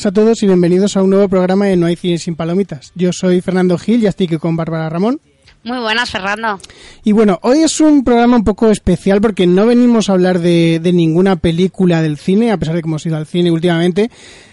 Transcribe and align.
buenas 0.00 0.06
a 0.06 0.12
todos 0.12 0.42
y 0.42 0.46
bienvenidos 0.46 0.96
a 0.96 1.02
un 1.02 1.10
nuevo 1.10 1.28
programa 1.28 1.66
de 1.66 1.76
No 1.76 1.84
hay 1.84 1.94
cine 1.94 2.16
sin 2.16 2.34
palomitas. 2.34 2.90
Yo 2.94 3.12
soy 3.12 3.42
Fernando 3.42 3.76
Gil 3.76 4.02
y 4.02 4.06
estoy 4.06 4.28
aquí 4.28 4.38
con 4.38 4.56
Bárbara 4.56 4.88
Ramón. 4.88 5.20
Muy 5.62 5.78
buenas, 5.78 6.08
Fernando. 6.08 6.58
Y 7.04 7.12
bueno, 7.12 7.38
hoy 7.42 7.58
es 7.58 7.80
un 7.82 8.02
programa 8.02 8.36
un 8.36 8.44
poco 8.44 8.70
especial 8.70 9.20
porque 9.20 9.46
no 9.46 9.66
venimos 9.66 10.08
a 10.08 10.14
hablar 10.14 10.38
de, 10.38 10.80
de 10.82 10.92
ninguna 10.94 11.36
película 11.36 12.00
del 12.00 12.16
cine, 12.16 12.50
a 12.50 12.56
pesar 12.56 12.76
de 12.76 12.80
que 12.80 12.88
hemos 12.88 13.04
ido 13.04 13.18
al 13.18 13.26
cine 13.26 13.50
últimamente, 13.50 14.10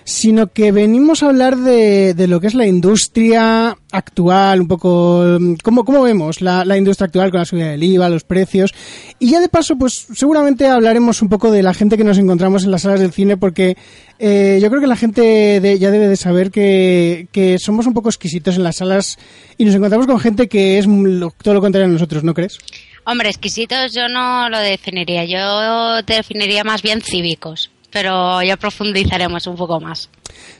sino 0.07 0.53
que 0.53 0.71
venimos 0.71 1.21
a 1.21 1.25
hablar 1.25 1.57
de, 1.57 2.13
de 2.13 2.27
lo 2.27 2.39
que 2.39 2.47
es 2.47 2.53
la 2.53 2.65
industria 2.65 3.77
actual, 3.91 4.61
un 4.61 4.67
poco 4.69 5.37
cómo, 5.61 5.83
cómo 5.83 6.01
vemos 6.01 6.39
la, 6.39 6.63
la, 6.63 6.77
industria 6.77 7.07
actual 7.07 7.29
con 7.29 7.41
la 7.41 7.45
subida 7.45 7.71
del 7.71 7.83
IVA, 7.83 8.07
los 8.07 8.23
precios. 8.23 8.73
Y 9.19 9.31
ya 9.31 9.41
de 9.41 9.49
paso, 9.49 9.77
pues 9.77 10.07
seguramente 10.13 10.65
hablaremos 10.65 11.21
un 11.21 11.27
poco 11.27 11.51
de 11.51 11.61
la 11.61 11.73
gente 11.73 11.97
que 11.97 12.05
nos 12.05 12.17
encontramos 12.19 12.63
en 12.63 12.71
las 12.71 12.83
salas 12.83 13.01
del 13.01 13.11
cine, 13.11 13.35
porque 13.35 13.75
eh, 14.17 14.59
yo 14.61 14.69
creo 14.69 14.79
que 14.79 14.87
la 14.87 14.95
gente 14.95 15.59
de, 15.59 15.77
ya 15.77 15.91
debe 15.91 16.07
de 16.07 16.15
saber 16.15 16.51
que, 16.51 17.27
que, 17.33 17.59
somos 17.59 17.85
un 17.85 17.93
poco 17.93 18.07
exquisitos 18.07 18.55
en 18.55 18.63
las 18.63 18.77
salas 18.77 19.17
y 19.57 19.65
nos 19.65 19.75
encontramos 19.75 20.07
con 20.07 20.21
gente 20.21 20.47
que 20.47 20.77
es 20.77 20.85
todo 21.43 21.53
lo 21.53 21.59
contrario 21.59 21.89
a 21.89 21.91
nosotros, 21.91 22.23
¿no 22.23 22.33
crees? 22.33 22.59
Hombre, 23.03 23.27
exquisitos 23.27 23.93
yo 23.93 24.07
no 24.07 24.49
lo 24.49 24.59
definiría, 24.59 25.25
yo 25.25 26.01
definiría 26.03 26.63
más 26.63 26.81
bien 26.81 27.01
cívicos 27.01 27.71
pero 27.91 28.41
ya 28.43 28.57
profundizaremos 28.57 29.47
un 29.47 29.55
poco 29.55 29.79
más. 29.79 30.09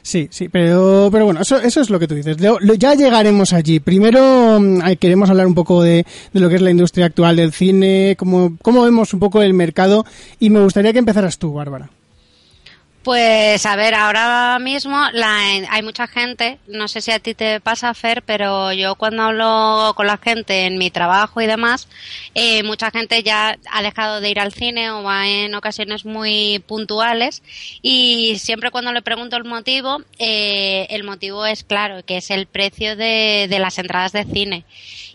Sí, 0.02 0.28
sí, 0.30 0.48
pero, 0.48 1.08
pero 1.12 1.26
bueno, 1.26 1.40
eso, 1.40 1.58
eso 1.60 1.80
es 1.80 1.90
lo 1.90 1.98
que 1.98 2.08
tú 2.08 2.14
dices. 2.14 2.40
Lo, 2.40 2.58
ya 2.74 2.94
llegaremos 2.94 3.52
allí. 3.52 3.80
Primero 3.80 4.58
eh, 4.86 4.96
queremos 4.96 5.28
hablar 5.30 5.46
un 5.46 5.54
poco 5.54 5.82
de, 5.82 6.06
de, 6.32 6.40
lo 6.40 6.48
que 6.48 6.56
es 6.56 6.62
la 6.62 6.70
industria 6.70 7.06
actual 7.06 7.36
del 7.36 7.52
cine, 7.52 8.16
cómo, 8.18 8.56
cómo 8.62 8.82
vemos 8.82 9.12
un 9.12 9.20
poco 9.20 9.42
el 9.42 9.54
mercado 9.54 10.04
y 10.40 10.50
me 10.50 10.60
gustaría 10.60 10.92
que 10.92 10.98
empezaras 10.98 11.38
tú, 11.38 11.52
Bárbara. 11.52 11.90
Pues 13.08 13.64
a 13.64 13.74
ver, 13.74 13.94
ahora 13.94 14.58
mismo 14.58 14.94
la, 15.14 15.38
hay 15.70 15.82
mucha 15.82 16.06
gente, 16.06 16.58
no 16.66 16.88
sé 16.88 17.00
si 17.00 17.10
a 17.10 17.18
ti 17.18 17.32
te 17.32 17.58
pasa, 17.58 17.94
Fer, 17.94 18.20
pero 18.22 18.70
yo 18.74 18.96
cuando 18.96 19.22
hablo 19.22 19.94
con 19.96 20.06
la 20.06 20.18
gente 20.18 20.66
en 20.66 20.76
mi 20.76 20.90
trabajo 20.90 21.40
y 21.40 21.46
demás, 21.46 21.88
eh, 22.34 22.62
mucha 22.64 22.90
gente 22.90 23.22
ya 23.22 23.56
ha 23.72 23.82
dejado 23.82 24.20
de 24.20 24.28
ir 24.28 24.38
al 24.38 24.52
cine 24.52 24.90
o 24.90 25.04
va 25.04 25.26
en 25.26 25.54
ocasiones 25.54 26.04
muy 26.04 26.62
puntuales 26.66 27.42
y 27.80 28.36
siempre 28.40 28.70
cuando 28.70 28.92
le 28.92 29.00
pregunto 29.00 29.38
el 29.38 29.44
motivo, 29.44 30.02
eh, 30.18 30.86
el 30.90 31.02
motivo 31.02 31.46
es 31.46 31.64
claro, 31.64 32.04
que 32.04 32.18
es 32.18 32.30
el 32.30 32.44
precio 32.46 32.94
de, 32.94 33.46
de 33.48 33.58
las 33.58 33.78
entradas 33.78 34.12
de 34.12 34.24
cine. 34.24 34.66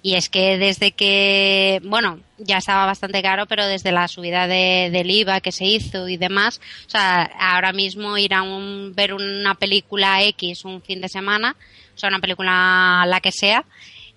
Y 0.05 0.15
es 0.15 0.27
que 0.27 0.57
desde 0.57 0.91
que, 0.91 1.79
bueno, 1.85 2.19
ya 2.37 2.57
estaba 2.57 2.85
bastante 2.85 3.21
caro, 3.21 3.45
pero 3.45 3.65
desde 3.65 3.93
la 3.93 4.09
subida 4.09 4.47
de, 4.47 4.89
del 4.91 5.09
IVA 5.09 5.39
que 5.39 5.53
se 5.53 5.63
hizo 5.63 6.09
y 6.09 6.17
demás, 6.17 6.59
o 6.85 6.89
sea, 6.89 7.23
ahora 7.39 7.71
mismo 7.71 8.17
ir 8.17 8.33
a 8.33 8.41
un, 8.41 8.91
ver 8.93 9.13
una 9.13 9.55
película 9.55 10.21
X 10.23 10.65
un 10.65 10.81
fin 10.81 10.99
de 10.99 11.07
semana, 11.07 11.55
o 11.95 11.97
sea, 11.97 12.09
una 12.09 12.19
película 12.19 13.05
la 13.07 13.21
que 13.21 13.31
sea, 13.31 13.63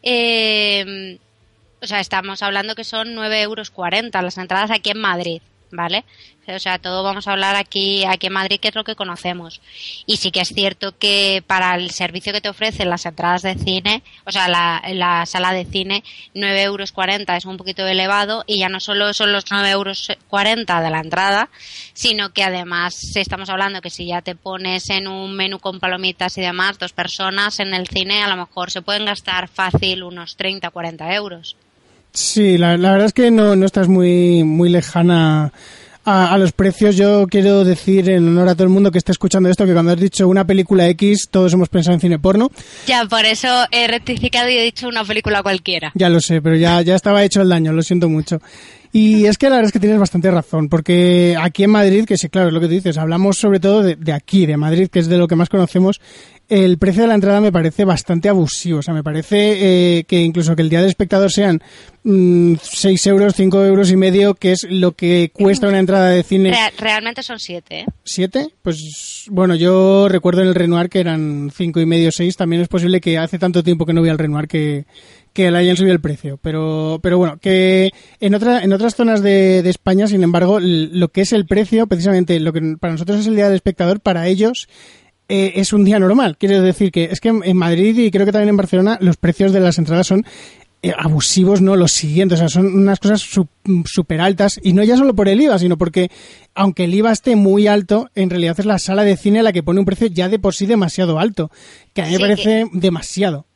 eh, 0.02 1.18
o 1.80 1.86
sea, 1.86 2.00
estamos 2.00 2.42
hablando 2.42 2.74
que 2.74 2.82
son 2.82 3.14
9,40 3.14 3.42
euros 3.42 3.72
las 4.12 4.38
entradas 4.38 4.72
aquí 4.72 4.90
en 4.90 4.98
Madrid. 4.98 5.40
¿Vale? 5.70 6.04
O 6.48 6.58
sea, 6.60 6.78
todo 6.78 7.02
vamos 7.02 7.26
a 7.26 7.32
hablar 7.32 7.56
aquí, 7.56 8.04
aquí 8.04 8.28
en 8.28 8.32
Madrid, 8.32 8.60
que 8.60 8.68
es 8.68 8.74
lo 8.74 8.84
que 8.84 8.94
conocemos. 8.94 9.60
Y 10.06 10.18
sí 10.18 10.30
que 10.30 10.40
es 10.40 10.48
cierto 10.48 10.96
que 10.96 11.42
para 11.46 11.74
el 11.74 11.90
servicio 11.90 12.32
que 12.32 12.40
te 12.40 12.48
ofrecen 12.48 12.88
las 12.88 13.04
entradas 13.04 13.42
de 13.42 13.56
cine, 13.56 14.02
o 14.24 14.30
sea, 14.30 14.48
la, 14.48 14.80
la 14.92 15.26
sala 15.26 15.52
de 15.52 15.64
cine, 15.64 16.04
9,40 16.34 16.62
euros 16.62 16.92
es 17.36 17.44
un 17.46 17.56
poquito 17.56 17.86
elevado 17.86 18.44
y 18.46 18.60
ya 18.60 18.68
no 18.68 18.78
solo 18.78 19.12
son 19.12 19.32
los 19.32 19.46
9,40 19.46 19.70
euros 19.72 20.08
de 20.08 20.90
la 20.90 21.00
entrada, 21.00 21.48
sino 21.94 22.32
que 22.32 22.44
además 22.44 22.96
estamos 23.16 23.48
hablando 23.48 23.80
que 23.80 23.90
si 23.90 24.06
ya 24.06 24.22
te 24.22 24.36
pones 24.36 24.88
en 24.90 25.08
un 25.08 25.34
menú 25.34 25.58
con 25.58 25.80
palomitas 25.80 26.38
y 26.38 26.42
demás, 26.42 26.78
dos 26.78 26.92
personas 26.92 27.58
en 27.58 27.74
el 27.74 27.88
cine 27.88 28.22
a 28.22 28.28
lo 28.28 28.36
mejor 28.36 28.70
se 28.70 28.82
pueden 28.82 29.04
gastar 29.04 29.48
fácil 29.48 30.04
unos 30.04 30.36
30, 30.36 30.70
40 30.70 31.14
euros. 31.14 31.56
Sí, 32.16 32.56
la, 32.56 32.78
la, 32.78 32.92
verdad 32.92 33.08
es 33.08 33.12
que 33.12 33.30
no, 33.30 33.56
no 33.56 33.66
estás 33.66 33.88
muy, 33.88 34.42
muy 34.42 34.70
lejana 34.70 35.52
a, 36.02 36.32
a, 36.32 36.38
los 36.38 36.52
precios. 36.52 36.96
Yo 36.96 37.26
quiero 37.26 37.62
decir 37.62 38.08
en 38.08 38.26
honor 38.26 38.48
a 38.48 38.54
todo 38.54 38.64
el 38.64 38.70
mundo 38.70 38.90
que 38.90 38.96
esté 38.96 39.12
escuchando 39.12 39.50
esto 39.50 39.66
que 39.66 39.74
cuando 39.74 39.92
has 39.92 40.00
dicho 40.00 40.26
una 40.26 40.46
película 40.46 40.88
X, 40.88 41.28
todos 41.30 41.52
hemos 41.52 41.68
pensado 41.68 41.92
en 41.92 42.00
cine 42.00 42.18
porno. 42.18 42.50
Ya, 42.86 43.04
por 43.04 43.26
eso 43.26 43.48
he 43.70 43.86
rectificado 43.86 44.48
y 44.48 44.56
he 44.56 44.62
dicho 44.62 44.88
una 44.88 45.04
película 45.04 45.42
cualquiera. 45.42 45.92
Ya 45.94 46.08
lo 46.08 46.22
sé, 46.22 46.40
pero 46.40 46.56
ya, 46.56 46.80
ya 46.80 46.94
estaba 46.94 47.22
hecho 47.22 47.42
el 47.42 47.50
daño, 47.50 47.74
lo 47.74 47.82
siento 47.82 48.08
mucho. 48.08 48.40
Y 48.92 49.26
es 49.26 49.36
que 49.36 49.50
la 49.50 49.56
verdad 49.56 49.66
es 49.66 49.72
que 49.72 49.80
tienes 49.80 49.98
bastante 49.98 50.30
razón, 50.30 50.70
porque 50.70 51.36
aquí 51.38 51.64
en 51.64 51.70
Madrid, 51.70 52.06
que 52.06 52.16
sí, 52.16 52.30
claro, 52.30 52.48
es 52.48 52.54
lo 52.54 52.60
que 52.60 52.66
tú 52.66 52.72
dices, 52.72 52.96
hablamos 52.96 53.36
sobre 53.36 53.60
todo 53.60 53.82
de, 53.82 53.96
de 53.96 54.14
aquí, 54.14 54.46
de 54.46 54.56
Madrid, 54.56 54.88
que 54.90 55.00
es 55.00 55.08
de 55.08 55.18
lo 55.18 55.28
que 55.28 55.36
más 55.36 55.50
conocemos, 55.50 56.00
el 56.48 56.78
precio 56.78 57.02
de 57.02 57.08
la 57.08 57.14
entrada 57.14 57.40
me 57.40 57.52
parece 57.52 57.84
bastante 57.84 58.28
abusivo. 58.28 58.78
O 58.78 58.82
sea, 58.82 58.94
me 58.94 59.02
parece 59.02 59.98
eh, 59.98 60.04
que 60.04 60.20
incluso 60.22 60.54
que 60.54 60.62
el 60.62 60.68
día 60.68 60.80
del 60.80 60.88
espectador 60.88 61.30
sean 61.32 61.62
mmm, 62.04 62.54
6 62.60 63.06
euros, 63.08 63.34
5 63.34 63.64
euros 63.64 63.90
y 63.90 63.96
medio, 63.96 64.34
que 64.34 64.52
es 64.52 64.66
lo 64.68 64.92
que 64.92 65.30
cuesta 65.32 65.68
una 65.68 65.78
entrada 65.78 66.10
de 66.10 66.22
cine. 66.22 66.50
Real, 66.50 66.72
realmente 66.78 67.22
son 67.22 67.38
7. 67.38 67.80
¿eh? 67.80 67.86
¿7? 68.04 68.52
Pues 68.62 69.24
bueno, 69.30 69.54
yo 69.54 70.08
recuerdo 70.08 70.42
en 70.42 70.48
el 70.48 70.54
Renoir 70.54 70.88
que 70.88 71.00
eran 71.00 71.50
5 71.54 71.80
y 71.80 71.86
medio, 71.86 72.12
6. 72.12 72.36
También 72.36 72.62
es 72.62 72.68
posible 72.68 73.00
que 73.00 73.18
hace 73.18 73.38
tanto 73.38 73.62
tiempo 73.62 73.84
que 73.84 73.92
no 73.92 74.00
voy 74.00 74.10
al 74.10 74.18
Renoir 74.18 74.46
que, 74.46 74.86
que 75.32 75.50
le 75.50 75.58
hayan 75.58 75.76
subido 75.76 75.94
el 75.94 76.00
precio. 76.00 76.38
Pero, 76.40 77.00
pero 77.02 77.18
bueno, 77.18 77.38
que 77.38 77.90
en, 78.20 78.34
otra, 78.34 78.62
en 78.62 78.72
otras 78.72 78.94
zonas 78.94 79.20
de, 79.20 79.62
de 79.62 79.70
España, 79.70 80.06
sin 80.06 80.22
embargo, 80.22 80.60
lo 80.60 81.08
que 81.08 81.22
es 81.22 81.32
el 81.32 81.46
precio, 81.46 81.88
precisamente 81.88 82.38
lo 82.38 82.52
que 82.52 82.76
para 82.78 82.92
nosotros 82.92 83.20
es 83.20 83.26
el 83.26 83.34
día 83.34 83.46
del 83.46 83.56
espectador, 83.56 84.00
para 84.00 84.28
ellos 84.28 84.68
eh, 85.28 85.52
es 85.56 85.72
un 85.72 85.84
día 85.84 85.98
normal. 85.98 86.36
Quiero 86.38 86.62
decir 86.62 86.92
que 86.92 87.04
es 87.04 87.20
que 87.20 87.28
en 87.28 87.56
Madrid 87.56 87.98
y 87.98 88.10
creo 88.10 88.26
que 88.26 88.32
también 88.32 88.50
en 88.50 88.56
Barcelona 88.56 88.98
los 89.00 89.16
precios 89.16 89.52
de 89.52 89.60
las 89.60 89.78
entradas 89.78 90.06
son 90.06 90.24
eh, 90.82 90.92
abusivos, 90.96 91.60
¿no? 91.60 91.74
Los 91.74 91.92
siguientes, 91.92 92.38
o 92.38 92.40
sea, 92.40 92.48
son 92.48 92.66
unas 92.66 93.00
cosas 93.00 93.26
súper 93.86 94.20
altas 94.20 94.60
y 94.62 94.72
no 94.72 94.84
ya 94.84 94.96
solo 94.96 95.14
por 95.16 95.28
el 95.28 95.40
IVA, 95.40 95.58
sino 95.58 95.76
porque 95.76 96.10
aunque 96.54 96.84
el 96.84 96.94
IVA 96.94 97.12
esté 97.12 97.34
muy 97.34 97.66
alto, 97.66 98.08
en 98.14 98.30
realidad 98.30 98.60
es 98.60 98.66
la 98.66 98.78
sala 98.78 99.02
de 99.02 99.16
cine 99.16 99.42
la 99.42 99.52
que 99.52 99.62
pone 99.62 99.80
un 99.80 99.86
precio 99.86 100.06
ya 100.06 100.28
de 100.28 100.38
por 100.38 100.54
sí 100.54 100.66
demasiado 100.66 101.18
alto, 101.18 101.50
que 101.92 102.02
a 102.02 102.04
mí 102.04 102.12
sí, 102.12 102.16
me 102.16 102.20
parece 102.20 102.68
que... 102.70 102.78
demasiado. 102.78 103.46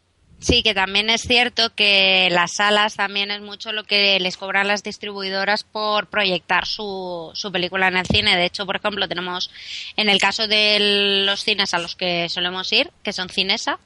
Sí, 0.41 0.63
que 0.63 0.73
también 0.73 1.11
es 1.11 1.21
cierto 1.21 1.75
que 1.75 2.29
las 2.31 2.55
salas 2.55 2.97
también 2.97 3.31
es 3.31 3.43
mucho 3.43 3.73
lo 3.73 3.85
que 3.85 4.19
les 4.21 4.39
cobran 4.39 4.69
las 4.69 4.83
distribuidoras 4.83 5.65
por 5.65 6.07
proyectar 6.07 6.67
su, 6.67 7.31
su 7.35 7.53
película 7.53 7.89
en 7.89 7.99
el 7.99 8.07
cine. 8.07 8.37
De 8.37 8.47
hecho, 8.47 8.65
por 8.65 8.77
ejemplo, 8.77 9.07
tenemos 9.07 9.51
en 9.97 10.09
el 10.09 10.19
caso 10.19 10.49
de 10.49 11.25
los 11.27 11.45
cines 11.45 11.75
a 11.75 11.79
los 11.79 11.95
que 11.95 12.31
solemos 12.31 12.73
ir, 12.73 12.91
que 13.03 13.13
son 13.13 13.29
Cinesa, 13.29 13.79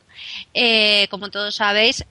eh, 0.54 1.09
como 1.10 1.28
todos 1.28 1.56
sabéis, 1.56 2.04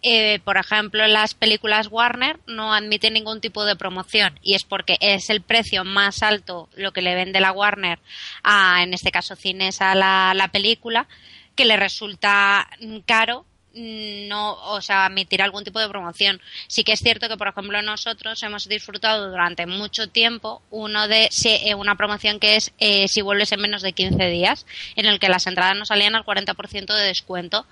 eh, 0.00 0.38
por 0.44 0.56
ejemplo, 0.56 1.06
las 1.06 1.34
películas 1.34 1.88
Warner 1.90 2.38
no 2.46 2.72
admiten 2.72 3.12
ningún 3.12 3.42
tipo 3.42 3.66
de 3.66 3.76
promoción 3.76 4.38
y 4.42 4.54
es 4.54 4.64
porque 4.64 4.96
es 5.00 5.28
el 5.28 5.42
precio 5.42 5.84
más 5.84 6.22
alto 6.22 6.70
lo 6.74 6.92
que 6.92 7.02
le 7.02 7.14
vende 7.14 7.40
la 7.40 7.52
Warner 7.52 7.98
a, 8.42 8.82
en 8.82 8.94
este 8.94 9.10
caso, 9.10 9.36
Cinesa, 9.36 9.94
la, 9.94 10.32
la 10.34 10.48
película, 10.48 11.06
que 11.54 11.66
le 11.66 11.76
resulta 11.76 12.70
caro 13.04 13.44
no, 13.78 14.54
o 14.72 14.80
sea, 14.80 15.06
admitir 15.06 15.42
algún 15.42 15.64
tipo 15.64 15.78
de 15.78 15.88
promoción. 15.88 16.40
Sí 16.66 16.84
que 16.84 16.92
es 16.92 17.00
cierto 17.00 17.28
que, 17.28 17.36
por 17.36 17.48
ejemplo, 17.48 17.80
nosotros 17.82 18.42
hemos 18.42 18.68
disfrutado 18.68 19.30
durante 19.30 19.66
mucho 19.66 20.08
tiempo 20.08 20.62
uno 20.70 21.08
de 21.08 21.30
una 21.76 21.94
promoción 21.94 22.40
que 22.40 22.56
es 22.56 22.72
eh, 22.78 23.08
si 23.08 23.22
vuelves 23.22 23.52
en 23.52 23.60
menos 23.60 23.82
de 23.82 23.92
15 23.92 24.28
días, 24.30 24.66
en 24.96 25.06
el 25.06 25.18
que 25.18 25.28
las 25.28 25.46
entradas 25.46 25.76
nos 25.76 25.88
salían 25.88 26.14
al 26.14 26.24
40% 26.24 26.94
de 26.94 27.04
descuento. 27.04 27.66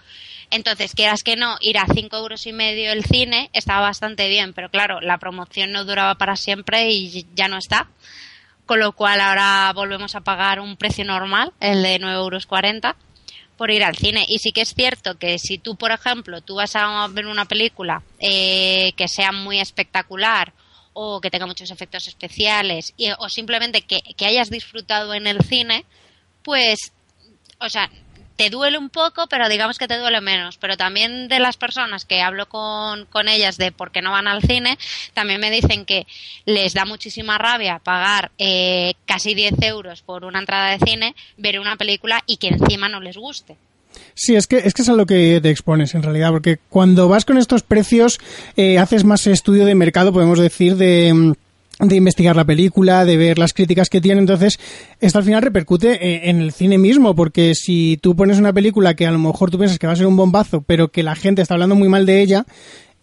Entonces, 0.50 0.94
quieras 0.94 1.22
que 1.22 1.36
no, 1.36 1.56
ir 1.60 1.78
a 1.78 1.86
5 1.92 2.16
euros 2.16 2.46
y 2.46 2.52
medio 2.52 2.92
el 2.92 3.04
cine 3.04 3.50
estaba 3.52 3.80
bastante 3.80 4.28
bien, 4.28 4.52
pero 4.52 4.70
claro, 4.70 5.00
la 5.00 5.18
promoción 5.18 5.72
no 5.72 5.84
duraba 5.84 6.14
para 6.14 6.36
siempre 6.36 6.90
y 6.90 7.26
ya 7.34 7.48
no 7.48 7.58
está. 7.58 7.88
Con 8.64 8.80
lo 8.80 8.92
cual 8.92 9.20
ahora 9.20 9.72
volvemos 9.74 10.16
a 10.16 10.22
pagar 10.22 10.58
un 10.58 10.76
precio 10.76 11.04
normal, 11.04 11.52
el 11.60 11.82
de 11.82 12.00
9,40 12.00 12.14
euros 12.16 12.46
por 13.56 13.70
ir 13.70 13.84
al 13.84 13.96
cine. 13.96 14.24
Y 14.28 14.38
sí 14.38 14.52
que 14.52 14.62
es 14.62 14.74
cierto 14.74 15.18
que 15.18 15.38
si 15.38 15.58
tú, 15.58 15.76
por 15.76 15.90
ejemplo, 15.90 16.40
tú 16.40 16.56
vas 16.56 16.76
a 16.76 17.06
ver 17.08 17.26
una 17.26 17.46
película 17.46 18.02
eh, 18.18 18.92
que 18.96 19.08
sea 19.08 19.32
muy 19.32 19.60
espectacular 19.60 20.52
o 20.92 21.20
que 21.20 21.30
tenga 21.30 21.46
muchos 21.46 21.70
efectos 21.70 22.08
especiales 22.08 22.94
y, 22.96 23.10
o 23.18 23.28
simplemente 23.28 23.82
que, 23.82 24.00
que 24.16 24.26
hayas 24.26 24.50
disfrutado 24.50 25.12
en 25.12 25.26
el 25.26 25.42
cine, 25.42 25.84
pues, 26.42 26.92
o 27.60 27.68
sea, 27.68 27.90
te 28.36 28.50
duele 28.50 28.78
un 28.78 28.90
poco, 28.90 29.26
pero 29.28 29.48
digamos 29.48 29.78
que 29.78 29.88
te 29.88 29.98
duele 29.98 30.20
menos. 30.20 30.56
Pero 30.58 30.76
también 30.76 31.28
de 31.28 31.40
las 31.40 31.56
personas 31.56 32.04
que 32.04 32.20
hablo 32.20 32.48
con, 32.48 33.06
con 33.06 33.28
ellas 33.28 33.56
de 33.56 33.72
por 33.72 33.90
qué 33.90 34.02
no 34.02 34.12
van 34.12 34.28
al 34.28 34.42
cine, 34.42 34.78
también 35.14 35.40
me 35.40 35.50
dicen 35.50 35.84
que 35.84 36.06
les 36.44 36.74
da 36.74 36.84
muchísima 36.84 37.38
rabia 37.38 37.80
pagar 37.82 38.30
eh, 38.38 38.94
casi 39.06 39.34
10 39.34 39.54
euros 39.62 40.02
por 40.02 40.24
una 40.24 40.38
entrada 40.38 40.76
de 40.76 40.84
cine, 40.86 41.14
ver 41.36 41.58
una 41.58 41.76
película 41.76 42.22
y 42.26 42.36
que 42.36 42.48
encima 42.48 42.88
no 42.88 43.00
les 43.00 43.16
guste. 43.16 43.56
Sí, 44.14 44.34
es 44.34 44.46
que, 44.46 44.58
es 44.58 44.74
que 44.74 44.82
es 44.82 44.88
a 44.88 44.94
lo 44.94 45.06
que 45.06 45.40
te 45.42 45.50
expones 45.50 45.94
en 45.94 46.02
realidad, 46.02 46.30
porque 46.30 46.58
cuando 46.68 47.08
vas 47.08 47.24
con 47.24 47.38
estos 47.38 47.62
precios 47.62 48.18
eh, 48.56 48.78
haces 48.78 49.04
más 49.04 49.26
estudio 49.26 49.64
de 49.64 49.74
mercado, 49.74 50.12
podemos 50.12 50.38
decir, 50.38 50.76
de 50.76 51.34
de 51.78 51.96
investigar 51.96 52.36
la 52.36 52.44
película, 52.44 53.04
de 53.04 53.16
ver 53.16 53.38
las 53.38 53.52
críticas 53.52 53.90
que 53.90 54.00
tiene. 54.00 54.20
Entonces, 54.20 54.58
esto 55.00 55.18
al 55.18 55.24
final 55.24 55.42
repercute 55.42 55.92
eh, 55.92 56.30
en 56.30 56.40
el 56.40 56.52
cine 56.52 56.78
mismo, 56.78 57.14
porque 57.14 57.54
si 57.54 57.98
tú 58.00 58.16
pones 58.16 58.38
una 58.38 58.52
película 58.52 58.94
que 58.94 59.06
a 59.06 59.10
lo 59.10 59.18
mejor 59.18 59.50
tú 59.50 59.58
piensas 59.58 59.78
que 59.78 59.86
va 59.86 59.92
a 59.92 59.96
ser 59.96 60.06
un 60.06 60.16
bombazo, 60.16 60.62
pero 60.62 60.88
que 60.88 61.02
la 61.02 61.14
gente 61.14 61.42
está 61.42 61.54
hablando 61.54 61.74
muy 61.74 61.88
mal 61.88 62.06
de 62.06 62.22
ella, 62.22 62.46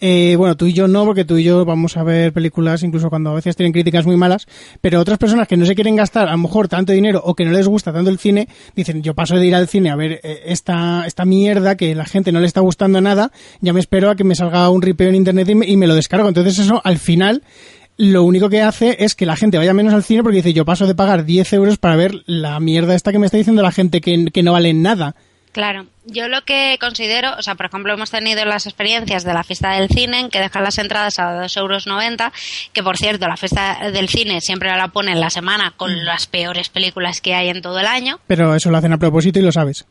eh, 0.06 0.36
bueno, 0.36 0.58
tú 0.58 0.66
y 0.66 0.74
yo 0.74 0.90
no, 0.90 1.06
porque 1.06 1.24
tú 1.24 1.38
y 1.38 1.46
yo 1.46 1.64
vamos 1.64 1.96
a 1.96 2.04
ver 2.04 2.34
películas 2.34 2.84
incluso 2.84 3.10
cuando 3.10 3.30
a 3.30 3.36
veces 3.36 3.56
tienen 3.56 3.72
críticas 3.72 4.06
muy 4.06 4.18
malas, 4.18 4.48
pero 4.82 5.00
otras 5.00 5.18
personas 5.18 5.48
que 5.48 5.56
no 5.56 5.66
se 5.66 5.76
quieren 5.76 5.96
gastar 5.96 6.28
a 6.28 6.34
lo 6.34 6.40
mejor 6.40 6.68
tanto 6.68 6.92
dinero 6.92 7.22
o 7.24 7.36
que 7.36 7.46
no 7.46 7.52
les 7.52 7.70
gusta 7.70 7.94
tanto 7.94 8.10
el 8.10 8.20
cine, 8.20 8.50
dicen, 8.76 9.02
yo 9.02 9.14
paso 9.14 9.38
de 9.38 9.48
ir 9.48 9.56
al 9.56 9.70
cine 9.70 9.92
a 9.92 9.96
ver 9.96 10.20
eh, 10.24 10.42
esta, 10.48 11.06
esta 11.08 11.24
mierda 11.24 11.78
que 11.78 11.96
la 11.96 12.04
gente 12.04 12.34
no 12.34 12.42
le 12.42 12.48
está 12.48 12.60
gustando 12.60 13.00
nada, 13.00 13.32
ya 13.62 13.72
me 13.72 13.80
espero 13.80 14.10
a 14.10 14.18
que 14.18 14.26
me 14.26 14.36
salga 14.36 14.70
un 14.70 14.82
ripeo 14.82 15.08
en 15.08 15.16
internet 15.16 15.48
y 15.48 15.56
me, 15.56 15.68
y 15.68 15.78
me 15.78 15.88
lo 15.88 15.96
descargo. 15.96 16.28
Entonces 16.28 16.60
eso 16.60 16.82
al 16.84 16.98
final 16.98 17.42
lo 17.98 18.24
único 18.24 18.50
que 18.50 18.62
hace 18.62 18.98
es 19.00 19.16
que 19.16 19.26
la 19.26 19.36
gente 19.36 19.58
vaya 19.58 19.74
menos 19.74 19.94
al 19.94 20.04
cine 20.04 20.24
porque 20.24 20.38
dice 20.38 20.54
yo 20.54 20.66
paso 20.66 20.88
de 20.88 20.96
pagar 20.96 21.26
10 21.26 21.54
euros 21.54 21.78
para 21.78 21.96
ver 21.96 22.24
la 22.26 22.60
mierda 22.60 22.96
esta 22.96 23.12
que 23.12 23.20
me 23.20 23.26
está 23.26 23.38
diciendo 23.38 23.62
la 23.62 23.72
gente 23.72 24.02
que, 24.02 24.26
que 24.34 24.44
no 24.44 24.54
vale 24.54 24.74
nada. 24.74 25.16
Claro, 25.54 25.86
yo 26.06 26.28
lo 26.30 26.42
que 26.42 26.78
considero, 26.82 27.36
o 27.38 27.44
sea, 27.44 27.54
por 27.54 27.68
ejemplo, 27.68 27.94
hemos 27.94 28.10
tenido 28.10 28.44
las 28.44 28.66
experiencias 28.66 29.24
de 29.24 29.36
la 29.36 29.44
fiesta 29.44 29.74
del 29.74 29.88
cine 29.88 30.20
en 30.20 30.30
que 30.30 30.40
dejan 30.40 30.64
las 30.64 30.80
entradas 30.80 31.20
a 31.20 31.44
2,90 31.44 31.60
euros, 31.60 31.86
que 32.74 32.82
por 32.82 32.98
cierto, 32.98 33.28
la 33.28 33.38
fiesta 33.38 33.92
del 33.92 34.10
cine 34.10 34.42
siempre 34.42 34.76
la 34.76 34.88
ponen 34.88 35.20
la 35.20 35.30
semana 35.30 35.72
con 35.78 35.94
mm. 35.94 36.06
las 36.06 36.26
peores 36.26 36.70
películas 36.70 37.22
que 37.22 37.36
hay 37.36 37.50
en 37.50 37.62
todo 37.62 37.80
el 37.80 37.86
año. 37.86 38.20
Pero 38.26 38.56
eso 38.56 38.72
lo 38.72 38.78
hacen 38.78 38.94
a 38.94 38.98
propósito 38.98 39.38
y 39.38 39.44
lo 39.44 39.52
sabes. 39.52 39.86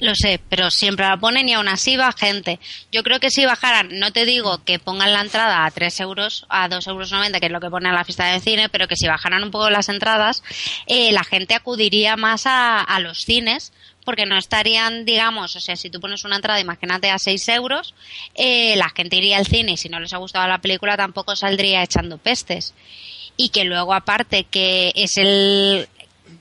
Lo 0.00 0.14
sé, 0.14 0.40
pero 0.48 0.70
siempre 0.70 1.06
la 1.06 1.18
ponen 1.18 1.48
y 1.48 1.52
aún 1.52 1.68
así 1.68 1.96
va 1.96 2.10
gente. 2.12 2.58
Yo 2.90 3.02
creo 3.02 3.20
que 3.20 3.30
si 3.30 3.44
bajaran, 3.44 3.98
no 3.98 4.12
te 4.12 4.24
digo 4.24 4.64
que 4.64 4.78
pongan 4.78 5.12
la 5.12 5.20
entrada 5.20 5.66
a 5.66 5.70
3 5.70 6.00
euros, 6.00 6.46
a 6.48 6.70
2,90 6.70 6.88
euros, 6.88 7.10
que 7.38 7.46
es 7.46 7.52
lo 7.52 7.60
que 7.60 7.68
pone 7.68 7.90
a 7.90 7.92
la 7.92 8.04
fiesta 8.04 8.24
de 8.24 8.40
cine, 8.40 8.70
pero 8.70 8.88
que 8.88 8.96
si 8.96 9.06
bajaran 9.06 9.44
un 9.44 9.50
poco 9.50 9.68
las 9.68 9.90
entradas, 9.90 10.42
eh, 10.86 11.12
la 11.12 11.22
gente 11.22 11.54
acudiría 11.54 12.16
más 12.16 12.44
a, 12.46 12.86
los 13.00 13.18
cines 13.24 13.72
porque 14.04 14.26
no 14.26 14.36
estarían, 14.36 15.04
digamos, 15.04 15.54
o 15.56 15.60
sea, 15.60 15.76
si 15.76 15.90
tú 15.90 16.00
pones 16.00 16.24
una 16.24 16.36
entrada, 16.36 16.60
imagínate 16.60 17.10
a 17.10 17.18
6 17.18 17.48
euros, 17.48 17.94
eh, 18.34 18.74
la 18.76 18.88
gente 18.88 19.16
iría 19.16 19.36
al 19.36 19.46
cine 19.46 19.72
y 19.72 19.76
si 19.76 19.90
no 19.90 20.00
les 20.00 20.14
ha 20.14 20.18
gustado 20.18 20.48
la 20.48 20.60
película 20.60 20.96
tampoco 20.96 21.36
saldría 21.36 21.82
echando 21.82 22.16
pestes. 22.16 22.74
Y 23.36 23.50
que 23.50 23.64
luego, 23.64 23.94
aparte, 23.94 24.44
que 24.44 24.92
es 24.94 25.16
el, 25.16 25.88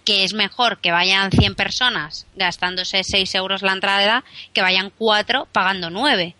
que 0.05 0.23
es 0.23 0.33
mejor 0.33 0.79
que 0.79 0.91
vayan 0.91 1.31
100 1.31 1.55
personas 1.55 2.25
gastándose 2.35 3.03
6 3.03 3.35
euros 3.35 3.61
la 3.61 3.73
entrada 3.73 4.23
que 4.53 4.61
vayan 4.61 4.91
4 4.97 5.47
pagando 5.51 5.89
9. 5.89 6.35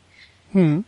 Mm. 0.54 0.80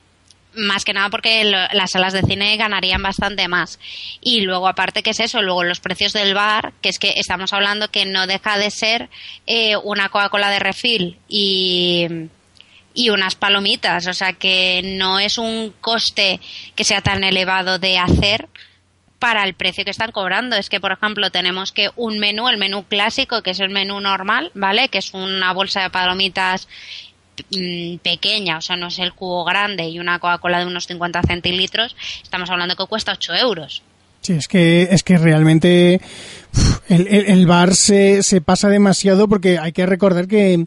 Más 0.54 0.84
que 0.84 0.94
nada 0.94 1.10
porque 1.10 1.46
las 1.46 1.92
salas 1.92 2.12
de 2.12 2.24
cine 2.24 2.58
ganarían 2.58 3.02
bastante 3.02 3.48
más. 3.48 3.80
Y 4.20 4.42
luego, 4.42 4.68
aparte, 4.68 5.02
que 5.02 5.12
es 5.12 5.22
eso? 5.22 5.42
Luego 5.42 5.64
los 5.64 5.80
precios 5.80 6.12
del 6.12 6.34
bar, 6.34 6.74
que 6.82 6.90
es 6.90 7.00
que 7.00 7.14
estamos 7.16 7.54
hablando 7.54 7.90
que 7.90 8.06
no 8.06 8.28
deja 8.28 8.58
de 8.58 8.70
ser 8.70 9.10
eh, 9.48 9.78
una 9.78 10.10
Coca-Cola 10.10 10.50
de 10.50 10.60
refil 10.60 11.18
y, 11.30 12.06
y 12.94 13.10
unas 13.12 13.36
palomitas. 13.36 14.08
O 14.08 14.14
sea 14.14 14.34
que 14.34 14.82
no 14.84 15.20
es 15.20 15.38
un 15.38 15.74
coste 15.80 16.42
que 16.76 16.84
sea 16.84 17.02
tan 17.02 17.24
elevado 17.24 17.80
de 17.80 17.98
hacer 17.98 18.50
para 19.22 19.44
el 19.44 19.54
precio 19.54 19.86
que 19.86 19.92
están 19.92 20.12
cobrando. 20.12 20.56
Es 20.56 20.68
que, 20.68 20.80
por 20.80 20.92
ejemplo, 20.92 21.30
tenemos 21.30 21.72
que 21.72 21.92
un 21.96 22.18
menú, 22.18 22.50
el 22.50 22.58
menú 22.58 22.86
clásico, 22.86 23.44
que 23.44 23.52
es 23.52 23.60
el 23.60 23.70
menú 23.70 24.02
normal, 24.02 24.50
¿vale? 24.56 24.90
Que 24.90 24.98
es 24.98 25.14
una 25.14 25.54
bolsa 25.54 25.84
de 25.84 25.92
palomitas 25.92 26.68
mm, 27.52 27.98
pequeña, 27.98 28.58
o 28.58 28.62
sea, 28.62 28.78
no 28.78 28.88
es 28.88 28.98
el 28.98 29.14
cubo 29.14 29.46
grande 29.46 29.88
y 29.88 30.00
una 30.00 30.18
Coca-Cola 30.18 30.60
de 30.60 30.66
unos 30.66 30.88
50 30.88 31.22
centilitros, 31.22 31.96
estamos 32.24 32.50
hablando 32.50 32.76
que 32.76 32.88
cuesta 32.88 33.12
8 33.12 33.36
euros. 33.36 33.84
Sí, 34.22 34.34
es 34.34 34.48
que, 34.48 34.88
es 34.90 35.04
que 35.04 35.18
realmente 35.18 36.02
el, 36.90 37.46
bar 37.46 37.76
se, 37.76 38.24
se 38.24 38.42
pasa 38.42 38.70
demasiado 38.70 39.28
porque 39.28 39.60
hay 39.60 39.72
que 39.72 39.86
recordar 39.86 40.28
que, 40.28 40.66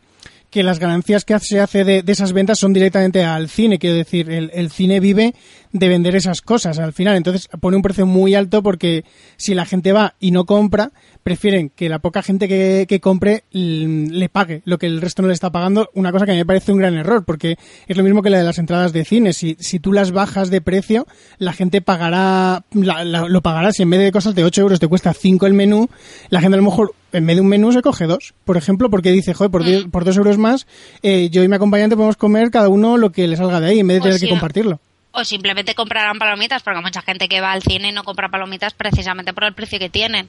que 0.51 0.63
las 0.63 0.79
ganancias 0.79 1.25
que 1.25 1.37
se 1.41 1.59
hace 1.59 1.83
de, 1.83 2.03
de, 2.03 2.13
esas 2.13 2.33
ventas 2.33 2.61
son 2.61 2.73
directamente 2.73 3.25
al 3.25 3.49
cine. 3.49 3.81
Quiero 3.81 3.97
decir, 3.97 4.31
el, 4.31 4.53
el, 4.55 4.71
cine 4.71 5.01
vive 5.01 5.35
de 5.75 5.89
vender 5.89 6.15
esas 6.15 6.41
cosas 6.41 6.79
al 6.79 6.93
final. 6.93 7.17
Entonces 7.17 7.49
pone 7.61 7.77
un 7.77 7.83
precio 7.83 8.07
muy 8.07 8.35
alto 8.35 8.63
porque 8.63 9.05
si 9.37 9.55
la 9.55 9.67
gente 9.67 9.93
va 9.93 10.15
y 10.21 10.31
no 10.31 10.47
compra, 10.47 10.93
prefieren 11.25 11.69
que 11.69 11.89
la 11.89 11.99
poca 11.99 12.23
gente 12.23 12.47
que, 12.47 12.87
que 12.89 13.01
compre 13.01 13.43
le 13.51 14.29
pague 14.29 14.63
lo 14.65 14.79
que 14.79 14.87
el 14.87 15.01
resto 15.01 15.21
no 15.21 15.29
le 15.29 15.35
está 15.35 15.51
pagando. 15.51 15.91
Una 15.93 16.13
cosa 16.13 16.25
que 16.25 16.31
a 16.31 16.35
mí 16.35 16.39
me 16.39 16.47
parece 16.47 16.71
un 16.71 16.79
gran 16.79 16.95
error 16.95 17.25
porque 17.25 17.57
es 17.89 17.97
lo 17.97 18.05
mismo 18.05 18.23
que 18.23 18.31
la 18.31 18.39
de 18.39 18.45
las 18.45 18.59
entradas 18.59 18.93
de 18.93 19.05
cine. 19.05 19.33
Si, 19.33 19.57
si 19.59 19.81
tú 19.81 19.93
las 19.93 20.13
bajas 20.13 20.49
de 20.49 20.61
precio, 20.61 21.09
la 21.39 21.53
gente 21.53 21.83
pagará, 21.83 22.65
lo 22.73 23.43
pagará. 23.43 23.73
Si 23.73 23.83
en 23.83 23.91
vez 23.91 24.01
de 24.01 24.13
cosas 24.13 24.37
de 24.37 24.45
8 24.45 24.61
euros 24.61 24.79
te 24.79 24.87
cuesta 24.87 25.13
5 25.13 25.45
el 25.47 25.55
menú, 25.55 25.89
la 26.31 26.41
gente 26.41 26.55
a 26.55 26.59
lo 26.59 26.65
mejor 26.65 26.95
en 27.13 27.27
vez 27.27 27.37
de 27.37 27.43
un 27.43 27.49
menú 27.49 27.73
se 27.73 27.83
coge 27.83 28.07
dos, 28.07 28.35
por 28.45 28.57
ejemplo, 28.57 28.91
porque 28.91 29.13
dice, 29.13 29.35
joder, 29.35 29.51
por, 29.51 29.65
mm. 29.65 29.91
por 29.91 30.05
dos 30.05 30.17
euros 30.17 30.37
más, 30.37 30.67
eh, 31.03 31.31
yo 31.31 31.43
y 31.43 31.49
mi 31.49 31.57
acompañante 31.57 31.97
podemos 31.97 32.17
comer 32.17 32.51
cada 32.51 32.69
uno 32.69 32.97
lo 32.97 33.11
que 33.11 33.27
le 33.29 33.37
salga 33.37 33.61
de 33.61 33.69
ahí, 33.69 33.81
en 33.81 33.87
vez 33.87 33.97
de 33.97 34.01
pues 34.01 34.15
tener 34.15 34.21
que 34.21 34.29
compartirlo. 34.29 34.81
O 35.17 35.25
simplemente 35.25 35.75
comprarán 35.75 36.19
palomitas, 36.19 36.63
porque 36.63 36.81
mucha 36.81 37.01
gente 37.01 37.29
que 37.29 37.41
va 37.41 37.53
al 37.53 37.63
cine 37.63 37.93
no 37.93 38.03
compra 38.03 38.29
palomitas 38.29 38.75
precisamente 38.75 39.33
por 39.33 39.45
el 39.45 39.55
precio 39.55 39.79
que 39.79 39.89
tienen. 39.89 40.29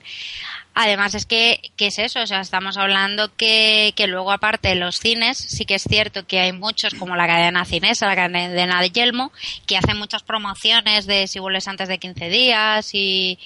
Además 0.75 1.15
es 1.15 1.25
que, 1.25 1.71
¿qué 1.75 1.87
es 1.87 1.97
eso? 1.97 2.21
O 2.21 2.27
sea, 2.27 2.41
estamos 2.41 2.77
hablando 2.77 3.33
que, 3.35 3.93
que 3.95 4.07
luego 4.07 4.31
aparte 4.31 4.69
de 4.69 4.75
los 4.75 4.99
cines, 4.99 5.37
sí 5.37 5.65
que 5.65 5.75
es 5.75 5.83
cierto 5.83 6.27
que 6.27 6.39
hay 6.39 6.51
muchos 6.51 6.93
como 6.93 7.15
la 7.15 7.25
cadena 7.25 7.65
cinesa, 7.65 8.07
la 8.07 8.15
cadena 8.15 8.81
de 8.81 8.89
Yelmo, 8.91 9.31
que 9.65 9.77
hacen 9.77 9.97
muchas 9.97 10.21
promociones 10.21 11.07
de 11.07 11.27
si 11.27 11.39
vuelves 11.39 11.67
antes 11.67 11.87
de 11.87 11.97
15 11.97 12.29
días 12.29 12.93
y, 12.93 13.39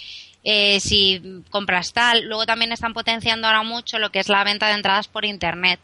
eh, 0.43 0.79
si 0.79 1.21
compras 1.49 1.93
tal. 1.93 2.23
Luego 2.23 2.45
también 2.45 2.71
están 2.71 2.93
potenciando 2.93 3.47
ahora 3.47 3.63
mucho 3.63 3.99
lo 3.99 4.09
que 4.11 4.19
es 4.19 4.29
la 4.29 4.43
venta 4.43 4.67
de 4.67 4.73
entradas 4.73 5.07
por 5.07 5.25
Internet. 5.25 5.79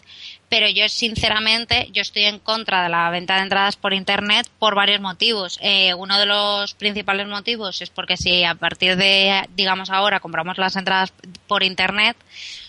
Pero 0.50 0.70
yo, 0.70 0.88
sinceramente, 0.90 1.90
yo 1.92 2.02
estoy 2.02 2.26
en 2.26 2.40
contra 2.40 2.84
de 2.84 2.90
la 2.90 3.10
venta 3.10 3.36
de 3.36 3.42
entradas 3.42 3.76
por 3.76 3.94
Internet 3.94 4.48
por 4.60 4.76
varios 4.76 5.02
motivos. 5.02 5.58
Eh, 5.62 5.94
uno 5.96 6.20
de 6.20 6.26
los 6.26 6.76
principales 6.76 7.28
motivos 7.28 7.82
es 7.82 7.90
porque 7.90 8.16
si 8.16 8.44
a 8.44 8.56
partir 8.56 8.96
de, 8.96 9.48
digamos 9.56 9.90
ahora, 9.90 10.20
compramos 10.20 10.58
las 10.58 10.76
entradas 10.76 11.14
por 11.48 11.64
Internet, 11.64 12.16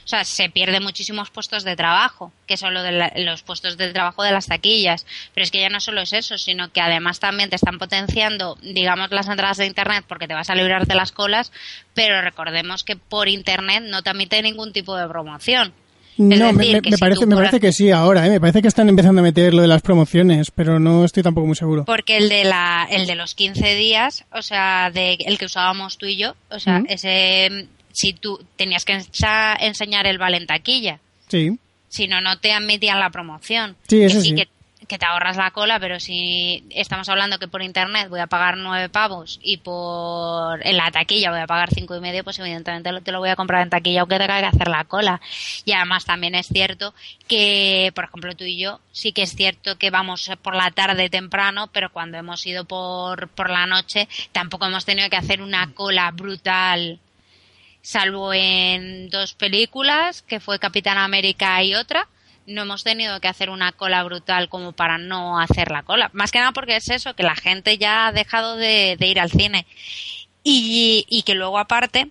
o 0.07 0.09
sea, 0.09 0.25
se 0.25 0.49
pierden 0.49 0.85
muchísimos 0.85 1.31
puestos 1.31 1.65
de 1.65 1.75
trabajo, 1.75 2.33
que 2.47 2.57
son 2.57 2.75
de 2.75 3.25
los 3.25 3.43
puestos 3.43 3.77
de 3.77 3.93
trabajo 3.93 4.23
de 4.23 4.31
las 4.31 4.47
taquillas. 4.47 5.05
Pero 5.35 5.43
es 5.43 5.51
que 5.51 5.61
ya 5.61 5.69
no 5.69 5.81
solo 5.81 6.01
es 6.01 6.13
eso, 6.13 6.39
sino 6.39 6.71
que 6.71 6.81
además 6.81 7.19
también 7.19 7.51
te 7.51 7.57
están 7.57 7.81
potenciando, 7.81 8.57
digamos, 8.63 9.11
las 9.11 9.27
entradas 9.27 9.57
de 9.57 9.67
Internet 9.67 10.05
porque 10.07 10.29
te 10.29 10.35
vas 10.35 10.49
a 10.49 10.55
librar 10.55 10.87
de 10.87 10.95
las 10.95 11.11
colas, 11.11 11.51
pero 11.93 12.23
recordemos 12.23 12.85
que 12.85 12.95
por 12.95 13.29
Internet 13.29 13.83
no 13.85 14.03
te 14.03 14.11
admite 14.11 14.41
ningún 14.43 14.73
tipo 14.73 14.97
de 14.97 15.09
promoción. 15.09 15.75
No, 16.19 16.53
me, 16.53 16.81
parece, 16.99 17.27
me 17.27 17.37
parece 17.37 17.61
que 17.61 17.73
sí 17.73 17.91
ahora, 17.91 18.27
¿eh? 18.27 18.31
me 18.31 18.41
parece 18.41 18.63
que 18.63 18.69
están 18.69 18.89
empezando 18.89 19.21
a 19.21 19.25
meter 19.25 19.53
lo 19.53 19.63
de 19.63 19.69
las 19.69 19.83
promociones, 19.83 20.51
pero 20.51 20.79
no 20.79 21.05
estoy 21.05 21.23
tampoco 21.23 21.47
muy 21.47 21.57
seguro. 21.57 21.85
Porque 21.85 22.17
el 22.17 22.29
de 22.29 22.45
la, 22.45 22.87
el 22.91 23.07
de 23.07 23.17
los 23.17 23.35
15 23.35 23.75
días, 23.75 24.25
o 24.33 24.43
sea, 24.43 24.91
de 24.91 25.15
el 25.15 25.39
que 25.39 25.45
usábamos 25.45 25.99
tú 25.99 26.07
y 26.07 26.17
yo, 26.17 26.35
o 26.51 26.59
sea, 26.59 26.83
ese 26.89 27.69
si 27.97 28.13
tú 28.13 28.45
tenías 28.57 28.85
que 28.85 29.01
enseñar 29.61 30.07
el 30.07 30.19
vale 30.19 30.37
en 30.37 30.47
taquilla. 30.47 31.01
Sí. 31.29 31.59
Si 31.89 32.07
no, 32.07 32.21
no 32.21 32.39
te 32.39 32.53
admitían 32.53 33.01
la 33.01 33.09
promoción. 33.09 33.75
Sí. 33.89 34.07
Que, 34.35 34.49
te 34.87 35.05
ahorras 35.05 35.37
la 35.37 35.51
cola, 35.51 35.79
pero 35.81 35.99
si 36.01 36.65
estamos 36.71 37.09
hablando 37.09 37.39
que 37.39 37.49
por 37.49 37.63
internet 37.63 38.09
voy 38.09 38.21
a 38.21 38.27
pagar 38.27 38.57
nueve 38.57 38.89
pavos 38.89 39.41
y 39.43 39.59
por 39.59 40.65
en 40.65 40.77
la 40.77 40.91
taquilla 40.91 41.31
voy 41.31 41.41
a 41.41 41.47
pagar 41.47 41.71
cinco 41.75 41.97
y 41.97 42.01
medio, 42.01 42.25
pues 42.25 42.39
evidentemente 42.39 43.01
te 43.01 43.13
lo 43.13 43.19
voy 43.19 43.31
a 43.31 43.37
comprar 43.37 43.63
en 43.63 43.71
taquilla 43.71 44.01
aunque 44.01 44.19
tenga 44.19 44.41
que 44.41 44.47
hacer 44.47 44.69
la 44.69 44.85
cola. 44.85 45.21
Y 45.65 45.73
además 45.73 46.05
también 46.05 46.35
es 46.35 46.47
cierto 46.47 46.95
que, 47.27 47.93
por 47.95 48.05
ejemplo, 48.05 48.35
tú 48.37 48.45
y 48.45 48.59
yo, 48.59 48.81
sí 48.93 49.13
que 49.13 49.23
es 49.23 49.35
cierto 49.35 49.77
que 49.77 49.91
vamos 49.91 50.31
por 50.43 50.55
la 50.55 50.71
tarde 50.71 51.11
temprano, 51.11 51.69
pero 51.73 51.93
cuando 51.93 52.19
hemos 52.19 52.47
ido 52.47 52.65
por, 52.65 53.29
por 53.29 53.51
la 53.51 53.67
noche 53.67 54.09
tampoco 54.33 54.67
hemos 54.67 54.85
tenido 54.85 55.11
que 55.11 55.17
hacer 55.17 55.43
una 55.43 55.73
cola 55.75 56.11
brutal 56.13 57.01
salvo 57.87 58.35
en 58.35 59.11
dos 59.11 59.35
películas, 59.35 60.23
que 60.23 60.41
fue 60.41 60.59
Capitán 60.59 60.99
América 60.99 61.63
y 61.63 61.77
otra, 61.77 62.09
no 62.47 62.63
hemos 62.63 62.85
tenido 62.85 63.21
que 63.21 63.29
hacer 63.29 63.51
una 63.51 63.73
cola 63.73 64.03
brutal 64.05 64.49
como 64.49 64.73
para 64.73 64.99
no 64.99 65.39
hacer 65.39 65.71
la 65.71 65.83
cola. 65.83 66.11
Más 66.13 66.31
que 66.31 66.39
nada 66.39 66.53
porque 66.53 66.77
es 66.77 66.89
eso, 66.89 67.15
que 67.15 67.23
la 67.23 67.37
gente 67.37 67.79
ya 67.79 68.07
ha 68.07 68.13
dejado 68.13 68.57
de, 68.57 68.97
ir 69.01 69.21
al 69.21 69.31
cine. 69.31 69.67
Y, 70.43 71.23
que 71.27 71.35
luego 71.35 71.59
aparte, 71.59 72.09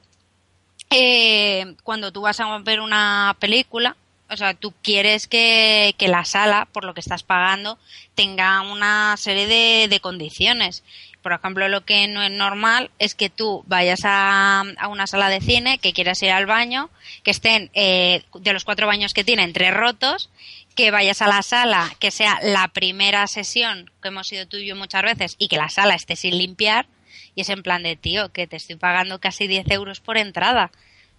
eh, 0.90 1.76
cuando 1.84 2.12
tú 2.12 2.22
vas 2.22 2.40
a 2.40 2.58
ver 2.60 2.82
una 2.82 3.36
película, 3.40 3.96
o 4.30 4.36
sea, 4.36 4.54
tú 4.54 4.74
quieres 4.82 5.28
que, 5.28 5.96
la 6.00 6.26
sala, 6.26 6.68
por 6.72 6.84
lo 6.84 6.94
que 6.94 7.00
estás 7.00 7.24
pagando, 7.24 7.78
tenga 8.14 8.62
una 8.62 9.16
serie 9.18 9.48
de, 9.48 9.88
de 9.88 10.00
condiciones 10.02 10.84
por 11.26 11.34
ejemplo, 11.34 11.68
lo 11.70 11.84
que 11.86 12.08
no 12.08 12.22
es 12.22 12.30
normal 12.30 12.92
es 13.00 13.16
que 13.16 13.32
tú 13.32 13.64
vayas 13.66 14.02
a, 14.04 14.64
una 14.88 15.08
sala 15.08 15.28
de 15.28 15.42
cine, 15.42 15.80
que 15.80 15.92
quieras 15.92 16.22
ir 16.22 16.30
al 16.30 16.46
baño, 16.46 16.92
que 17.24 17.32
estén 17.32 17.72
eh, 17.74 18.22
de 18.36 18.54
los 18.54 18.64
cuatro 18.64 18.86
baños 18.86 19.16
que 19.16 19.24
tienen 19.24 19.52
tres 19.52 19.74
rotos, 19.74 20.30
que 20.76 20.92
vayas 20.92 21.24
a 21.24 21.28
la 21.28 21.42
sala, 21.42 21.92
que 21.98 22.12
sea 22.12 22.38
la 22.44 22.68
primera 22.68 23.26
sesión 23.26 23.90
que 24.04 24.10
hemos 24.10 24.32
ido 24.32 24.48
tú 24.48 24.58
y 24.58 24.68
yo 24.68 24.76
muchas 24.76 25.02
veces 25.02 25.36
y 25.40 25.48
que 25.48 25.58
la 25.58 25.70
sala 25.70 25.96
esté 25.96 26.16
sin 26.16 26.38
limpiar. 26.38 26.86
Y 27.34 27.42
es 27.42 27.50
en 27.50 27.64
plan 27.64 27.82
de, 27.82 27.96
tío, 27.96 28.32
que 28.32 28.46
te 28.46 28.58
estoy 28.58 28.76
pagando 28.76 29.20
casi 29.20 29.48
10 29.48 29.72
euros 29.72 30.02
por 30.02 30.20
entrada. 30.20 30.70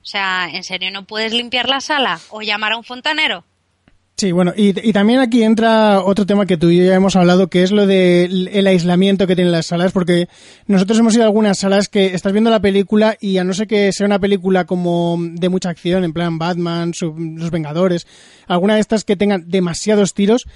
O 0.02 0.06
sea, 0.06 0.48
¿en 0.52 0.62
serio 0.62 0.92
no 0.92 1.04
puedes 1.04 1.32
limpiar 1.32 1.68
la 1.68 1.80
sala 1.80 2.20
o 2.30 2.42
llamar 2.42 2.70
a 2.70 2.76
un 2.76 2.84
fontanero? 2.84 3.44
Sí, 4.18 4.32
bueno, 4.32 4.54
y, 4.56 4.72
también 4.94 5.20
aquí 5.20 5.42
entra 5.42 6.00
otro 6.02 6.24
tema 6.24 6.46
que 6.46 6.56
tú 6.56 6.70
y 6.70 6.78
yo 6.78 6.84
ya 6.84 6.94
hemos 6.94 7.16
hablado, 7.16 7.48
que 7.48 7.62
es 7.62 7.70
lo 7.70 7.86
del 7.86 8.48
el 8.48 8.66
aislamiento 8.66 9.26
que 9.26 9.36
tienen 9.36 9.52
las 9.52 9.66
salas, 9.66 9.92
porque 9.92 10.30
nosotros 10.66 10.98
hemos 10.98 11.14
ido 11.14 11.24
a 11.24 11.26
algunas 11.26 11.58
salas 11.58 11.90
que 11.90 12.14
estás 12.14 12.32
viendo 12.32 12.48
la 12.48 12.62
película 12.62 13.18
y 13.20 13.36
a 13.36 13.44
no 13.44 13.52
ser 13.52 13.66
que 13.66 13.92
sea 13.92 14.06
una 14.06 14.18
película 14.18 14.64
como 14.64 15.18
de 15.20 15.50
mucha 15.50 15.68
acción, 15.68 16.02
en 16.02 16.14
plan 16.14 16.38
Batman, 16.38 16.92
Los 16.98 17.50
Vengadores, 17.50 18.06
alguna 18.46 18.76
de 18.76 18.80
estas 18.80 19.04
que 19.04 19.16
tengan 19.16 19.50
demasiados 19.50 20.14
tiros, 20.14 20.46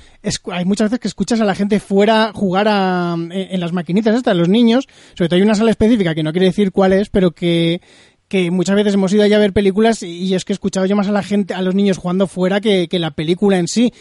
hay 0.50 0.64
muchas 0.64 0.86
veces 0.86 1.00
que 1.00 1.08
escuchas 1.08 1.42
a 1.42 1.44
la 1.44 1.54
gente 1.54 1.80
fuera 1.80 2.32
jugar 2.34 2.66
a, 2.66 3.12
en, 3.14 3.30
en, 3.30 3.60
las 3.60 3.74
maquinitas 3.74 4.16
estas, 4.16 4.38
los 4.38 4.48
niños, 4.48 4.88
sobre 5.12 5.28
todo 5.28 5.36
hay 5.36 5.42
una 5.42 5.54
sala 5.54 5.70
específica 5.70 6.14
que 6.14 6.22
no 6.22 6.32
quiere 6.32 6.46
decir 6.46 6.72
cuál 6.72 6.94
es, 6.94 7.10
pero 7.10 7.32
que 7.32 7.82
que 8.30 8.52
muchas 8.52 8.76
veces 8.76 8.94
hemos 8.94 9.12
ido 9.12 9.24
allá 9.24 9.36
a 9.36 9.40
ver 9.40 9.52
películas 9.52 10.04
y 10.04 10.34
es 10.34 10.44
que 10.44 10.52
he 10.52 10.54
escuchado 10.54 10.86
yo 10.86 10.94
más 10.94 11.08
a 11.08 11.12
la 11.12 11.24
gente, 11.24 11.52
a 11.52 11.62
los 11.62 11.74
niños 11.74 11.98
jugando 11.98 12.28
fuera 12.28 12.60
que, 12.60 12.88
la 12.92 13.10
película 13.10 13.58
en 13.58 13.66
sí. 13.66 13.92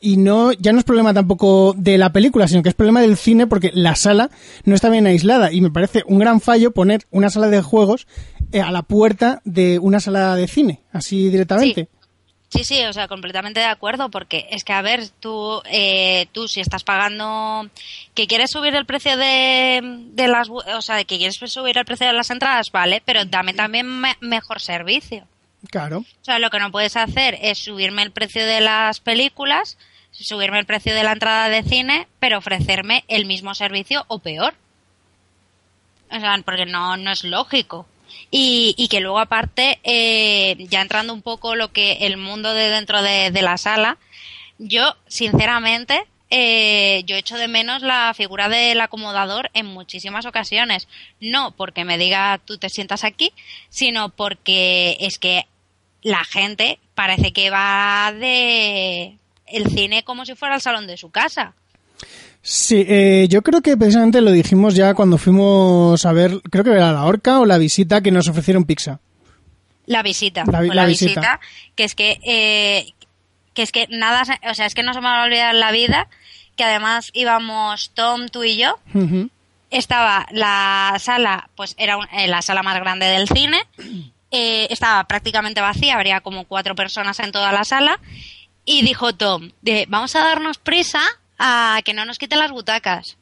Y 0.00 0.16
no, 0.16 0.52
ya 0.52 0.72
no 0.72 0.78
es 0.78 0.84
problema 0.84 1.14
tampoco 1.14 1.72
de 1.78 1.96
la 1.96 2.12
película, 2.12 2.48
sino 2.48 2.64
que 2.64 2.68
es 2.68 2.74
problema 2.74 3.00
del 3.00 3.16
cine 3.16 3.46
porque 3.46 3.70
la 3.72 3.94
sala 3.94 4.28
no 4.64 4.74
está 4.74 4.90
bien 4.90 5.06
aislada 5.06 5.52
y 5.52 5.60
me 5.60 5.70
parece 5.70 6.02
un 6.08 6.18
gran 6.18 6.40
fallo 6.40 6.72
poner 6.72 7.06
una 7.12 7.30
sala 7.30 7.46
de 7.46 7.62
juegos 7.62 8.08
eh, 8.50 8.60
a 8.60 8.72
la 8.72 8.82
puerta 8.82 9.40
de 9.44 9.78
una 9.78 10.00
sala 10.00 10.34
de 10.34 10.48
cine, 10.48 10.82
así 10.90 11.30
directamente. 11.30 11.88
Sí, 12.50 12.84
o 12.84 12.92
sea, 12.92 13.08
completamente 13.08 13.60
de 13.60 13.66
acuerdo, 13.66 14.10
porque 14.10 14.46
es 14.50 14.64
que, 14.64 14.72
a 14.72 14.82
ver, 14.82 15.08
tú, 15.20 15.62
eh, 15.66 16.26
tú 16.32 16.48
si 16.48 16.60
estás 16.60 16.84
pagando, 16.84 17.68
que 18.14 18.26
quieres 18.26 18.50
subir 18.50 18.74
el 18.74 18.86
precio 18.86 19.16
de, 19.16 19.80
de 20.12 20.28
las, 20.28 20.48
o 20.48 20.82
sea, 20.82 21.02
que 21.04 21.18
quieres 21.18 21.36
subir 21.36 21.76
el 21.76 21.84
precio 21.84 22.06
de 22.06 22.12
las 22.12 22.30
entradas, 22.30 22.70
vale, 22.70 23.02
pero 23.04 23.24
dame 23.24 23.54
también 23.54 23.86
mejor 24.20 24.60
servicio. 24.60 25.26
Claro. 25.70 25.98
O 25.98 26.24
sea, 26.24 26.38
lo 26.38 26.50
que 26.50 26.60
no 26.60 26.70
puedes 26.70 26.96
hacer 26.96 27.38
es 27.40 27.58
subirme 27.58 28.02
el 28.02 28.12
precio 28.12 28.44
de 28.46 28.60
las 28.60 29.00
películas, 29.00 29.78
subirme 30.12 30.58
el 30.58 30.66
precio 30.66 30.94
de 30.94 31.02
la 31.02 31.12
entrada 31.12 31.48
de 31.48 31.62
cine, 31.62 32.08
pero 32.20 32.38
ofrecerme 32.38 33.04
el 33.08 33.26
mismo 33.26 33.54
servicio 33.54 34.04
o 34.08 34.18
peor. 34.18 34.54
O 36.10 36.20
sea, 36.20 36.40
porque 36.44 36.66
no, 36.66 36.96
no 36.96 37.10
es 37.10 37.24
lógico. 37.24 37.86
Y, 38.30 38.88
que 38.90 39.00
luego 39.00 39.18
aparte, 39.18 39.78
eh, 39.84 40.56
ya 40.68 40.82
entrando 40.82 41.14
un 41.14 41.22
poco 41.22 41.54
lo 41.54 41.72
que 41.72 41.98
el 42.02 42.16
mundo 42.16 42.52
de 42.54 42.68
dentro 42.68 43.02
de, 43.02 43.30
la 43.42 43.56
sala, 43.56 43.98
yo 44.58 44.94
sinceramente 45.06 46.04
eh, 46.28 47.02
yo 47.06 47.14
echo 47.14 47.36
de 47.36 47.46
menos 47.46 47.82
la 47.82 48.12
figura 48.14 48.48
del 48.48 48.80
acomodador 48.80 49.50
en 49.54 49.66
muchísimas 49.66 50.26
ocasiones. 50.26 50.88
No 51.20 51.52
porque 51.52 51.84
me 51.84 51.98
diga 51.98 52.40
tú 52.44 52.58
te 52.58 52.68
sientas 52.68 53.04
aquí, 53.04 53.32
sino 53.68 54.10
porque 54.10 54.96
es 55.00 55.18
que 55.18 55.46
la 56.02 56.24
gente 56.24 56.78
parece 56.94 57.32
que 57.32 57.50
va 57.50 58.12
de 58.12 59.16
el 59.46 59.70
cine 59.70 60.02
como 60.02 60.24
si 60.24 60.34
fuera 60.34 60.56
el 60.56 60.60
salón 60.60 60.86
de 60.86 60.96
su 60.96 61.10
casa. 61.10 61.54
Sí, 62.48 62.86
eh, 62.88 63.26
yo 63.28 63.42
creo 63.42 63.60
que 63.60 63.76
precisamente 63.76 64.20
lo 64.20 64.30
dijimos 64.30 64.76
ya 64.76 64.94
cuando 64.94 65.18
fuimos 65.18 66.06
a 66.06 66.12
ver, 66.12 66.40
creo 66.48 66.62
que 66.62 66.70
era 66.70 66.92
la 66.92 67.04
horca 67.04 67.40
o 67.40 67.44
la 67.44 67.58
visita 67.58 68.02
que 68.02 68.12
nos 68.12 68.28
ofrecieron 68.28 68.64
pizza. 68.64 69.00
La 69.84 70.04
visita, 70.04 70.44
la, 70.46 70.86
visita. 70.86 71.40
que 71.74 71.82
es 71.82 71.96
que, 71.96 72.20
eh, 72.22 72.92
que 73.52 73.62
es 73.62 73.72
que 73.72 73.88
nada, 73.90 74.22
o 74.48 74.54
sea, 74.54 74.66
es 74.66 74.76
que 74.76 74.84
no 74.84 74.94
se 74.94 75.00
me 75.00 75.08
va 75.08 75.22
a 75.22 75.24
olvidar 75.24 75.56
la 75.56 75.72
vida, 75.72 76.06
que 76.54 76.62
además 76.62 77.10
íbamos 77.14 77.90
Tom, 77.94 78.28
tú 78.28 78.44
y 78.44 78.56
yo, 78.56 78.78
estaba 79.70 80.28
la 80.30 80.94
sala, 81.00 81.50
pues 81.56 81.74
era 81.78 81.98
eh, 82.12 82.28
la 82.28 82.42
sala 82.42 82.62
más 82.62 82.76
grande 82.76 83.06
del 83.06 83.26
cine, 83.26 83.58
estaba 84.30 85.02
prácticamente 85.08 85.60
vacía, 85.60 85.96
habría 85.96 86.20
como 86.20 86.44
cuatro 86.44 86.76
personas 86.76 87.18
en 87.18 87.32
toda 87.32 87.50
la 87.50 87.64
sala, 87.64 87.98
y 88.64 88.82
dijo 88.82 89.16
Tom, 89.16 89.50
de, 89.62 89.86
vamos 89.88 90.14
a 90.14 90.20
darnos 90.20 90.58
prisa 90.58 91.00
a 91.38 91.80
que 91.84 91.94
no 91.94 92.04
nos 92.04 92.18
quiten 92.18 92.38
las 92.38 92.50
butacas. 92.50 93.16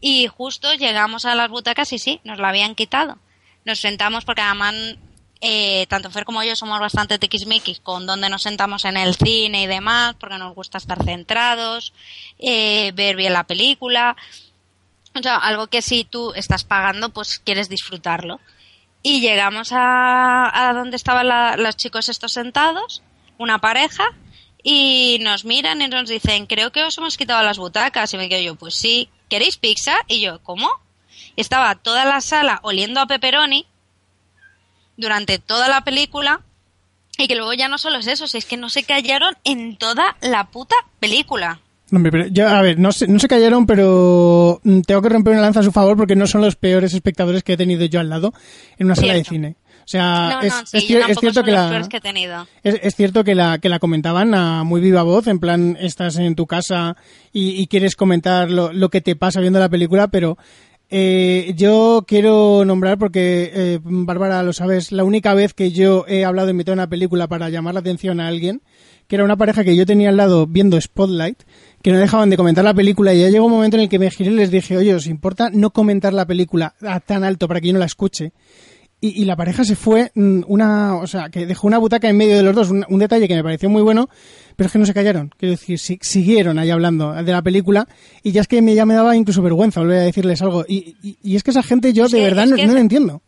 Y 0.00 0.26
justo 0.28 0.74
llegamos 0.74 1.24
a 1.24 1.34
las 1.34 1.50
butacas 1.50 1.92
y 1.92 1.98
sí, 1.98 2.20
nos 2.24 2.38
la 2.38 2.48
habían 2.48 2.74
quitado. 2.74 3.18
Nos 3.64 3.80
sentamos 3.80 4.24
porque 4.24 4.42
además 4.42 4.74
eh, 5.44 5.86
tanto 5.88 6.08
Fer 6.08 6.24
como 6.24 6.44
yo 6.44 6.54
somos 6.54 6.78
bastante 6.78 7.18
tiquismiquis 7.18 7.80
con 7.80 8.06
donde 8.06 8.30
nos 8.30 8.42
sentamos 8.42 8.84
en 8.84 8.96
el 8.96 9.16
cine 9.16 9.64
y 9.64 9.66
demás, 9.66 10.14
porque 10.18 10.38
nos 10.38 10.54
gusta 10.54 10.78
estar 10.78 11.02
centrados, 11.02 11.92
eh, 12.38 12.92
ver 12.94 13.16
bien 13.16 13.32
la 13.32 13.44
película. 13.44 14.16
O 15.18 15.20
sea, 15.20 15.36
algo 15.36 15.66
que 15.66 15.82
si 15.82 16.04
tú 16.04 16.32
estás 16.34 16.62
pagando, 16.62 17.08
pues 17.08 17.40
quieres 17.40 17.68
disfrutarlo. 17.68 18.40
Y 19.02 19.20
llegamos 19.20 19.72
a, 19.72 20.68
a 20.68 20.72
donde 20.74 20.96
estaban 20.96 21.26
los 21.60 21.76
chicos 21.76 22.08
estos 22.08 22.32
sentados, 22.32 23.02
una 23.36 23.58
pareja, 23.58 24.04
y 24.62 25.18
nos 25.22 25.44
miran 25.44 25.82
y 25.82 25.88
nos 25.88 26.08
dicen, 26.08 26.46
creo 26.46 26.72
que 26.72 26.84
os 26.84 26.96
hemos 26.98 27.16
quitado 27.16 27.42
las 27.42 27.58
butacas. 27.58 28.12
Y 28.14 28.16
me 28.16 28.28
quedo 28.28 28.42
yo, 28.42 28.54
pues 28.54 28.74
sí, 28.74 29.08
¿queréis 29.28 29.56
pizza? 29.56 29.96
Y 30.08 30.20
yo, 30.20 30.40
¿cómo? 30.42 30.68
estaba 31.36 31.74
toda 31.74 32.04
la 32.04 32.20
sala 32.20 32.60
oliendo 32.62 33.00
a 33.00 33.06
pepperoni 33.06 33.66
durante 34.96 35.38
toda 35.38 35.68
la 35.68 35.82
película 35.82 36.40
y 37.18 37.28
que 37.28 37.34
luego 37.34 37.52
ya 37.54 37.68
no 37.68 37.78
solo 37.78 37.98
es 37.98 38.06
eso, 38.06 38.24
es 38.24 38.44
que 38.44 38.56
no 38.56 38.68
se 38.68 38.84
callaron 38.84 39.34
en 39.44 39.76
toda 39.76 40.16
la 40.20 40.44
puta 40.50 40.76
película. 41.00 41.60
Hombre, 41.90 42.10
pero 42.10 42.26
yo, 42.28 42.48
a 42.48 42.62
ver, 42.62 42.78
no 42.78 42.90
se, 42.90 43.06
no 43.06 43.18
se 43.18 43.28
callaron, 43.28 43.66
pero 43.66 44.60
mm, 44.64 44.80
tengo 44.80 45.02
que 45.02 45.10
romper 45.10 45.34
una 45.34 45.42
lanza 45.42 45.60
a 45.60 45.62
su 45.62 45.72
favor 45.72 45.96
porque 45.96 46.16
no 46.16 46.26
son 46.26 46.40
los 46.40 46.56
peores 46.56 46.94
espectadores 46.94 47.42
que 47.42 47.52
he 47.52 47.56
tenido 47.58 47.84
yo 47.84 48.00
al 48.00 48.08
lado 48.08 48.32
en 48.78 48.86
una 48.86 48.96
sala 48.96 49.12
de 49.12 49.24
cine. 49.24 49.56
O 49.82 49.88
sea, 49.88 50.40
es, 50.42 50.54
cierto 50.70 51.42
que 51.42 51.50
la, 51.50 51.68
Es, 52.62 52.94
cierto 52.94 53.24
que 53.24 53.34
la, 53.34 53.58
que 53.58 53.68
la 53.68 53.78
comentaban 53.78 54.34
a 54.34 54.62
muy 54.62 54.80
viva 54.80 55.02
voz, 55.02 55.26
en 55.26 55.40
plan, 55.40 55.76
estás 55.80 56.16
en 56.16 56.34
tu 56.34 56.46
casa 56.46 56.96
y, 57.32 57.66
quieres 57.66 57.96
comentar 57.96 58.50
lo, 58.50 58.72
lo, 58.72 58.90
que 58.90 59.00
te 59.00 59.16
pasa 59.16 59.40
viendo 59.40 59.58
la 59.58 59.68
película, 59.68 60.08
pero 60.08 60.38
eh, 60.94 61.54
yo 61.56 62.04
quiero 62.06 62.66
nombrar, 62.66 62.98
porque 62.98 63.50
eh, 63.54 63.78
Bárbara 63.82 64.42
lo 64.42 64.52
sabes, 64.52 64.92
la 64.92 65.04
única 65.04 65.32
vez 65.32 65.54
que 65.54 65.72
yo 65.72 66.04
he 66.06 66.26
hablado 66.26 66.48
de 66.48 66.52
meter 66.52 66.74
una 66.74 66.86
película 66.86 67.28
para 67.28 67.48
llamar 67.48 67.72
la 67.72 67.80
atención 67.80 68.20
a 68.20 68.28
alguien, 68.28 68.60
que 69.08 69.16
era 69.16 69.24
una 69.24 69.38
pareja 69.38 69.64
que 69.64 69.74
yo 69.74 69.86
tenía 69.86 70.10
al 70.10 70.18
lado 70.18 70.46
viendo 70.46 70.78
Spotlight, 70.78 71.44
que 71.80 71.92
no 71.92 71.98
dejaban 71.98 72.28
de 72.28 72.36
comentar 72.36 72.62
la 72.62 72.74
película 72.74 73.14
y 73.14 73.20
ya 73.20 73.30
llegó 73.30 73.46
un 73.46 73.52
momento 73.52 73.78
en 73.78 73.84
el 73.84 73.88
que 73.88 73.98
me 73.98 74.10
giré 74.10 74.32
y 74.32 74.34
les 74.34 74.50
dije, 74.50 74.76
oye, 74.76 74.94
¿os 74.94 75.06
importa 75.06 75.48
no 75.50 75.70
comentar 75.70 76.12
la 76.12 76.26
película 76.26 76.74
a 76.82 77.00
tan 77.00 77.24
alto 77.24 77.48
para 77.48 77.62
que 77.62 77.68
yo 77.68 77.72
no 77.72 77.78
la 77.78 77.86
escuche? 77.86 78.32
Y, 79.04 79.24
la 79.24 79.34
pareja 79.34 79.64
se 79.64 79.74
fue 79.74 80.12
mm, 80.14 80.42
una, 80.46 80.94
o 80.94 81.08
sea, 81.08 81.28
que 81.28 81.44
dejó 81.44 81.66
una 81.66 81.78
butaca 81.78 82.08
en 82.08 82.16
medio 82.16 82.36
de 82.36 82.44
los 82.44 82.54
dos, 82.54 82.70
un, 82.70 82.98
detalle 83.00 83.26
que 83.26 83.34
me 83.34 83.42
pareció 83.42 83.68
muy 83.68 83.82
bueno, 83.82 84.08
pero 84.54 84.68
es 84.68 84.72
que 84.72 84.78
no 84.78 84.86
se 84.86 84.94
callaron, 84.94 85.32
quiero 85.36 85.50
decir, 85.50 85.76
siguieron 85.78 86.56
ahí 86.60 86.70
hablando 86.70 87.12
de 87.12 87.32
la 87.32 87.42
película 87.42 87.88
y 88.22 88.30
ya 88.30 88.42
es 88.42 88.46
que 88.46 88.62
me, 88.62 88.76
ya 88.76 88.86
me 88.86 88.94
daba 88.94 89.16
incluso 89.16 89.42
vergüenza 89.42 89.80
volver 89.80 89.98
a 89.98 90.02
decirles 90.02 90.40
algo 90.40 90.64
y, 90.68 90.94
y, 91.02 91.34
es 91.34 91.42
que 91.42 91.50
esa 91.50 91.64
gente 91.64 91.92
yo 91.92 92.06
de 92.06 92.20
verdad 92.20 92.46
no, 92.46 92.56
no 92.56 92.72
la 92.72 92.80
entiendo. 92.80 93.22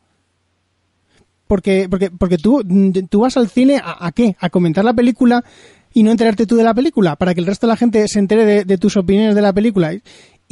Porque, 1.48 1.88
porque, 1.90 2.10
porque 2.10 2.38
tú, 2.38 2.62
tú 3.10 3.20
vas 3.20 3.36
al 3.36 3.48
cine 3.48 3.80
a, 3.84 4.10
qué? 4.12 4.36
A 4.38 4.50
comentar 4.50 4.84
la 4.84 4.94
película 4.94 5.44
y 5.92 6.02
no 6.02 6.10
enterarte 6.10 6.46
tú 6.46 6.56
de 6.56 6.64
la 6.64 6.72
película, 6.72 7.16
para 7.16 7.34
que 7.34 7.40
el 7.40 7.46
resto 7.46 7.66
de 7.66 7.72
la 7.72 7.76
gente 7.76 8.08
se 8.08 8.18
entere 8.18 8.46
de, 8.46 8.64
de 8.64 8.78
tus 8.78 8.96
opiniones 8.96 9.34
de 9.34 9.42
la 9.42 9.52
película. 9.52 9.92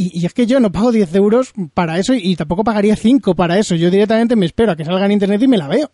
Y, 0.02 0.26
es 0.26 0.34
que 0.34 0.46
yo 0.46 0.58
no 0.58 0.72
pago 0.72 0.90
10 0.90 1.14
euros 1.14 1.52
para 1.74 1.98
eso 1.98 2.14
y, 2.14 2.34
tampoco 2.36 2.64
pagaría 2.64 2.96
5 2.96 3.34
para 3.34 3.58
eso. 3.58 3.74
Yo 3.74 3.90
directamente 3.90 4.36
me 4.36 4.46
espero 4.46 4.72
a 4.72 4.76
que 4.76 4.84
salga 4.84 5.06
en 5.06 5.12
internet 5.12 5.42
y 5.42 5.48
me 5.48 5.58
la 5.58 5.68
veo. 5.68 5.90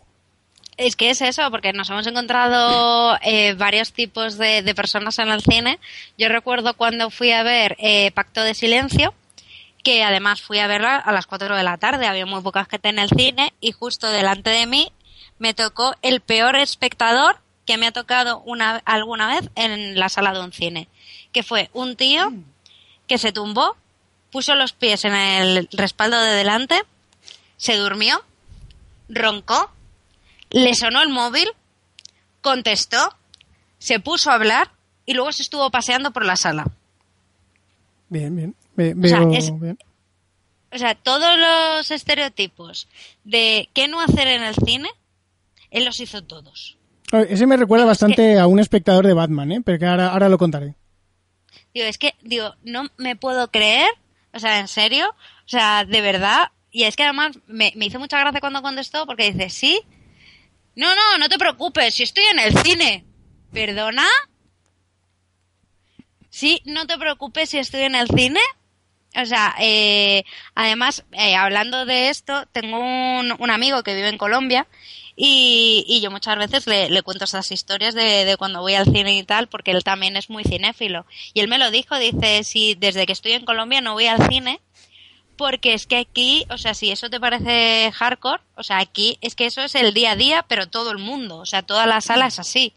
Es 0.77 0.95
que 0.95 1.11
es 1.11 1.21
eso, 1.21 1.51
porque 1.51 1.73
nos 1.73 1.91
hemos 1.91 2.07
encontrado 2.07 3.19
eh, 3.23 3.55
varios 3.55 3.93
tipos 3.93 4.39
de, 4.39 4.73
personas 4.77 5.19
en 5.19 5.29
el 5.29 5.43
cine. 5.43 5.79
Yo 6.17 6.29
recuerdo 6.29 6.75
cuando 6.75 7.11
fui 7.11 7.33
a 7.33 7.43
ver 7.43 7.77
eh, 7.81 8.13
Pacto 8.13 8.43
de 8.43 8.55
Silencio, 8.55 9.13
que 9.83 10.05
además 10.05 10.41
fui 10.41 10.59
a 10.61 10.69
verla 10.69 10.97
a 10.97 11.13
las 11.13 11.27
4 11.27 11.57
de 11.57 11.63
la 11.65 11.79
tarde, 11.79 12.07
había 12.07 12.27
muy 12.27 12.43
poca 12.43 12.65
gente 12.65 12.91
en 12.91 13.01
el 13.01 13.09
cine 13.09 13.53
y 13.61 13.73
justo 13.73 14.09
delante 14.11 14.51
de 14.51 14.67
mí 14.67 14.93
me 15.39 15.55
tocó 15.55 15.95
el 16.03 16.21
peor 16.21 16.57
espectador 16.57 17.41
que 17.67 17.77
me 17.77 17.87
ha 17.87 17.93
tocado 17.93 18.41
una, 18.47 18.77
alguna 18.85 19.29
vez 19.29 19.51
en 19.57 19.99
la 19.99 20.09
sala 20.09 20.33
de 20.33 20.41
un 20.41 20.53
cine, 20.53 20.89
que 21.33 21.43
fue 21.43 21.71
un 21.73 21.97
tío 21.97 22.33
que 23.09 23.19
se 23.19 23.33
tumbó 23.33 23.77
puso 24.31 24.55
los 24.55 24.73
pies 24.73 25.05
en 25.05 25.15
el 25.15 25.69
respaldo 25.73 26.21
de 26.21 26.33
delante, 26.33 26.83
se 27.57 27.77
durmió, 27.77 28.23
roncó, 29.09 29.71
le 30.51 30.75
sonó 30.75 31.03
el 31.03 31.09
móvil, 31.09 31.49
contestó, 32.41 33.15
se 33.79 34.01
puso 34.01 34.31
a 34.31 34.35
hablar 34.35 34.71
y 35.07 35.15
luego 35.15 35.33
se 35.33 35.43
estuvo 35.43 35.71
paseando 35.71 36.13
por 36.13 36.25
la 36.25 36.37
sala. 36.37 36.67
Bien, 38.09 38.35
bien. 38.35 38.55
bien. 38.75 39.79
o 40.73 40.79
sea, 40.79 40.95
todos 40.95 41.39
los 41.39 41.91
estereotipos 41.91 42.89
de 43.25 43.69
qué 43.75 43.89
no 43.89 44.01
hacer 44.01 44.29
en 44.29 44.43
el 44.43 44.55
cine, 44.55 44.89
él 45.71 45.85
los 45.85 46.01
hizo 46.01 46.23
todos. 46.25 46.77
Ese 47.13 47.47
me 47.47 47.57
recuerda 47.57 47.87
bastante 47.87 48.39
a 48.39 48.47
un 48.47 48.61
espectador 48.61 49.07
de 49.07 49.15
Batman, 49.15 49.53
¿eh? 49.53 49.61
Pero 49.65 49.79
que 49.79 49.87
ahora, 49.87 50.11
ahora 50.11 50.29
lo 50.29 50.37
contaré. 50.37 50.75
Digo, 51.73 51.87
es 51.87 51.97
que, 51.97 52.15
digo, 52.23 52.55
no 52.65 52.89
me 52.99 53.17
puedo 53.17 53.51
creer 53.51 53.89
o 54.33 54.39
sea, 54.39 54.59
en 54.61 54.69
serio, 54.69 55.09
o 55.09 55.49
sea, 55.49 55.85
de 55.85 56.01
verdad, 56.01 56.53
Y 56.71 56.85
es 56.85 56.97
que 56.97 57.05
además 57.05 57.39
me, 57.47 57.73
me 57.77 57.87
hizo 57.87 57.99
mucha 57.99 58.21
gracia 58.21 58.41
cuando 58.41 58.63
contestó 58.63 59.07
porque 59.07 59.33
dice, 59.33 59.49
sí. 59.49 59.81
No, 60.77 60.95
no, 60.95 61.19
no 61.19 61.29
te 61.29 61.39
preocupes, 61.39 61.95
si 61.95 62.03
estoy 62.03 62.25
en 62.25 62.39
el 62.39 62.57
cine. 62.59 63.05
¿Perdona? 63.53 64.07
Sí, 66.31 66.61
no 66.67 66.87
te 66.87 66.99
preocupes 66.99 67.51
si 67.51 67.59
estoy 67.59 67.83
en 67.83 67.95
el 67.95 68.09
cine. 68.09 68.41
O 69.17 69.25
sea, 69.25 69.55
eh, 69.59 70.25
además, 70.55 71.05
eh, 71.13 71.35
hablando 71.35 71.87
de 71.87 72.11
esto, 72.11 72.47
tengo 72.53 72.79
un, 72.79 73.35
un, 73.39 73.51
amigo 73.51 73.83
que 73.83 73.95
vive 73.95 74.09
en 74.09 74.19
Colombia 74.19 74.67
y, 75.21 75.85
y 75.89 76.01
yo 76.01 76.13
muchas 76.13 76.39
veces 76.39 76.69
le, 76.69 76.89
le 76.91 77.03
cuento 77.03 77.25
esas 77.25 77.51
historias 77.51 77.93
de, 77.93 78.25
de, 78.25 78.37
cuando 78.37 78.61
voy 78.61 78.75
al 78.75 78.85
cine 78.85 79.19
y 79.19 79.25
tal, 79.25 79.49
porque 79.49 79.73
él 79.73 79.83
también 79.83 80.17
es 80.17 80.31
muy 80.31 80.45
cinéfilo. 80.45 81.07
Y 81.35 81.41
él 81.41 81.49
me 81.49 81.59
lo 81.59 81.73
dijo, 81.73 81.99
dice, 81.99 82.45
si 82.45 82.77
desde 82.77 83.05
que 83.05 83.13
estoy 83.13 83.33
en 83.33 83.45
Colombia 83.45 83.81
no 83.81 83.95
voy 83.95 84.07
al 84.07 84.29
cine, 84.29 84.61
porque 85.37 85.75
es 85.75 85.89
que 85.89 85.97
aquí, 85.97 86.47
o 86.51 86.57
sea, 86.57 86.73
si 86.73 86.93
eso 86.93 87.11
te 87.11 87.19
parece 87.19 87.91
hardcore, 87.93 88.43
o 88.55 88.63
sea, 88.63 88.79
aquí 88.79 89.19
es 89.21 89.35
que 89.35 89.47
eso 89.47 89.61
es 89.61 89.75
el 89.75 89.93
día 89.93 90.13
a 90.13 90.17
día, 90.17 90.45
pero 90.47 90.69
todo 90.69 90.93
el 90.93 90.99
mundo, 90.99 91.39
o 91.39 91.47
sea, 91.47 91.63
toda 91.63 91.87
la 91.87 92.01
sala 92.01 92.29
es 92.29 92.39
así 92.39 92.73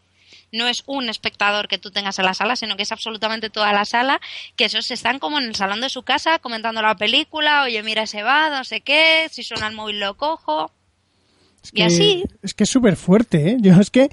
no 0.51 0.67
es 0.67 0.83
un 0.85 1.07
espectador 1.07 1.69
que 1.69 1.77
tú 1.77 1.91
tengas 1.91 2.19
en 2.19 2.25
la 2.25 2.33
sala, 2.33 2.57
sino 2.57 2.75
que 2.75 2.83
es 2.83 2.91
absolutamente 2.91 3.49
toda 3.49 3.71
la 3.71 3.85
sala, 3.85 4.19
que 4.57 4.65
esos 4.65 4.91
están 4.91 5.17
como 5.17 5.39
en 5.39 5.45
el 5.45 5.55
salón 5.55 5.79
de 5.79 5.89
su 5.89 6.03
casa 6.03 6.39
comentando 6.39 6.81
la 6.81 6.95
película, 6.95 7.63
oye, 7.63 7.81
mira, 7.83 8.05
se 8.05 8.21
va, 8.21 8.49
no 8.49 8.65
sé 8.65 8.81
qué, 8.81 9.29
si 9.31 9.43
suena 9.43 9.67
el 9.67 9.75
móvil 9.75 10.01
lo 10.01 10.17
cojo. 10.17 10.71
Es 11.63 11.71
que, 11.71 11.81
y 11.81 11.83
así. 11.83 12.23
Es 12.41 12.53
que 12.53 12.63
es 12.63 12.69
súper 12.69 12.95
fuerte, 12.95 13.49
¿eh? 13.51 13.57
Yo 13.59 13.73
es 13.79 13.91
que, 13.91 14.09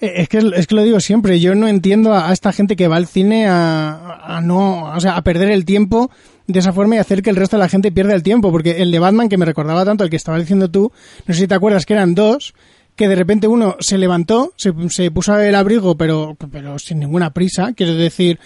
es 0.00 0.28
que, 0.28 0.38
es 0.38 0.66
que 0.66 0.74
lo 0.74 0.82
digo 0.82 1.00
siempre, 1.00 1.40
yo 1.40 1.54
no 1.54 1.66
entiendo 1.68 2.12
a, 2.12 2.28
a 2.28 2.32
esta 2.32 2.52
gente 2.52 2.76
que 2.76 2.88
va 2.88 2.96
al 2.96 3.06
cine 3.06 3.46
a, 3.48 4.20
a, 4.22 4.40
no, 4.40 4.84
o 4.94 5.00
sea, 5.00 5.16
a 5.16 5.22
perder 5.22 5.50
el 5.50 5.64
tiempo 5.64 6.10
de 6.46 6.58
esa 6.58 6.72
forma 6.72 6.96
y 6.96 6.98
hacer 6.98 7.22
que 7.22 7.30
el 7.30 7.36
resto 7.36 7.56
de 7.56 7.62
la 7.62 7.68
gente 7.68 7.92
pierda 7.92 8.14
el 8.14 8.22
tiempo, 8.22 8.50
porque 8.50 8.82
el 8.82 8.90
de 8.90 8.98
Batman 8.98 9.28
que 9.28 9.38
me 9.38 9.44
recordaba 9.44 9.84
tanto, 9.84 10.04
el 10.04 10.10
que 10.10 10.16
estabas 10.16 10.40
diciendo 10.40 10.70
tú, 10.70 10.92
no 11.26 11.34
sé 11.34 11.40
si 11.40 11.48
te 11.48 11.54
acuerdas 11.54 11.86
que 11.86 11.94
eran 11.94 12.14
dos, 12.14 12.54
que 12.96 13.08
de 13.08 13.14
repente 13.14 13.48
uno 13.48 13.76
se 13.80 13.98
levantó, 13.98 14.52
se, 14.56 14.72
se 14.90 15.10
puso 15.10 15.38
el 15.38 15.54
abrigo, 15.54 15.96
pero, 15.96 16.36
pero 16.50 16.78
sin 16.78 17.00
ninguna 17.00 17.32
prisa, 17.32 17.72
quiero 17.74 17.94
decir, 17.94 18.38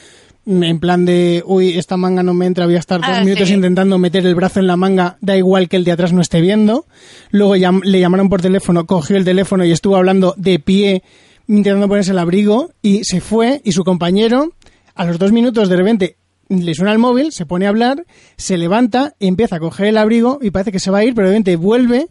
en 0.46 0.78
plan 0.78 1.04
de, 1.04 1.42
uy, 1.44 1.76
esta 1.76 1.96
manga 1.96 2.22
no 2.22 2.32
me 2.32 2.46
entra, 2.46 2.66
voy 2.66 2.76
a 2.76 2.78
estar 2.78 3.00
dos 3.00 3.10
Ah, 3.12 3.24
minutos 3.24 3.48
sí. 3.48 3.54
intentando 3.54 3.98
meter 3.98 4.24
el 4.26 4.34
brazo 4.34 4.60
en 4.60 4.66
la 4.68 4.76
manga, 4.76 5.18
da 5.20 5.36
igual 5.36 5.68
que 5.68 5.76
el 5.76 5.84
de 5.84 5.92
atrás 5.92 6.12
no 6.12 6.20
esté 6.20 6.40
viendo. 6.40 6.86
Luego 7.30 7.56
llam- 7.56 7.82
le 7.82 7.98
llamaron 8.00 8.28
por 8.28 8.40
teléfono, 8.40 8.86
cogió 8.86 9.16
el 9.16 9.24
teléfono 9.24 9.64
y 9.64 9.72
estuvo 9.72 9.96
hablando 9.96 10.34
de 10.36 10.58
pie, 10.60 11.02
intentando 11.48 11.88
ponerse 11.88 12.12
el 12.12 12.18
abrigo, 12.18 12.70
y 12.80 13.02
se 13.04 13.20
fue, 13.20 13.60
y 13.64 13.72
su 13.72 13.82
compañero, 13.84 14.52
a 14.94 15.04
los 15.04 15.18
dos 15.18 15.32
minutos 15.32 15.68
de 15.68 15.76
repente, 15.76 16.16
le 16.48 16.74
suena 16.74 16.92
el 16.92 16.98
móvil, 17.00 17.32
se 17.32 17.44
pone 17.44 17.66
a 17.66 17.70
hablar, 17.70 18.04
se 18.36 18.56
levanta, 18.56 19.14
empieza 19.18 19.56
a 19.56 19.60
coger 19.60 19.86
el 19.86 19.96
abrigo 19.98 20.38
y 20.40 20.50
parece 20.52 20.70
que 20.70 20.78
se 20.78 20.92
va 20.92 20.98
a 20.98 21.04
ir, 21.04 21.12
pero 21.14 21.26
de 21.26 21.32
repente 21.34 21.56
vuelve, 21.56 22.06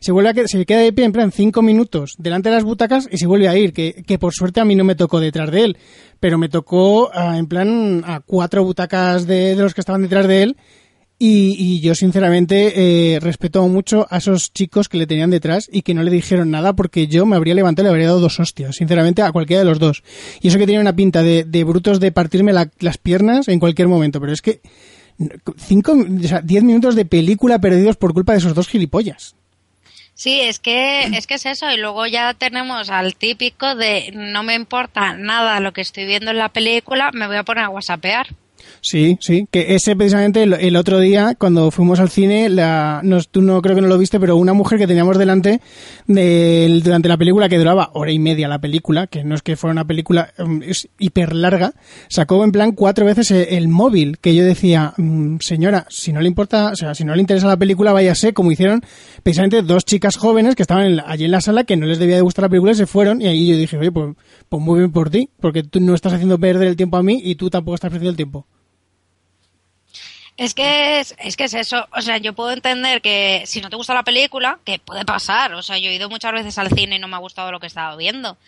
se 0.00 0.12
vuelve 0.12 0.30
a 0.30 0.34
que, 0.34 0.48
se 0.48 0.64
queda 0.66 0.80
de 0.80 0.92
pie 0.92 1.04
en 1.04 1.12
plan 1.12 1.30
cinco 1.32 1.62
minutos 1.62 2.14
delante 2.18 2.48
de 2.48 2.56
las 2.56 2.64
butacas 2.64 3.08
y 3.10 3.18
se 3.18 3.26
vuelve 3.26 3.48
a 3.48 3.56
ir, 3.56 3.72
que, 3.72 4.02
que 4.06 4.18
por 4.18 4.32
suerte 4.34 4.60
a 4.60 4.64
mí 4.64 4.74
no 4.74 4.84
me 4.84 4.94
tocó 4.96 5.20
detrás 5.20 5.50
de 5.50 5.64
él, 5.64 5.76
pero 6.18 6.38
me 6.38 6.48
tocó 6.48 7.10
ah, 7.14 7.38
en 7.38 7.46
plan 7.46 8.02
a 8.06 8.20
cuatro 8.20 8.64
butacas 8.64 9.26
de, 9.26 9.54
de 9.54 9.62
los 9.62 9.74
que 9.74 9.80
estaban 9.82 10.02
detrás 10.02 10.26
de 10.26 10.42
él 10.42 10.56
y, 11.22 11.54
y 11.58 11.80
yo 11.80 11.94
sinceramente 11.94 13.14
eh, 13.14 13.20
respeto 13.20 13.68
mucho 13.68 14.06
a 14.08 14.16
esos 14.16 14.54
chicos 14.54 14.88
que 14.88 14.96
le 14.96 15.06
tenían 15.06 15.28
detrás 15.30 15.68
y 15.70 15.82
que 15.82 15.92
no 15.92 16.02
le 16.02 16.10
dijeron 16.10 16.50
nada 16.50 16.72
porque 16.74 17.08
yo 17.08 17.26
me 17.26 17.36
habría 17.36 17.54
levantado 17.54 17.84
y 17.84 17.86
le 17.86 17.90
habría 17.90 18.06
dado 18.06 18.20
dos 18.20 18.40
hostias, 18.40 18.76
sinceramente 18.76 19.20
a 19.20 19.30
cualquiera 19.30 19.60
de 19.62 19.68
los 19.68 19.78
dos. 19.78 20.02
Y 20.40 20.48
eso 20.48 20.56
que 20.56 20.64
tenía 20.64 20.80
una 20.80 20.96
pinta 20.96 21.22
de, 21.22 21.44
de 21.44 21.64
brutos 21.64 22.00
de 22.00 22.10
partirme 22.10 22.54
la- 22.54 22.70
las 22.80 22.96
piernas 22.96 23.48
en 23.48 23.60
cualquier 23.60 23.88
momento, 23.88 24.18
pero 24.18 24.32
es 24.32 24.40
que 24.40 24.62
cinco, 25.58 25.92
o 25.92 26.26
sea, 26.26 26.40
diez 26.40 26.62
minutos 26.64 26.94
de 26.94 27.04
película 27.04 27.60
perdidos 27.60 27.96
por 27.96 28.14
culpa 28.14 28.32
de 28.32 28.38
esos 28.38 28.54
dos 28.54 28.68
gilipollas. 28.68 29.34
Sí, 30.20 30.42
es 30.42 30.58
que, 30.58 31.04
es 31.04 31.26
que 31.26 31.36
es 31.36 31.46
eso. 31.46 31.70
Y 31.70 31.78
luego 31.78 32.06
ya 32.06 32.34
tenemos 32.34 32.90
al 32.90 33.16
típico 33.16 33.74
de 33.74 34.10
no 34.12 34.42
me 34.42 34.54
importa 34.54 35.14
nada 35.14 35.60
lo 35.60 35.72
que 35.72 35.80
estoy 35.80 36.04
viendo 36.04 36.30
en 36.30 36.36
la 36.36 36.50
película, 36.50 37.10
me 37.10 37.26
voy 37.26 37.36
a 37.36 37.42
poner 37.42 37.64
a 37.64 37.70
whatsappear. 37.70 38.26
Sí, 38.82 39.18
sí, 39.20 39.46
que 39.50 39.74
ese 39.74 39.94
precisamente 39.96 40.42
el, 40.42 40.54
el 40.54 40.76
otro 40.76 40.98
día 41.00 41.34
cuando 41.38 41.70
fuimos 41.70 42.00
al 42.00 42.08
cine, 42.10 42.48
la, 42.48 43.00
nos, 43.04 43.28
tú 43.28 43.42
no 43.42 43.60
creo 43.62 43.74
que 43.74 43.82
no 43.82 43.88
lo 43.88 43.98
viste, 43.98 44.18
pero 44.18 44.36
una 44.36 44.52
mujer 44.52 44.78
que 44.78 44.86
teníamos 44.86 45.18
delante 45.18 45.60
del- 46.06 46.82
durante 46.82 47.08
la 47.08 47.16
película 47.16 47.48
que 47.48 47.58
duraba 47.58 47.90
hora 47.94 48.10
y 48.12 48.18
media 48.18 48.48
la 48.48 48.58
película, 48.58 49.06
que 49.06 49.24
no 49.24 49.34
es 49.34 49.42
que 49.42 49.56
fuera 49.56 49.72
una 49.72 49.84
película 49.86 50.32
um, 50.38 50.62
es 50.62 50.88
hiper 50.98 51.34
larga, 51.34 51.74
sacó 52.08 52.42
en 52.44 52.52
plan 52.52 52.72
cuatro 52.72 53.04
veces 53.06 53.30
el, 53.30 53.46
el 53.50 53.68
móvil, 53.68 54.18
que 54.18 54.34
yo 54.34 54.44
decía, 54.44 54.94
mm, 54.96 55.36
señora, 55.40 55.86
si 55.90 56.12
no 56.12 56.20
le 56.20 56.28
importa, 56.28 56.70
o 56.72 56.76
sea, 56.76 56.94
si 56.94 57.04
no 57.04 57.14
le 57.14 57.20
interesa 57.20 57.46
la 57.46 57.56
película, 57.56 57.92
váyase, 57.92 58.32
como 58.32 58.52
hicieron 58.52 58.82
precisamente 59.22 59.62
dos 59.62 59.84
chicas 59.84 60.16
jóvenes 60.16 60.54
que 60.54 60.62
estaban 60.62 60.84
en 60.86 60.96
la- 60.96 61.04
allí 61.06 61.24
en 61.24 61.30
la 61.32 61.40
sala 61.40 61.64
que 61.64 61.76
no 61.76 61.86
les 61.86 61.98
debía 61.98 62.16
de 62.16 62.22
gustar 62.22 62.44
la 62.44 62.48
película 62.48 62.72
y 62.72 62.76
se 62.76 62.86
fueron 62.86 63.20
y 63.22 63.26
ahí 63.26 63.46
yo 63.46 63.56
dije, 63.56 63.76
oye, 63.76 63.92
pues, 63.92 64.14
pues 64.48 64.62
muy 64.62 64.78
bien 64.80 64.92
por 64.92 65.10
ti, 65.10 65.28
porque 65.40 65.62
tú 65.62 65.80
no 65.80 65.94
estás 65.94 66.12
haciendo 66.12 66.38
perder 66.38 66.68
el 66.68 66.76
tiempo 66.76 66.96
a 66.96 67.02
mí 67.02 67.20
y 67.22 67.34
tú 67.34 67.50
tampoco 67.50 67.74
estás 67.74 67.90
perdiendo 67.90 68.10
el 68.10 68.16
tiempo. 68.16 68.46
Es 70.40 70.54
que 70.54 71.00
es, 71.00 71.14
es 71.18 71.36
que 71.36 71.44
es 71.44 71.52
eso. 71.52 71.86
O 71.94 72.00
sea, 72.00 72.16
yo 72.16 72.32
puedo 72.32 72.50
entender 72.50 73.02
que 73.02 73.42
si 73.44 73.60
no 73.60 73.68
te 73.68 73.76
gusta 73.76 73.92
la 73.92 74.04
película, 74.04 74.58
que 74.64 74.78
puede 74.78 75.04
pasar. 75.04 75.52
O 75.52 75.60
sea, 75.60 75.76
yo 75.76 75.90
he 75.90 75.94
ido 75.94 76.08
muchas 76.08 76.32
veces 76.32 76.56
al 76.56 76.70
cine 76.70 76.96
y 76.96 76.98
no 76.98 77.08
me 77.08 77.16
ha 77.16 77.18
gustado 77.18 77.52
lo 77.52 77.60
que 77.60 77.66
he 77.66 77.68
estado 77.68 77.98
viendo. 77.98 78.38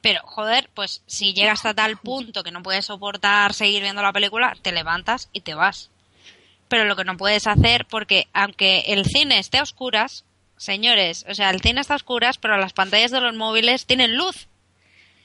Pero, 0.00 0.20
joder, 0.24 0.68
pues 0.74 1.04
si 1.06 1.32
llega 1.32 1.52
hasta 1.52 1.74
tal 1.74 1.96
punto 1.96 2.42
que 2.42 2.50
no 2.50 2.64
puedes 2.64 2.86
soportar 2.86 3.54
seguir 3.54 3.82
viendo 3.82 4.02
la 4.02 4.12
película, 4.12 4.56
te 4.62 4.72
levantas 4.72 5.28
y 5.32 5.42
te 5.42 5.54
vas. 5.54 5.90
Pero 6.66 6.86
lo 6.86 6.96
que 6.96 7.04
no 7.04 7.16
puedes 7.16 7.46
hacer, 7.46 7.86
porque 7.86 8.26
aunque 8.32 8.80
el 8.88 9.04
cine 9.04 9.38
esté 9.38 9.58
a 9.58 9.62
oscuras, 9.62 10.24
señores, 10.56 11.24
o 11.28 11.34
sea, 11.34 11.50
el 11.50 11.60
cine 11.60 11.80
está 11.80 11.94
a 11.94 11.98
oscuras, 11.98 12.38
pero 12.38 12.56
las 12.56 12.72
pantallas 12.72 13.12
de 13.12 13.20
los 13.20 13.36
móviles 13.36 13.86
tienen 13.86 14.16
luz. 14.16 14.48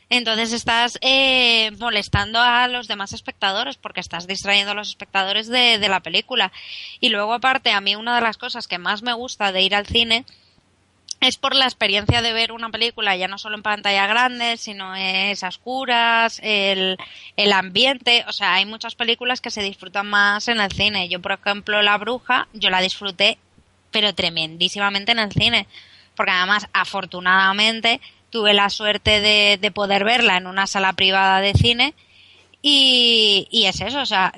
Entonces 0.09 0.53
estás 0.53 0.97
eh, 1.01 1.71
molestando 1.79 2.39
a 2.39 2.67
los 2.69 2.87
demás 2.87 3.11
espectadores 3.11 3.75
porque 3.75 3.99
estás 3.99 4.25
distrayendo 4.25 4.71
a 4.71 4.75
los 4.75 4.89
espectadores 4.89 5.47
de, 5.47 5.85
la 5.87 5.99
película. 5.99 6.51
Y 6.99 7.09
luego 7.09 7.33
aparte, 7.33 7.71
a 7.71 7.81
mí 7.81 7.95
una 7.95 8.15
de 8.15 8.21
las 8.21 8.37
cosas 8.37 8.67
que 8.67 8.77
más 8.77 9.01
me 9.03 9.13
gusta 9.13 9.51
de 9.51 9.61
ir 9.61 9.75
al 9.75 9.85
cine 9.85 10.25
es 11.19 11.37
por 11.37 11.55
la 11.55 11.65
experiencia 11.65 12.21
de 12.21 12.31
ver 12.31 12.51
una 12.51 12.69
película 12.69 13.15
ya 13.15 13.27
no 13.27 13.39
solo 13.39 13.55
en 13.55 13.63
pantalla 13.63 14.05
grande, 14.05 14.55
sino 14.57 14.95
es 14.95 15.43
a 15.43 15.47
oscuras, 15.47 16.39
el, 16.43 16.95
el 17.35 17.53
ambiente, 17.53 18.23
o 18.27 18.31
sea, 18.31 18.53
hay 18.53 18.65
muchas 18.65 18.93
películas 18.93 19.41
que 19.41 19.49
se 19.49 19.63
disfrutan 19.63 20.07
más 20.07 20.47
en 20.47 20.59
el 20.59 20.71
cine. 20.71 21.09
Yo, 21.09 21.19
por 21.19 21.31
ejemplo, 21.31 21.81
La 21.81 21.97
Bruja, 21.97 22.47
yo 22.53 22.69
la 22.69 22.81
disfruté, 22.81 23.39
pero 23.89 24.13
tremendísimamente 24.13 25.11
en 25.11 25.19
el 25.19 25.31
cine, 25.31 25.67
porque 26.15 26.31
además, 26.31 26.67
afortunadamente, 26.71 27.99
tuve 28.29 28.53
la 28.53 28.69
suerte 28.69 29.19
de, 29.21 29.57
de 29.59 29.71
poder 29.71 30.03
verla 30.03 30.37
en 30.37 30.47
una 30.47 30.67
sala 30.67 30.93
privada 30.93 31.39
de 31.41 31.53
cine 31.53 31.93
y, 32.61 33.47
y 33.51 33.65
es 33.65 33.81
eso, 33.81 34.01
o 34.01 34.05
sea, 34.05 34.33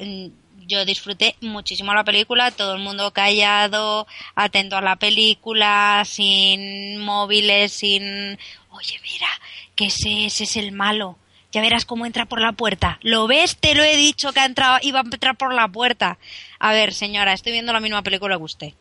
yo 0.69 0.85
disfruté 0.85 1.35
muchísimo 1.41 1.93
la 1.93 2.03
película, 2.03 2.51
todo 2.51 2.75
el 2.75 2.81
mundo 2.81 3.11
callado, 3.11 4.07
atento 4.35 4.77
a 4.77 4.81
la 4.81 4.97
película, 4.97 6.03
sin 6.05 6.99
móviles, 6.99 7.73
sin, 7.73 8.37
oye, 8.69 8.99
mira, 9.01 9.27
que 9.75 9.87
ese, 9.87 10.27
ese 10.27 10.43
es 10.43 10.55
el 10.57 10.71
malo. 10.71 11.17
Ya 11.51 11.61
verás 11.61 11.85
cómo 11.85 12.05
entra 12.05 12.27
por 12.27 12.39
la 12.39 12.51
puerta. 12.51 12.99
¿Lo 13.01 13.25
ves? 13.25 13.57
Te 13.57 13.73
lo 13.73 13.83
he 13.83 13.97
dicho 13.97 14.31
que 14.31 14.39
ha 14.39 14.45
entrado, 14.45 14.77
iba 14.83 14.99
a 14.99 15.03
entrar 15.03 15.35
por 15.35 15.51
la 15.51 15.67
puerta. 15.67 16.19
A 16.59 16.73
ver, 16.73 16.93
señora, 16.93 17.33
estoy 17.33 17.53
viendo 17.53 17.73
la 17.73 17.79
misma 17.79 18.03
película 18.03 18.37
que 18.37 18.43
usted. 18.43 18.73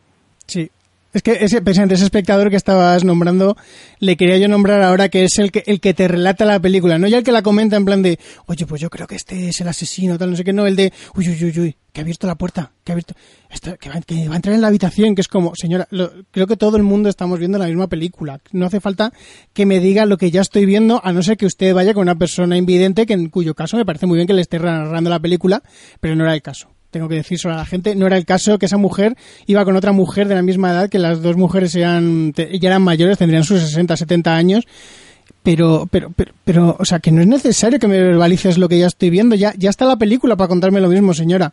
Sí. 0.47 0.71
Es 1.15 1.23
que 1.23 1.39
ese, 1.41 1.63
precisamente 1.63 1.95
ese 1.95 2.05
espectador 2.05 2.51
que 2.51 2.57
estabas 2.57 3.03
nombrando, 3.03 3.57
le 3.99 4.17
quería 4.19 4.37
yo 4.37 4.47
nombrar 4.47 4.83
ahora 4.83 5.09
que 5.09 5.25
es 5.25 5.39
el 5.39 5.51
que, 5.51 5.63
el 5.67 5.81
que 5.81 5.95
te 5.95 6.07
relata 6.07 6.45
la 6.45 6.61
película, 6.61 6.99
no 6.99 7.09
ya 7.09 7.17
el 7.19 7.25
que 7.25 7.33
la 7.33 7.41
comenta 7.41 7.77
en 7.77 7.87
plan 7.87 8.03
de, 8.03 8.19
oye, 8.45 8.67
pues 8.67 8.83
yo 8.83 8.91
creo 8.91 9.07
que 9.07 9.17
este 9.17 9.49
es 9.49 9.61
el 9.63 9.69
asesino, 9.69 10.19
tal, 10.19 10.31
no 10.31 10.37
sé 10.37 10.45
qué, 10.45 10.53
no, 10.53 10.67
el 10.67 10.77
de, 10.77 10.93
uy, 11.17 11.27
uy, 11.31 11.45
uy, 11.45 11.61
uy, 11.61 11.77
que 11.95 12.01
ha 12.01 12.03
abierto 12.03 12.27
la 12.27 12.35
puerta, 12.37 12.73
que 12.85 12.93
ha 12.93 12.95
abierto, 12.95 13.15
esto- 13.49 13.77
que, 13.79 13.89
va, 13.89 14.03
que 14.03 14.29
va 14.29 14.35
a 14.35 14.37
entrar 14.37 14.55
en 14.55 14.61
la 14.61 14.69
habitación, 14.69 15.15
que 15.15 15.23
es 15.23 15.29
como, 15.29 15.55
señora, 15.57 15.89
lo- 15.91 16.13
creo 16.31 16.47
que 16.47 16.59
todo 16.59 16.77
el 16.77 16.83
mundo 16.83 17.09
estamos 17.09 17.39
viendo 17.39 17.57
la 17.57 17.67
misma 17.69 17.87
película. 17.89 18.41
No 18.53 18.67
hace 18.67 18.79
falta 18.81 19.11
que 19.55 19.65
me 19.65 19.81
diga 19.81 20.05
lo 20.05 20.19
que 20.19 20.31
ya 20.31 20.43
estoy 20.43 20.67
viendo, 20.67 21.01
a 21.03 21.13
no 21.15 21.23
ser 21.23 21.39
que 21.39 21.47
usted 21.47 21.73
vaya 21.75 21.95
con 21.95 22.03
una 22.03 22.19
persona 22.19 22.59
invidente, 22.59 23.07
que 23.07 23.15
en 23.15 23.31
cuyo 23.31 23.55
caso 23.55 23.79
me 23.79 23.87
parece 23.87 24.05
muy 24.05 24.17
bien 24.17 24.27
que 24.27 24.35
le 24.35 24.43
esté 24.43 24.59
narrando 24.59 25.09
la 25.09 25.21
película, 25.21 25.63
pero 26.01 26.15
no 26.17 26.25
era 26.25 26.35
el 26.35 26.43
caso 26.43 26.69
tengo 26.91 27.09
que 27.09 27.17
decir 27.17 27.39
solo 27.39 27.55
a 27.55 27.59
la 27.59 27.67
gente, 27.67 27.95
no 27.95 28.07
era 28.07 28.17
el 28.17 28.25
caso 28.25 28.59
que 28.59 28.67
esa 28.67 28.79
mujer 28.79 29.17
iba 29.47 29.65
con 29.65 29.77
otra 29.77 29.93
mujer 29.93 30.29
de 30.29 30.35
la 30.35 30.43
misma 30.43 30.71
edad, 30.71 30.89
que 30.89 30.99
las 30.99 31.23
dos 31.23 31.37
mujeres 31.37 31.75
eran, 31.75 32.33
ya 32.33 32.69
eran 32.69 32.83
mayores, 32.83 33.19
tendrían 33.19 33.45
sus 33.45 33.61
60, 33.61 33.97
70 33.97 34.35
años, 34.35 34.67
pero, 35.43 35.89
pero, 35.91 36.11
pero, 36.15 36.33
pero, 36.45 36.77
o 36.79 36.85
sea, 36.85 37.01
que 37.01 37.13
no 37.13 37.21
es 37.21 37.27
necesario 37.27 37.79
que 37.79 37.89
me 37.89 38.01
verbalices 38.01 38.59
lo 38.59 38.69
que 38.69 38.79
ya 38.79 38.87
estoy 38.87 39.11
viendo, 39.11 39.35
ya, 39.37 39.53
ya 39.57 39.71
está 39.71 39.85
la 39.85 39.97
película 39.97 40.37
para 40.37 40.49
contarme 40.49 40.81
lo 40.81 40.89
mismo, 40.89 41.15
señora. 41.15 41.53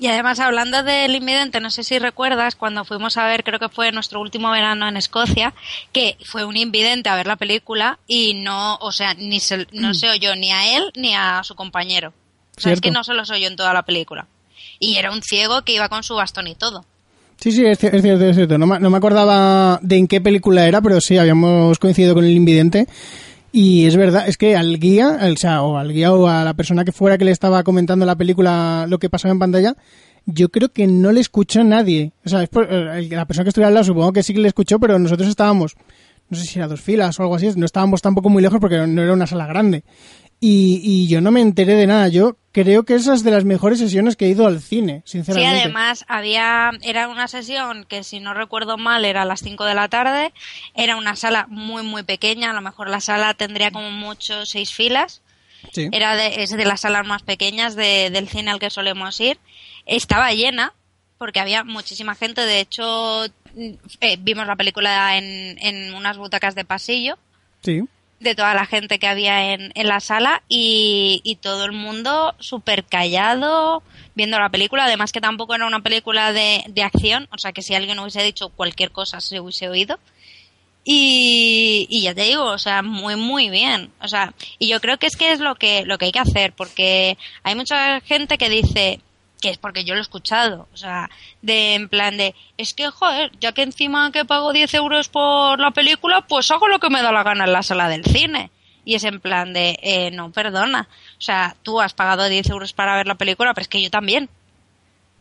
Y 0.00 0.06
además, 0.06 0.38
hablando 0.38 0.84
del 0.84 1.16
invidente, 1.16 1.58
no 1.58 1.70
sé 1.70 1.82
si 1.82 1.98
recuerdas 1.98 2.54
cuando 2.54 2.84
fuimos 2.84 3.16
a 3.16 3.26
ver, 3.26 3.42
creo 3.42 3.58
que 3.58 3.68
fue 3.68 3.90
nuestro 3.90 4.20
último 4.20 4.48
verano 4.52 4.86
en 4.86 4.96
Escocia, 4.96 5.54
que 5.92 6.16
fue 6.24 6.44
un 6.44 6.56
invidente 6.56 7.08
a 7.08 7.16
ver 7.16 7.26
la 7.26 7.34
película 7.34 7.98
y 8.06 8.34
no, 8.34 8.76
o 8.76 8.92
sea, 8.92 9.14
ni 9.14 9.40
se, 9.40 9.66
no 9.72 9.94
se 9.94 10.08
oyó 10.08 10.36
ni 10.36 10.52
a 10.52 10.76
él 10.76 10.92
ni 10.94 11.14
a 11.14 11.42
su 11.42 11.56
compañero. 11.56 12.12
O 12.58 12.60
sea, 12.60 12.72
es 12.72 12.80
que 12.80 12.90
no 12.90 13.04
se 13.04 13.14
los 13.14 13.30
oyó 13.30 13.46
en 13.46 13.56
toda 13.56 13.72
la 13.72 13.84
película. 13.84 14.26
Y 14.78 14.96
era 14.96 15.10
un 15.10 15.22
ciego 15.22 15.62
que 15.62 15.74
iba 15.74 15.88
con 15.88 16.02
su 16.02 16.14
bastón 16.14 16.46
y 16.46 16.54
todo. 16.54 16.84
Sí, 17.40 17.52
sí, 17.52 17.64
es, 17.64 17.78
cierto, 17.78 17.96
es 17.96 18.36
cierto. 18.36 18.58
No 18.58 18.66
me, 18.66 18.80
no 18.80 18.90
me, 18.90 18.96
acordaba 18.96 19.78
de 19.80 19.96
en 19.96 20.08
qué 20.08 20.20
película 20.20 20.66
era, 20.66 20.82
pero 20.82 21.00
sí, 21.00 21.18
habíamos 21.18 21.78
coincidido 21.78 22.14
con 22.14 22.24
el 22.24 22.32
invidente. 22.32 22.88
Y 23.52 23.86
es 23.86 23.96
verdad, 23.96 24.28
es 24.28 24.36
que 24.36 24.56
al 24.56 24.78
guía, 24.78 25.18
o 25.22 25.36
sea, 25.36 25.62
o 25.62 25.78
al 25.78 25.92
guía 25.92 26.12
o 26.12 26.26
a 26.26 26.44
la 26.44 26.54
persona 26.54 26.84
que 26.84 26.92
fuera 26.92 27.16
que 27.16 27.24
le 27.24 27.30
estaba 27.30 27.62
comentando 27.62 28.04
la 28.04 28.16
película 28.16 28.86
lo 28.88 28.98
que 28.98 29.08
pasaba 29.08 29.32
en 29.32 29.38
pantalla, 29.38 29.76
yo 30.26 30.50
creo 30.50 30.70
que 30.70 30.86
no 30.86 31.12
le 31.12 31.20
escuchó 31.20 31.64
nadie. 31.64 32.12
O 32.26 32.28
sea, 32.28 32.42
es 32.42 32.48
por, 32.48 32.68
eh, 32.70 33.08
la 33.08 33.26
persona 33.26 33.44
que 33.44 33.48
estuviera 33.48 33.68
al 33.68 33.74
lado 33.74 33.84
supongo 33.84 34.12
que 34.12 34.22
sí 34.22 34.34
que 34.34 34.40
le 34.40 34.48
escuchó, 34.48 34.78
pero 34.78 34.98
nosotros 34.98 35.28
estábamos, 35.28 35.76
no 36.28 36.36
sé 36.36 36.44
si 36.44 36.58
era 36.58 36.68
dos 36.68 36.80
filas 36.80 37.18
o 37.18 37.22
algo 37.22 37.36
así, 37.36 37.48
no 37.56 37.64
estábamos 37.64 38.02
tampoco 38.02 38.28
muy 38.28 38.42
lejos 38.42 38.60
porque 38.60 38.86
no 38.86 39.02
era 39.02 39.12
una 39.12 39.26
sala 39.26 39.46
grande. 39.46 39.82
Y, 40.40 40.80
y, 40.84 41.08
yo 41.08 41.20
no 41.20 41.32
me 41.32 41.40
enteré 41.40 41.74
de 41.74 41.88
nada. 41.88 42.06
Yo 42.06 42.36
creo 42.52 42.84
que 42.84 42.94
esa 42.94 43.12
es 43.12 43.24
de 43.24 43.32
las 43.32 43.44
mejores 43.44 43.80
sesiones 43.80 44.14
que 44.14 44.26
he 44.26 44.28
ido 44.28 44.46
al 44.46 44.60
cine, 44.60 45.02
sinceramente. 45.04 45.56
Sí, 45.56 45.62
además 45.62 46.04
había 46.06 46.70
era 46.82 47.08
una 47.08 47.26
sesión 47.26 47.84
que 47.84 48.04
si 48.04 48.20
no 48.20 48.34
recuerdo 48.34 48.78
mal 48.78 49.04
era 49.04 49.22
a 49.22 49.24
las 49.24 49.40
5 49.40 49.64
de 49.64 49.74
la 49.74 49.88
tarde, 49.88 50.32
era 50.74 50.96
una 50.96 51.16
sala 51.16 51.46
muy 51.48 51.82
muy 51.82 52.04
pequeña, 52.04 52.50
a 52.50 52.52
lo 52.52 52.60
mejor 52.60 52.88
la 52.88 53.00
sala 53.00 53.34
tendría 53.34 53.72
como 53.72 53.90
mucho 53.90 54.46
seis 54.46 54.72
filas. 54.72 55.22
Sí. 55.72 55.88
Era 55.90 56.14
de, 56.14 56.44
es 56.44 56.50
de 56.50 56.64
las 56.64 56.82
salas 56.82 57.04
más 57.04 57.22
pequeñas 57.22 57.74
de, 57.74 58.10
del 58.10 58.28
cine 58.28 58.52
al 58.52 58.60
que 58.60 58.70
solemos 58.70 59.20
ir. 59.20 59.38
Estaba 59.86 60.32
llena 60.32 60.72
porque 61.18 61.40
había 61.40 61.64
muchísima 61.64 62.14
gente. 62.14 62.42
De 62.42 62.60
hecho, 62.60 63.24
eh, 64.00 64.16
vimos 64.20 64.46
la 64.46 64.54
película 64.54 65.18
en, 65.18 65.58
en 65.58 65.94
unas 65.94 66.16
butacas 66.16 66.54
de 66.54 66.64
pasillo. 66.64 67.18
Sí 67.60 67.82
de 68.20 68.34
toda 68.34 68.54
la 68.54 68.66
gente 68.66 68.98
que 68.98 69.06
había 69.06 69.52
en, 69.52 69.72
en 69.74 69.86
la 69.86 70.00
sala 70.00 70.42
y, 70.48 71.20
y 71.24 71.36
todo 71.36 71.64
el 71.64 71.72
mundo 71.72 72.34
súper 72.38 72.84
callado 72.84 73.82
viendo 74.14 74.38
la 74.38 74.50
película. 74.50 74.84
Además 74.84 75.12
que 75.12 75.20
tampoco 75.20 75.54
era 75.54 75.66
una 75.66 75.80
película 75.80 76.32
de, 76.32 76.64
de 76.68 76.82
acción, 76.82 77.28
o 77.30 77.38
sea 77.38 77.52
que 77.52 77.62
si 77.62 77.74
alguien 77.74 77.98
hubiese 77.98 78.22
dicho 78.22 78.50
cualquier 78.50 78.90
cosa 78.90 79.20
se 79.20 79.40
hubiese 79.40 79.68
oído. 79.68 79.98
Y, 80.90 81.86
y, 81.90 82.00
ya 82.02 82.14
te 82.14 82.22
digo, 82.22 82.44
o 82.44 82.58
sea, 82.58 82.82
muy, 82.82 83.16
muy 83.16 83.50
bien. 83.50 83.90
O 84.00 84.08
sea, 84.08 84.32
y 84.58 84.68
yo 84.68 84.80
creo 84.80 84.96
que 84.96 85.06
es 85.06 85.16
que 85.16 85.32
es 85.32 85.40
lo 85.40 85.54
que, 85.54 85.84
lo 85.84 85.98
que 85.98 86.06
hay 86.06 86.12
que 86.12 86.18
hacer, 86.18 86.54
porque 86.54 87.18
hay 87.42 87.54
mucha 87.54 88.00
gente 88.00 88.38
que 88.38 88.48
dice, 88.48 89.00
que 89.40 89.50
es 89.50 89.58
porque 89.58 89.84
yo 89.84 89.94
lo 89.94 90.00
he 90.00 90.02
escuchado, 90.02 90.68
o 90.72 90.76
sea, 90.76 91.10
de 91.42 91.74
en 91.74 91.88
plan 91.88 92.16
de, 92.16 92.34
es 92.56 92.74
que, 92.74 92.88
joder, 92.88 93.32
ya 93.40 93.52
que 93.52 93.62
encima 93.62 94.10
que 94.12 94.24
pago 94.24 94.52
10 94.52 94.74
euros 94.74 95.08
por 95.08 95.60
la 95.60 95.70
película, 95.70 96.22
pues 96.22 96.50
hago 96.50 96.68
lo 96.68 96.78
que 96.78 96.90
me 96.90 97.02
da 97.02 97.12
la 97.12 97.22
gana 97.22 97.44
en 97.44 97.52
la 97.52 97.62
sala 97.62 97.88
del 97.88 98.04
cine. 98.04 98.50
Y 98.84 98.94
es 98.94 99.04
en 99.04 99.20
plan 99.20 99.52
de, 99.52 99.78
eh, 99.82 100.10
no, 100.12 100.32
perdona, 100.32 100.88
o 101.18 101.20
sea, 101.20 101.56
tú 101.62 101.80
has 101.80 101.92
pagado 101.92 102.28
10 102.28 102.48
euros 102.50 102.72
para 102.72 102.96
ver 102.96 103.06
la 103.06 103.16
película, 103.16 103.52
pero 103.52 103.62
es 103.62 103.68
que 103.68 103.82
yo 103.82 103.90
también. 103.90 104.30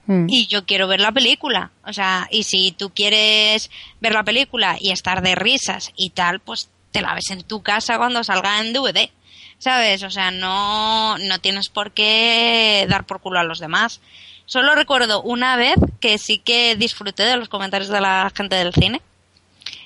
Mm. 0.06 0.28
Y 0.30 0.48
yo 0.48 0.66
quiero 0.66 0.88
ver 0.88 1.02
la 1.02 1.12
película, 1.12 1.72
o 1.86 1.92
sea, 1.92 2.28
y 2.32 2.44
si 2.44 2.72
tú 2.72 2.92
quieres 2.92 3.70
ver 4.00 4.14
la 4.14 4.24
película 4.24 4.78
y 4.80 4.92
estar 4.92 5.22
de 5.22 5.36
risas 5.36 5.92
y 5.98 6.12
tal, 6.12 6.40
pues 6.40 6.70
te 6.92 7.02
la 7.02 7.14
ves 7.14 7.30
en 7.30 7.44
tu 7.44 7.62
casa 7.62 7.98
cuando 7.98 8.24
salga 8.24 8.62
en 8.62 8.72
DVD. 8.72 9.12
¿Sabes? 9.60 10.04
O 10.04 10.10
sea, 10.10 10.32
no, 10.32 11.18
no 11.18 11.40
tienes 11.40 11.70
por 11.70 11.92
qué 11.92 12.86
dar 12.90 13.06
por 13.06 13.22
culo 13.22 13.40
a 13.40 13.44
los 13.44 13.60
demás. 13.60 14.02
Solo 14.46 14.76
recuerdo 14.76 15.22
una 15.24 15.58
vez 15.58 15.76
que 16.00 16.18
sí 16.18 16.38
que 16.38 16.76
disfruté 16.76 17.24
de 17.24 17.38
los 17.38 17.50
comentarios 17.50 17.90
de 17.90 18.02
la 18.02 18.32
gente 18.36 18.56
del 18.56 18.74
cine. 18.74 19.02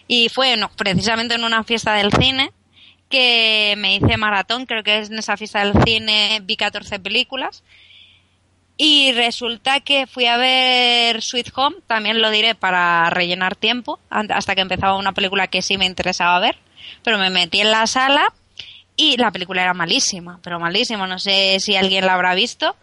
Y 0.08 0.30
fue 0.30 0.58
no, 0.58 0.70
precisamente 0.70 1.36
en 1.36 1.44
una 1.44 1.64
fiesta 1.64 1.94
del 1.94 2.12
cine 2.12 2.52
que 3.10 3.76
me 3.78 3.96
hice 3.96 4.18
maratón, 4.18 4.66
creo 4.66 4.84
que 4.84 5.00
es 5.00 5.10
en 5.10 5.20
esa 5.20 5.38
fiesta 5.38 5.66
del 5.66 5.74
cine 5.84 6.42
vi 6.44 6.58
14 6.58 7.00
películas. 7.00 7.64
Y 8.78 9.12
resulta 9.12 9.80
que 9.82 10.08
fui 10.08 10.26
a 10.26 10.38
ver 10.38 11.22
Sweet 11.22 11.52
Home, 11.56 11.78
también 11.88 12.22
lo 12.22 12.32
diré 12.32 12.56
para 12.56 13.10
rellenar 13.10 13.56
tiempo, 13.56 14.00
hasta 14.10 14.56
que 14.56 14.62
empezaba 14.62 14.98
una 14.98 15.12
película 15.14 15.48
que 15.48 15.62
sí 15.62 15.78
me 15.78 15.86
interesaba 15.86 16.40
ver. 16.40 16.58
Pero 17.04 17.20
me 17.20 17.30
metí 17.30 17.62
en 17.62 17.70
la 17.72 17.86
sala 17.86 18.34
y 18.96 19.18
la 19.18 19.32
película 19.32 19.64
era 19.64 19.74
malísima, 19.74 20.40
pero 20.44 20.60
malísima. 20.60 21.08
No 21.08 21.20
sé 21.20 21.58
si 21.60 21.76
alguien 21.76 22.06
la 22.06 22.14
habrá 22.14 22.36
visto. 22.36 22.76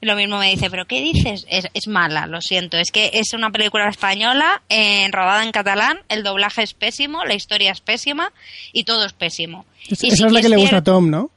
Y 0.00 0.06
lo 0.06 0.14
mismo 0.14 0.38
me 0.38 0.50
dice, 0.50 0.70
¿pero 0.70 0.86
qué 0.86 1.00
dices? 1.00 1.44
Es, 1.48 1.88
mala, 1.88 2.26
lo 2.26 2.40
siento. 2.40 2.76
Es 2.76 2.92
que 2.92 3.10
es 3.14 3.32
una 3.32 3.50
película 3.50 3.88
española, 3.88 4.62
en, 4.68 5.10
rodada 5.12 5.42
en 5.42 5.50
catalán, 5.50 5.98
el 6.08 6.22
doblaje 6.22 6.62
es 6.62 6.72
pésimo, 6.72 7.24
la 7.24 7.34
historia 7.34 7.72
es 7.72 7.80
pésima 7.80 8.32
y 8.72 8.84
todo 8.84 9.04
es 9.04 9.12
pésimo. 9.12 9.66
esa 9.90 10.06
es 10.06 10.20
la 10.20 10.40
que, 10.40 10.48
le 10.48 10.56
gusta 10.56 10.76
a 10.76 10.84
Tom, 10.84 11.10
¿no? 11.10 11.32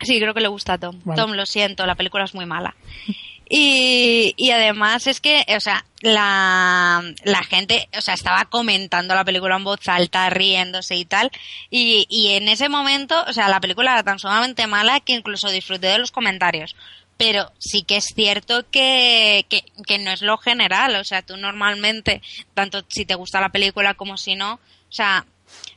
Sí, 0.00 0.18
creo 0.18 0.32
que 0.32 0.40
le 0.40 0.48
gusta 0.48 0.74
a 0.74 0.78
Tom. 0.78 0.98
Tom, 1.14 1.32
lo 1.32 1.44
siento, 1.44 1.84
la 1.84 1.94
película 1.94 2.24
es 2.24 2.34
muy 2.34 2.46
mala. 2.46 2.74
Y, 3.48 4.34
y 4.36 4.50
además 4.50 5.06
es 5.06 5.20
que, 5.20 5.44
o 5.54 5.60
sea, 5.60 5.84
la, 6.00 7.02
la 7.24 7.42
gente, 7.44 7.88
o 7.96 8.00
sea, 8.00 8.14
estaba 8.14 8.46
comentando 8.46 9.14
la 9.14 9.24
película 9.24 9.56
en 9.56 9.64
voz 9.64 9.86
alta, 9.88 10.30
riéndose 10.30 10.96
y 10.96 11.04
tal. 11.04 11.30
Y, 11.70 12.06
y 12.08 12.32
en 12.32 12.48
ese 12.48 12.68
momento, 12.68 13.22
o 13.26 13.32
sea, 13.32 13.48
la 13.48 13.60
película 13.60 13.92
era 13.92 14.02
tan 14.02 14.18
sumamente 14.18 14.66
mala 14.66 15.00
que 15.00 15.14
incluso 15.14 15.50
disfruté 15.50 15.88
de 15.88 15.98
los 15.98 16.10
comentarios. 16.10 16.74
Pero 17.16 17.52
sí 17.58 17.84
que 17.84 17.98
es 17.98 18.06
cierto 18.14 18.68
que, 18.70 19.46
que, 19.48 19.64
que 19.86 19.98
no 19.98 20.10
es 20.10 20.22
lo 20.22 20.38
general. 20.38 20.96
O 20.96 21.04
sea, 21.04 21.22
tú 21.22 21.36
normalmente, 21.36 22.22
tanto 22.54 22.82
si 22.88 23.04
te 23.04 23.14
gusta 23.14 23.40
la 23.40 23.50
película 23.50 23.94
como 23.94 24.16
si 24.16 24.34
no, 24.36 24.54
o 24.54 24.92
sea, 24.92 25.26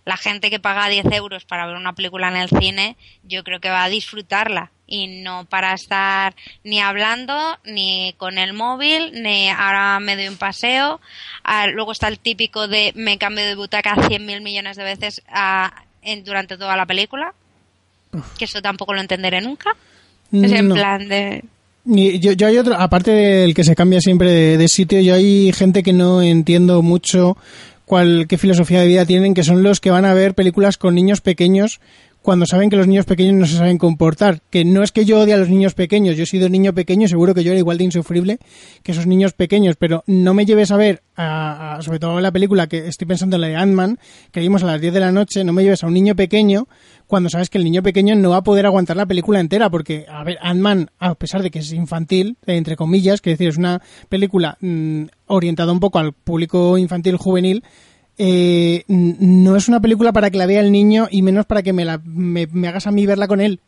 la 0.05 0.17
gente 0.17 0.49
que 0.49 0.59
paga 0.59 0.87
10 0.89 1.05
euros 1.11 1.45
para 1.45 1.67
ver 1.67 1.75
una 1.75 1.93
película 1.93 2.29
en 2.29 2.37
el 2.37 2.49
cine, 2.49 2.97
yo 3.23 3.43
creo 3.43 3.59
que 3.59 3.69
va 3.69 3.83
a 3.83 3.89
disfrutarla 3.89 4.71
y 4.87 5.21
no 5.21 5.45
para 5.45 5.73
estar 5.73 6.33
ni 6.63 6.79
hablando, 6.79 7.35
ni 7.65 8.15
con 8.17 8.37
el 8.37 8.53
móvil, 8.53 9.11
ni 9.21 9.49
ahora 9.49 9.99
me 9.99 10.15
doy 10.15 10.29
un 10.29 10.37
paseo. 10.37 11.01
Ah, 11.43 11.67
luego 11.67 11.91
está 11.91 12.07
el 12.07 12.19
típico 12.19 12.67
de 12.67 12.93
me 12.95 13.17
cambio 13.17 13.45
de 13.45 13.55
butaca 13.55 14.07
100 14.07 14.25
mil 14.25 14.41
millones 14.41 14.77
de 14.77 14.83
veces 14.83 15.21
ah, 15.27 15.83
en, 16.01 16.23
durante 16.23 16.57
toda 16.57 16.77
la 16.77 16.85
película, 16.85 17.33
que 18.39 18.45
eso 18.45 18.61
tampoco 18.61 18.93
lo 18.93 19.01
entenderé 19.01 19.41
nunca. 19.41 19.75
Es 20.31 20.51
en 20.51 20.69
plan 20.69 21.07
de... 21.07 21.43
Yo, 21.85 22.33
yo, 22.33 22.47
hay 22.47 22.57
otro, 22.57 22.75
aparte 22.75 23.11
del 23.11 23.53
que 23.53 23.63
se 23.63 23.75
cambia 23.75 24.01
siempre 24.01 24.29
de, 24.29 24.57
de 24.57 24.67
sitio, 24.67 24.99
yo 24.99 25.13
hay 25.13 25.53
gente 25.53 25.83
que 25.83 25.93
no 25.93 26.21
entiendo 26.21 26.81
mucho 26.81 27.37
cuál, 27.85 28.25
qué 28.27 28.37
filosofía 28.37 28.81
de 28.81 28.87
vida 28.87 29.05
tienen, 29.05 29.33
que 29.33 29.43
son 29.43 29.63
los 29.63 29.79
que 29.79 29.89
van 29.89 30.03
a 30.03 30.13
ver 30.13 30.33
películas 30.33 30.77
con 30.77 30.95
niños 30.95 31.21
pequeños 31.21 31.79
cuando 32.27 32.45
saben 32.45 32.69
que 32.69 32.75
los 32.75 32.89
niños 32.89 33.05
pequeños 33.05 33.35
no 33.35 33.45
se 33.45 33.55
saben 33.55 33.77
comportar. 33.77 34.41
Que 34.49 34.65
no 34.65 34.83
es 34.83 34.91
que 34.91 35.05
yo 35.05 35.21
odie 35.21 35.33
a 35.33 35.37
los 35.37 35.47
niños 35.47 35.75
pequeños, 35.75 36.17
yo 36.17 36.23
he 36.23 36.25
sido 36.25 36.49
niño 36.49 36.73
pequeño, 36.73 37.07
seguro 37.07 37.33
que 37.33 37.41
yo 37.41 37.51
era 37.51 37.59
igual 37.59 37.77
de 37.77 37.85
insufrible 37.85 38.37
que 38.83 38.91
esos 38.91 39.07
niños 39.07 39.31
pequeños, 39.31 39.77
pero 39.77 40.03
no 40.07 40.33
me 40.33 40.45
lleves 40.45 40.71
a 40.71 40.75
ver, 40.75 41.03
a, 41.15 41.79
sobre 41.79 41.99
todo 41.99 42.19
la 42.19 42.33
película 42.33 42.67
que 42.67 42.85
estoy 42.85 43.07
pensando 43.07 43.37
en 43.37 43.43
la 43.43 43.47
de 43.47 43.55
Ant-Man, 43.55 43.97
que 44.33 44.41
vimos 44.41 44.61
a 44.61 44.65
las 44.65 44.81
10 44.81 44.95
de 44.95 44.99
la 44.99 45.13
noche, 45.13 45.45
no 45.45 45.53
me 45.53 45.63
lleves 45.63 45.85
a 45.85 45.87
un 45.87 45.93
niño 45.93 46.17
pequeño 46.17 46.67
cuando 47.07 47.29
sabes 47.29 47.49
que 47.49 47.59
el 47.59 47.63
niño 47.63 47.81
pequeño 47.81 48.13
no 48.15 48.31
va 48.31 48.37
a 48.37 48.43
poder 48.43 48.65
aguantar 48.65 48.97
la 48.97 49.05
película 49.05 49.39
entera, 49.39 49.69
porque, 49.69 50.05
a 50.09 50.25
ver, 50.25 50.37
Ant-Man, 50.41 50.89
a 50.99 51.15
pesar 51.15 51.41
de 51.43 51.49
que 51.49 51.59
es 51.59 51.71
infantil, 51.71 52.35
entre 52.45 52.75
comillas, 52.75 53.21
que 53.21 53.29
decir, 53.29 53.47
es 53.47 53.57
una 53.57 53.81
película 54.09 54.57
mm, 54.59 55.03
orientada 55.27 55.71
un 55.71 55.79
poco 55.79 55.99
al 55.99 56.11
público 56.11 56.77
infantil 56.77 57.15
juvenil, 57.15 57.63
eh, 58.17 58.83
no 58.87 59.55
es 59.55 59.67
una 59.67 59.79
película 59.79 60.11
para 60.11 60.31
que 60.31 60.37
la 60.37 60.47
vea 60.47 60.61
el 60.61 60.71
niño 60.71 61.07
y 61.11 61.21
menos 61.21 61.45
para 61.45 61.61
que 61.61 61.73
me, 61.73 61.85
la, 61.85 61.99
me, 62.03 62.47
hagas 62.67 62.87
a 62.87 62.91
mí 62.91 63.05
verla 63.05 63.27
con 63.27 63.41
él. 63.41 63.59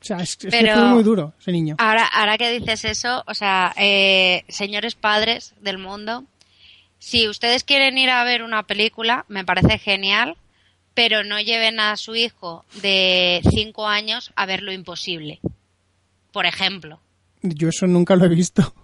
O 0.00 0.04
sea, 0.04 0.18
es, 0.18 0.36
que 0.36 0.50
fue 0.50 0.84
muy 0.84 1.02
duro 1.02 1.32
ese 1.40 1.52
niño. 1.52 1.76
Ahora, 1.78 2.06
ahora 2.06 2.36
que 2.36 2.50
dices 2.52 2.84
eso, 2.84 3.24
o 3.26 3.34
sea, 3.34 3.72
eh, 3.76 4.44
señores 4.48 4.94
padres 4.94 5.54
del 5.62 5.78
mundo, 5.78 6.24
si 6.98 7.28
ustedes 7.28 7.64
quieren 7.64 7.96
ir 7.98 8.10
a 8.10 8.24
ver 8.24 8.42
una 8.42 8.64
película, 8.64 9.24
me 9.28 9.44
parece 9.44 9.78
genial, 9.78 10.36
pero 10.92 11.24
no 11.24 11.40
lleven 11.40 11.80
a 11.80 11.96
su 11.96 12.14
hijo 12.14 12.64
de 12.82 13.40
5 13.50 13.86
años 13.86 14.32
a 14.36 14.46
ver 14.46 14.62
lo 14.62 14.72
imposible. 14.72 15.40
Por 16.30 16.46
ejemplo. 16.46 17.00
Yo 17.42 17.68
eso 17.70 17.86
nunca 17.86 18.16
lo 18.16 18.26
he 18.26 18.28
visto. 18.28 18.74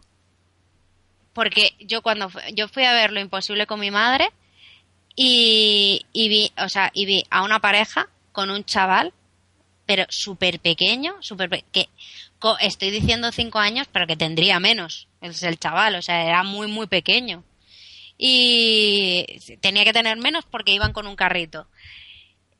Porque 1.35 1.75
yo 1.81 2.03
cuando 2.03 2.31
yo 2.55 2.69
fui 2.69 2.85
a 2.85 2.93
ver 2.93 3.13
lo 3.13 3.21
imposible 3.21 3.67
con 3.67 3.81
mi 3.81 3.91
madre, 3.91 4.31
y, 5.15 6.05
vi, 6.15 6.53
o 6.59 6.69
sea, 6.69 6.91
y 6.95 7.07
vi 7.07 7.25
a 7.31 7.43
una 7.43 7.61
pareja 7.61 8.09
con 8.33 8.51
un 8.51 8.65
chaval, 8.65 9.13
pero 9.87 10.05
súper 10.09 10.61
pequeño, 10.61 11.17
súper 11.21 11.65
que 11.71 11.89
estoy 12.61 12.91
diciendo 12.91 13.31
cinco 13.33 13.59
años, 13.59 13.87
pero 13.93 14.07
que 14.07 14.17
tendría 14.17 14.59
menos, 14.59 15.09
es 15.21 15.43
el 15.43 15.59
chaval, 15.59 15.95
o 15.97 16.03
sea, 16.03 16.25
era 16.27 16.43
muy, 16.43 16.67
muy 16.67 16.87
pequeño. 16.87 17.45
Y 18.19 19.27
tenía 19.61 19.85
que 19.85 19.93
tener 19.93 20.17
menos 20.17 20.45
porque 20.45 20.73
iban 20.73 20.93
con 20.93 21.07
un 21.07 21.17
carrito. 21.17 21.67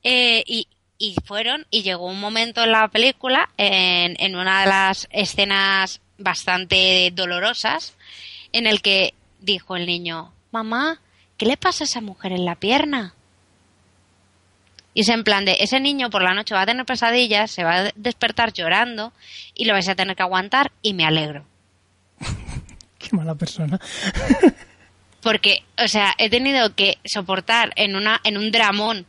Eh, 0.03 0.43
y, 0.47 0.69
y 0.99 1.15
fueron, 1.25 1.67
y 1.71 1.83
llegó 1.83 2.07
un 2.07 2.21
momento 2.21 2.63
en 2.63 2.73
la 2.73 2.89
película, 2.89 3.51
en, 3.57 4.17
en 4.19 4.37
una 4.37 4.63
de 4.63 4.67
las 4.67 5.09
escenas 5.11 6.01
bastante 6.19 7.11
dolorosas, 7.15 7.95
en 8.53 8.67
el 8.67 8.83
que 8.83 9.15
dijo 9.41 9.77
el 9.77 9.87
niño, 9.87 10.33
mamá, 10.51 11.01
¿qué 11.37 11.47
le 11.47 11.57
pasa 11.57 11.85
a 11.85 11.87
esa 11.87 12.01
mujer 12.01 12.33
en 12.33 12.45
la 12.45 12.55
pierna? 12.55 13.15
Y 14.95 15.01
es 15.01 15.09
en 15.09 15.25
plan 15.25 15.45
de, 15.45 15.57
ese 15.61 15.81
niño 15.81 16.11
por 16.11 16.23
la 16.23 16.35
noche 16.35 16.55
va 16.55 16.63
a 16.63 16.67
tener 16.67 16.85
pesadillas, 16.85 17.51
se 17.51 17.65
va 17.65 17.77
a 17.77 17.93
despertar 17.95 18.53
llorando 18.53 19.13
y 19.55 19.65
lo 19.65 19.73
vais 19.73 19.89
a 19.89 19.95
tener 19.95 20.17
que 20.17 20.23
aguantar 20.23 20.71
y 20.83 20.93
me 20.93 21.07
alegro. 21.07 21.45
Qué 22.99 23.09
mala 23.13 23.35
persona. 23.35 23.81
Porque, 25.23 25.63
o 25.83 25.89
sea, 25.89 26.15
he 26.19 26.29
tenido 26.29 26.75
que 26.75 26.99
soportar 27.05 27.73
en, 27.77 27.97
una, 27.97 28.21
en 28.25 28.37
un 28.37 28.51
dramón, 28.51 29.07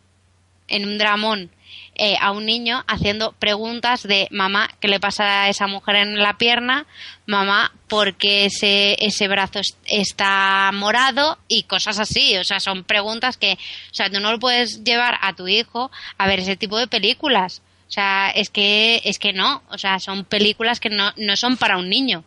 en 0.67 0.87
un 0.87 0.97
dramón, 0.97 1.49
eh, 1.95 2.17
a 2.19 2.31
un 2.31 2.45
niño 2.45 2.83
haciendo 2.87 3.33
preguntas 3.33 4.01
de 4.03 4.27
mamá, 4.31 4.69
¿qué 4.79 4.87
le 4.87 4.99
pasa 4.99 5.43
a 5.43 5.49
esa 5.49 5.67
mujer 5.67 5.97
en 5.97 6.17
la 6.17 6.37
pierna? 6.37 6.87
Mamá, 7.27 7.71
¿por 7.87 8.15
qué 8.15 8.45
ese, 8.45 8.97
ese 8.99 9.27
brazo 9.27 9.61
está 9.85 10.71
morado? 10.73 11.37
Y 11.47 11.63
cosas 11.63 11.99
así. 11.99 12.35
O 12.37 12.43
sea, 12.43 12.59
son 12.59 12.83
preguntas 12.83 13.37
que, 13.37 13.53
o 13.53 13.93
sea, 13.93 14.09
tú 14.09 14.19
no 14.19 14.31
lo 14.31 14.39
puedes 14.39 14.83
llevar 14.83 15.19
a 15.21 15.33
tu 15.33 15.47
hijo 15.47 15.91
a 16.17 16.27
ver 16.27 16.39
ese 16.39 16.55
tipo 16.55 16.79
de 16.79 16.87
películas. 16.87 17.61
O 17.87 17.91
sea, 17.91 18.31
es 18.31 18.49
que, 18.49 19.01
es 19.05 19.19
que 19.19 19.33
no. 19.33 19.61
O 19.69 19.77
sea, 19.77 19.99
son 19.99 20.25
películas 20.25 20.79
que 20.79 20.89
no, 20.89 21.13
no 21.17 21.35
son 21.35 21.57
para 21.57 21.77
un 21.77 21.89
niño. 21.89 22.23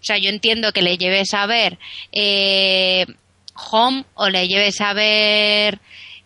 O 0.00 0.04
sea, 0.04 0.18
yo 0.18 0.30
entiendo 0.30 0.72
que 0.72 0.82
le 0.82 0.96
lleves 0.96 1.34
a 1.34 1.46
ver 1.46 1.78
eh, 2.12 3.06
Home 3.70 4.04
o 4.14 4.28
le 4.28 4.46
lleves 4.46 4.80
a 4.80 4.92
ver 4.92 5.80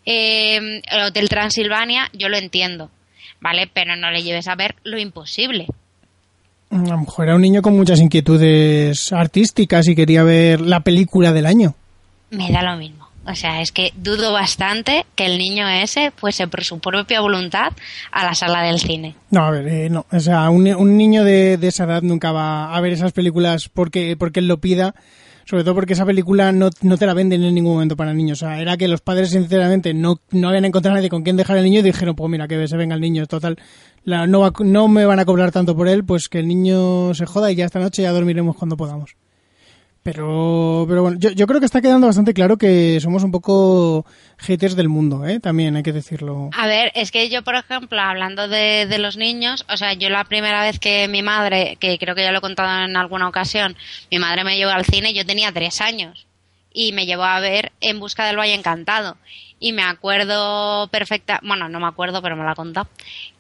eh, 0.05 0.83
el 0.91 1.03
Hotel 1.03 1.29
Transilvania, 1.29 2.11
yo 2.13 2.29
lo 2.29 2.37
entiendo, 2.37 2.91
¿vale? 3.41 3.69
Pero 3.73 3.97
no 3.97 4.11
le 4.11 4.23
lleves 4.23 4.49
a 4.49 4.55
ver 4.55 4.75
lo 4.85 4.99
imposible. 4.99 5.67
A 6.71 6.77
lo 6.77 6.99
mejor 6.99 7.27
era 7.27 7.35
un 7.35 7.43
niño 7.43 7.61
con 7.61 7.77
muchas 7.77 8.01
inquietudes 8.01 9.13
artísticas 9.13 9.89
y 9.89 9.95
quería 9.95 10.23
ver 10.23 10.61
la 10.61 10.81
película 10.81 11.33
del 11.33 11.47
año. 11.47 11.75
Me 12.31 12.51
da 12.51 12.63
lo 12.63 12.77
mismo. 12.77 13.09
O 13.25 13.35
sea, 13.37 13.61
es 13.61 13.71
que 13.71 13.93
dudo 13.97 14.33
bastante 14.33 15.07
que 15.15 15.27
el 15.27 15.39
niño 15.39 15.69
ese 15.69 16.11
fuese 16.11 16.49
por 16.49 16.65
su 16.65 16.81
propia 16.81 17.21
voluntad 17.21 17.73
a 18.11 18.25
la 18.25 18.35
sala 18.35 18.63
del 18.63 18.81
cine. 18.81 19.15
No, 19.31 19.45
a 19.45 19.51
ver, 19.51 19.69
eh, 19.69 19.91
no. 19.91 20.07
O 20.11 20.19
sea, 20.19 20.51
un, 20.51 20.67
un 20.75 20.97
niño 20.97 21.23
de, 21.23 21.57
de, 21.57 21.69
esa 21.69 21.85
edad 21.85 22.03
nunca 22.03 22.33
va 22.33 22.75
a 22.75 22.81
ver 22.81 22.93
esas 22.93 23.13
películas 23.13 23.69
porque, 23.69 24.17
porque 24.17 24.41
él 24.41 24.49
lo 24.49 24.59
pida. 24.59 24.95
Sobre 25.45 25.65
todo 25.65 25.75
porque 25.75 25.95
esa 25.95 26.07
película 26.07 26.53
no, 26.53 26.71
no 26.83 26.97
te 26.97 27.07
la 27.07 27.15
venden 27.15 27.43
en 27.43 27.55
ningún 27.55 27.75
momento 27.75 27.97
para 27.97 28.15
niños. 28.15 28.43
O 28.43 28.47
sea, 28.47 28.61
era 28.61 28.77
que 28.77 28.89
los 28.89 29.01
padres, 29.01 29.31
sinceramente, 29.31 29.95
no, 29.95 30.21
no 30.31 30.49
habían 30.49 30.65
encontrado 30.65 30.95
a 30.95 30.99
nadie 30.99 31.09
con 31.11 31.23
quien 31.23 31.37
dejar 31.37 31.59
al 31.59 31.65
niño 31.65 31.81
y 31.81 31.83
dijeron, 31.83 32.15
pues 32.15 32.31
mira, 32.31 32.49
que 32.49 32.67
se 32.69 32.77
venga 32.77 32.95
el 32.95 33.01
niño. 33.01 33.27
Total, 33.27 33.57
la, 34.05 34.27
no, 34.27 34.41
va, 34.41 34.53
no 34.61 34.89
me 34.89 35.05
van 35.05 35.19
a 35.19 35.25
cobrar 35.25 35.53
tanto 35.53 35.77
por 35.77 35.89
él, 35.89 36.05
pues 36.05 36.29
que 36.29 36.39
el 36.39 36.49
niño 36.49 37.15
se 37.15 37.27
joda 37.27 37.51
y 37.51 37.57
ya 37.57 37.65
esta 37.65 37.81
noche 37.81 38.03
ya 38.03 38.13
dormiremos 38.13 38.57
cuando 38.57 38.77
podamos. 38.77 39.17
Pero, 40.03 40.85
pero 40.89 41.03
bueno, 41.03 41.17
yo, 41.21 41.31
yo, 41.31 41.47
creo 41.47 41.61
que 41.61 41.67
está 41.67 41.81
quedando 41.81 42.09
bastante 42.09 42.35
claro 42.35 42.57
que 42.57 42.99
somos 43.01 43.23
un 43.23 43.31
poco 43.31 44.05
haters 44.39 44.75
del 44.75 44.89
mundo, 44.89 45.25
¿eh? 45.25 45.39
También 45.39 45.77
hay 45.77 45.85
que 45.85 45.93
decirlo. 45.93 46.51
A 46.57 46.67
ver, 46.67 46.91
es 46.97 47.13
que 47.13 47.29
yo, 47.29 47.43
por 47.43 47.55
ejemplo, 47.55 48.01
hablando 48.01 48.49
de, 48.49 48.87
de, 48.87 48.99
los 48.99 49.17
niños, 49.17 49.65
o 49.69 49.77
sea, 49.77 49.93
yo 49.93 50.11
la 50.11 50.25
primera 50.25 50.63
vez 50.63 50.81
que 50.81 51.07
mi 51.07 51.23
madre, 51.23 51.77
que 51.79 51.99
creo 51.99 52.17
que 52.17 52.23
ya 52.23 52.33
lo 52.33 52.39
he 52.39 52.41
contado 52.43 52.85
en 52.85 52.97
alguna 52.97 53.29
ocasión, 53.29 53.77
mi 54.11 54.19
madre 54.19 54.43
me 54.43 54.57
llevó 54.57 54.73
al 54.73 54.85
cine, 54.85 55.15
yo 55.15 55.25
tenía 55.25 55.53
tres 55.53 55.81
años 55.81 56.27
y 56.75 56.93
me 56.93 57.07
llevó 57.07 57.25
a 57.25 57.41
ver 57.41 57.73
En 57.81 58.01
busca 58.01 58.27
del 58.27 58.39
Valle 58.39 58.55
Encantado. 58.55 59.17
Y 59.61 59.73
me 59.73 59.85
acuerdo 59.85 60.89
perfecta, 60.89 61.39
bueno, 61.45 61.69
no 61.69 61.79
me 61.79 61.87
acuerdo, 61.87 62.21
pero 62.21 62.35
me 62.35 62.43
lo 62.43 62.51
ha 62.51 62.57
contado, 62.57 62.89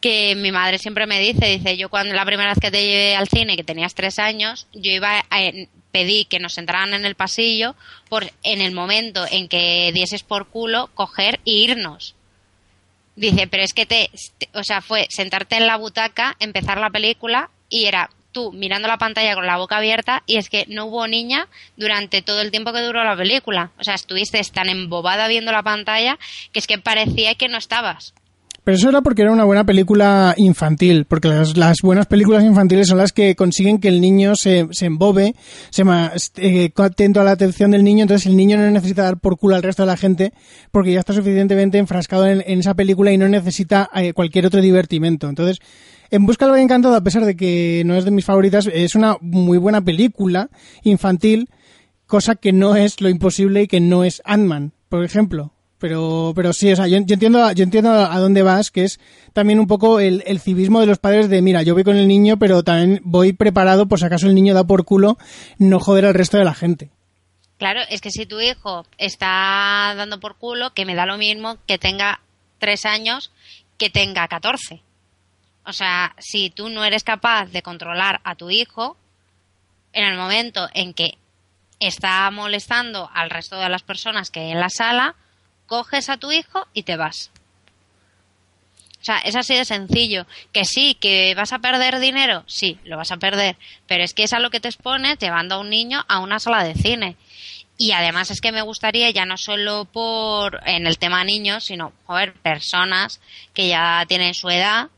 que 0.01 0.37
mi 0.37 0.53
madre 0.53 0.79
siempre 0.79 1.05
me 1.09 1.19
dice, 1.19 1.47
dice, 1.47 1.77
yo 1.77 1.89
cuando 1.89 2.15
la 2.15 2.25
primera 2.25 2.51
vez 2.51 2.61
que 2.61 2.71
te 2.71 2.87
llevé 2.87 3.17
al 3.17 3.27
cine, 3.27 3.57
que 3.57 3.65
tenías 3.65 3.97
tres 3.97 4.21
años, 4.21 4.69
yo 4.73 4.93
iba 4.93 5.25
a, 5.29 5.41
pedí 5.93 6.25
que 6.25 6.41
nos 6.41 6.59
entraran 6.59 6.95
en 6.95 7.05
el 7.05 7.15
pasillo 7.15 7.77
por 8.09 8.33
en 8.43 8.61
el 8.61 8.73
momento 8.73 9.25
en 9.31 9.49
que 9.49 9.93
dieses 9.95 10.23
por 10.23 10.49
culo 10.49 10.91
coger 10.95 11.37
e 11.47 11.51
irnos. 11.51 12.15
Dice, 13.15 13.47
pero 13.47 13.63
es 13.63 13.75
que 13.75 13.87
te, 13.87 14.11
o 14.55 14.65
sea, 14.65 14.81
fue 14.81 15.07
sentarte 15.11 15.57
en 15.57 15.67
la 15.67 15.77
butaca, 15.77 16.35
empezar 16.41 16.79
la 16.79 16.91
película 16.91 17.51
y 17.69 17.85
era 17.85 18.11
tú 18.33 18.51
mirando 18.53 18.89
la 18.89 18.97
pantalla 18.97 19.35
con 19.35 19.47
la 19.47 19.59
boca 19.59 19.77
abierta 19.77 20.23
y 20.27 20.39
es 20.39 20.49
que 20.49 20.65
no 20.69 20.87
hubo 20.87 21.07
niña 21.07 21.49
durante 21.77 22.23
todo 22.23 22.41
el 22.41 22.51
tiempo 22.51 22.73
que 22.73 22.81
duró 22.81 23.05
la 23.05 23.17
película. 23.17 23.71
O 23.79 23.85
sea, 23.85 23.95
estuviste 23.95 24.41
tan 24.53 24.71
embobada 24.71 25.29
viendo 25.29 25.53
la 25.53 25.63
pantalla 25.63 26.19
que 26.53 26.59
es 26.59 26.67
que 26.67 26.79
parecía 26.79 27.35
que 27.35 27.49
no 27.49 27.59
estabas. 27.59 28.15
Pero 28.65 28.77
eso 28.77 28.89
era 28.89 29.01
porque 29.01 29.23
era 29.23 29.33
una 29.33 29.45
buena 29.45 29.67
película 29.67 30.35
infantil, 30.37 31.05
porque 31.07 31.29
las, 31.29 31.83
buenas 31.83 32.07
películas 32.07 32.45
infantiles 32.45 32.87
son 32.87 32.99
las 32.99 33.13
que 33.13 33.35
consiguen 33.35 33.79
que 33.79 33.89
el 33.89 34.01
niño 34.01 34.37
se, 34.37 34.69
se 34.71 34.87
embobe, 34.87 35.35
se 35.71 35.83
eh, 36.37 36.73
atento 36.77 37.21
a 37.21 37.25
la 37.25 37.33
atención 37.33 37.73
del 37.73 37.83
niño, 37.83 38.03
entonces 38.03 38.27
el 38.27 38.37
niño 38.37 38.57
no 38.57 38.71
necesita 38.71 39.03
dar 39.03 39.19
por 39.19 39.37
culo 39.37 39.57
al 39.57 39.65
resto 39.65 39.83
de 39.83 39.89
la 39.89 39.97
gente 39.97 40.33
porque 40.71 40.93
ya 40.93 41.01
está 41.01 41.13
suficientemente 41.13 41.79
enfrascado 41.79 42.29
en, 42.29 42.45
en 42.47 42.61
esa 42.61 42.75
película 42.75 43.11
y 43.11 43.19
no 43.19 43.29
necesita 43.29 43.91
eh, 43.97 44.13
cualquier 44.13 44.47
otro 44.47 44.61
divertimento. 44.61 45.29
Entonces, 45.29 45.59
En 46.11 46.25
Busca 46.25 46.45
del 46.45 46.53
Valle 46.53 46.63
Encantado, 46.63 46.95
a 46.95 47.03
pesar 47.03 47.25
de 47.25 47.35
que 47.35 47.83
no 47.85 47.97
es 47.97 48.05
de 48.05 48.13
mis 48.13 48.25
favoritas, 48.25 48.69
es 48.73 48.95
una 48.95 49.17
muy 49.21 49.59
buena 49.59 49.81
película 49.81 50.51
infantil, 50.85 51.49
cosa 52.07 52.37
que 52.37 52.53
no 52.53 52.77
es 52.77 53.01
lo 53.01 53.09
imposible 53.09 53.63
y 53.63 53.67
que 53.67 53.81
no 53.81 54.05
es 54.05 54.23
Ant-Man, 54.25 54.73
por 54.89 55.05
ejemplo 55.05 55.53
pero, 55.83 56.33
pero 56.37 56.53
sí, 56.53 56.71
o 56.71 56.77
sea, 56.77 56.87
yo, 56.87 56.97
yo, 57.05 57.15
entiendo, 57.15 57.51
yo 57.51 57.65
entiendo 57.65 57.91
a 57.91 58.17
dónde 58.21 58.45
vas, 58.45 58.71
que 58.71 58.85
es 58.85 59.01
también 59.33 59.59
un 59.59 59.67
poco 59.67 59.99
el, 59.99 60.23
el, 60.29 60.39
civismo 60.39 60.79
de 60.79 60.87
los 60.87 61.01
padres 61.01 61.29
de, 61.29 61.43
mira, 61.43 61.65
yo 61.65 61.75
voy 61.75 61.83
con 61.83 61.97
el 61.97 62.07
niño, 62.07 62.39
pero 62.39 62.63
también 62.63 63.01
voy 63.03 63.33
preparado 63.33 63.89
por 63.89 63.99
si 63.99 64.05
acaso 64.05 64.29
el 64.29 64.37
niño 64.37 64.55
da 64.55 64.63
por 64.63 64.85
culo 64.85 65.19
no 65.59 65.81
joder 65.81 66.07
al 66.07 66.15
resto 66.15 66.39
de 66.39 66.45
la 66.45 66.55
gente. 66.55 66.93
Claro, 67.59 67.81
es 67.91 68.01
que 68.01 68.13
si 68.13 68.27
tu 68.27 68.41
hijo 68.41 68.87
está 68.97 69.93
dando 69.97 70.21
por 70.21 70.37
culo, 70.37 70.73
que 70.73 70.87
me 70.87 70.95
da 70.95 71.05
lo 71.05 71.19
mismo 71.19 71.59
que 71.67 71.79
tenga 71.79 72.21
tres 72.61 72.85
años 72.85 73.33
que 73.77 73.91
tenga 73.91 74.29
catorce. 74.29 74.83
O 75.67 75.73
sea, 75.73 76.15
si 76.21 76.51
tú 76.51 76.69
no 76.69 76.85
eres 76.85 77.03
capaz 77.03 77.47
de 77.47 77.63
controlar 77.63 78.21
a 78.23 78.37
tu 78.37 78.51
hijo, 78.51 78.97
en 79.93 80.05
el 80.05 80.17
momento 80.17 80.69
en 80.75 80.95
que 80.95 81.19
está 81.81 82.31
molestando 82.31 83.11
al 83.13 83.31
resto 83.31 83.59
de 83.59 83.69
las 83.69 83.83
personas 83.83 84.31
que 84.31 84.39
hay 84.39 84.53
en 84.53 84.61
la 84.61 84.69
sala, 84.69 85.17
coges 85.73 86.11
a 86.11 86.19
tu 86.19 86.31
hijo 86.31 86.67
y 86.75 86.83
te 86.83 86.99
vas. 86.99 87.31
O 89.01 89.05
sea, 89.07 89.21
es 89.21 89.35
así 89.35 89.55
de 89.55 89.65
sencillo. 89.65 90.27
Que 90.53 90.67
sí, 90.67 90.99
que 91.01 91.35
vas 91.35 91.55
a 91.55 91.61
perder 91.61 91.99
dinero, 91.99 92.45
sí, 92.47 92.79
lo 92.85 92.99
vas 92.99 93.11
a 93.11 93.17
perder. 93.17 93.57
Pero 93.87 94.05
es 94.05 94.13
que 94.13 94.25
es 94.25 94.35
a 94.35 94.39
lo 94.39 94.51
que 94.51 94.61
te 94.61 94.69
expones 94.69 95.17
llevando 95.19 95.55
a 95.55 95.61
un 95.61 95.71
niño 95.71 96.05
a 96.09 96.19
una 96.19 96.41
sala 96.41 96.63
de 96.63 96.75
cine. 96.75 97.17
Y 97.79 97.93
además 97.93 98.31
es 98.31 98.43
que 98.43 98.53
me 98.53 98.61
gustaría, 98.61 99.09
ya 99.13 99.25
no 99.25 99.39
solo 99.39 99.87
por 99.87 100.61
en 100.67 100.87
el 100.87 100.99
tema 100.99 101.25
niños, 101.25 101.65
sino, 101.65 101.95
joder, 102.05 102.35
personas 102.35 103.23
que 103.55 103.69
ya 103.69 104.05
tienen 104.07 104.35
su 104.35 104.51
edad, 104.51 104.91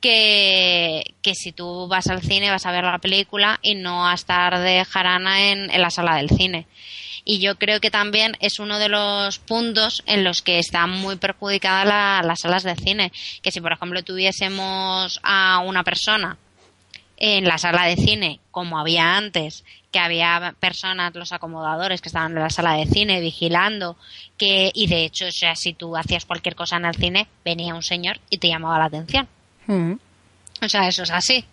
que, 0.00 1.14
que 1.22 1.36
si 1.36 1.52
tú 1.52 1.86
vas 1.86 2.08
al 2.08 2.20
cine 2.20 2.50
vas 2.50 2.66
a 2.66 2.72
ver 2.72 2.82
la 2.82 2.98
película 2.98 3.60
y 3.62 3.76
no 3.76 4.08
a 4.08 4.14
estar 4.14 4.58
de 4.58 4.84
jarana 4.84 5.52
en, 5.52 5.70
en 5.70 5.80
la 5.80 5.90
sala 5.90 6.16
del 6.16 6.30
cine 6.30 6.66
y 7.28 7.40
yo 7.40 7.56
creo 7.58 7.80
que 7.80 7.90
también 7.90 8.36
es 8.38 8.60
uno 8.60 8.78
de 8.78 8.88
los 8.88 9.40
puntos 9.40 10.04
en 10.06 10.22
los 10.22 10.42
que 10.42 10.60
están 10.60 10.90
muy 10.90 11.16
perjudicadas 11.16 11.84
la, 11.84 12.22
las 12.24 12.40
salas 12.40 12.62
de 12.62 12.76
cine. 12.76 13.12
Que 13.42 13.50
si, 13.50 13.60
por 13.60 13.72
ejemplo, 13.72 14.04
tuviésemos 14.04 15.18
a 15.24 15.58
una 15.58 15.82
persona 15.82 16.38
en 17.16 17.44
la 17.44 17.58
sala 17.58 17.86
de 17.86 17.96
cine, 17.96 18.38
como 18.52 18.78
había 18.78 19.16
antes, 19.16 19.64
que 19.90 19.98
había 19.98 20.54
personas, 20.60 21.16
los 21.16 21.32
acomodadores 21.32 22.00
que 22.00 22.10
estaban 22.10 22.30
en 22.30 22.42
la 22.42 22.50
sala 22.50 22.74
de 22.74 22.86
cine 22.86 23.20
vigilando, 23.20 23.96
que, 24.38 24.70
y 24.72 24.86
de 24.86 25.04
hecho, 25.04 25.26
o 25.26 25.32
sea, 25.32 25.56
si 25.56 25.72
tú 25.72 25.96
hacías 25.96 26.26
cualquier 26.26 26.54
cosa 26.54 26.76
en 26.76 26.84
el 26.84 26.94
cine, 26.94 27.26
venía 27.44 27.74
un 27.74 27.82
señor 27.82 28.20
y 28.30 28.38
te 28.38 28.46
llamaba 28.46 28.78
la 28.78 28.84
atención. 28.84 29.26
Mm. 29.66 29.94
O 30.62 30.68
sea, 30.68 30.86
eso 30.86 31.02
es 31.02 31.10
así. 31.10 31.44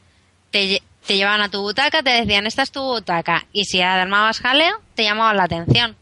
Te, 0.52 0.84
te 1.06 1.18
llevaban 1.18 1.42
a 1.42 1.50
tu 1.50 1.62
butaca, 1.62 2.02
te 2.02 2.12
decían, 2.12 2.46
esta 2.46 2.64
es 2.64 2.72
tu 2.72 2.82
butaca, 2.82 3.46
y 3.52 3.66
si 3.66 3.82
armabas 3.82 4.40
jaleo, 4.40 4.82
te 4.96 5.04
llamaban 5.04 5.38
la 5.38 5.44
atención. 5.44 5.98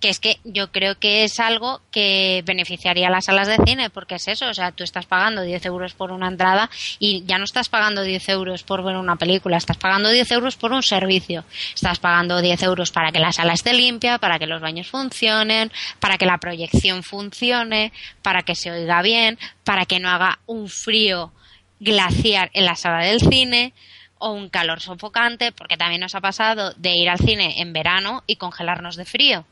Que 0.00 0.10
es 0.10 0.20
que 0.20 0.38
yo 0.44 0.70
creo 0.72 0.98
que 0.98 1.24
es 1.24 1.40
algo 1.40 1.80
que 1.90 2.42
beneficiaría 2.44 3.08
a 3.08 3.10
las 3.10 3.24
salas 3.24 3.48
de 3.48 3.56
cine, 3.64 3.88
porque 3.88 4.16
es 4.16 4.28
eso, 4.28 4.46
o 4.46 4.52
sea, 4.52 4.70
tú 4.70 4.84
estás 4.84 5.06
pagando 5.06 5.40
10 5.40 5.64
euros 5.64 5.94
por 5.94 6.12
una 6.12 6.28
entrada 6.28 6.68
y 6.98 7.24
ya 7.24 7.38
no 7.38 7.44
estás 7.44 7.70
pagando 7.70 8.02
10 8.02 8.28
euros 8.28 8.62
por 8.62 8.84
ver 8.84 8.96
una 8.96 9.16
película, 9.16 9.56
estás 9.56 9.78
pagando 9.78 10.10
10 10.10 10.30
euros 10.32 10.56
por 10.56 10.72
un 10.72 10.82
servicio. 10.82 11.44
Estás 11.74 11.98
pagando 11.98 12.42
10 12.42 12.62
euros 12.64 12.90
para 12.90 13.10
que 13.10 13.20
la 13.20 13.32
sala 13.32 13.54
esté 13.54 13.72
limpia, 13.72 14.18
para 14.18 14.38
que 14.38 14.46
los 14.46 14.60
baños 14.60 14.86
funcionen, 14.86 15.72
para 15.98 16.18
que 16.18 16.26
la 16.26 16.36
proyección 16.36 17.02
funcione, 17.02 17.90
para 18.20 18.42
que 18.42 18.54
se 18.54 18.70
oiga 18.70 19.00
bien, 19.00 19.38
para 19.64 19.86
que 19.86 19.98
no 19.98 20.10
haga 20.10 20.40
un 20.44 20.68
frío 20.68 21.32
glaciar 21.80 22.50
en 22.52 22.66
la 22.66 22.76
sala 22.76 23.02
del 23.02 23.20
cine 23.20 23.72
o 24.18 24.32
un 24.32 24.48
calor 24.48 24.80
sofocante, 24.80 25.52
porque 25.52 25.76
también 25.76 26.00
nos 26.00 26.14
ha 26.14 26.20
pasado 26.20 26.72
de 26.76 26.92
ir 26.94 27.08
al 27.08 27.18
cine 27.18 27.60
en 27.60 27.72
verano 27.72 28.22
y 28.26 28.36
congelarnos 28.36 28.96
de 28.96 29.04
frío. 29.04 29.44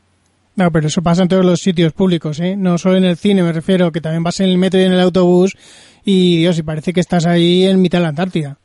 No, 0.56 0.70
pero 0.70 0.86
eso 0.86 1.02
pasa 1.02 1.22
en 1.22 1.28
todos 1.28 1.44
los 1.44 1.60
sitios 1.60 1.92
públicos, 1.92 2.38
¿eh? 2.38 2.54
No 2.56 2.78
solo 2.78 2.96
en 2.96 3.04
el 3.04 3.16
cine, 3.16 3.42
me 3.42 3.52
refiero, 3.52 3.90
que 3.90 4.00
también 4.00 4.22
vas 4.22 4.38
en 4.40 4.48
el 4.48 4.58
metro 4.58 4.80
y 4.80 4.84
en 4.84 4.92
el 4.92 5.00
autobús 5.00 5.56
y, 6.04 6.38
Dios, 6.38 6.58
y 6.58 6.62
parece 6.62 6.92
que 6.92 7.00
estás 7.00 7.26
ahí 7.26 7.64
en 7.64 7.80
mitad 7.82 7.98
de 7.98 8.02
la 8.02 8.08
Antártida. 8.10 8.58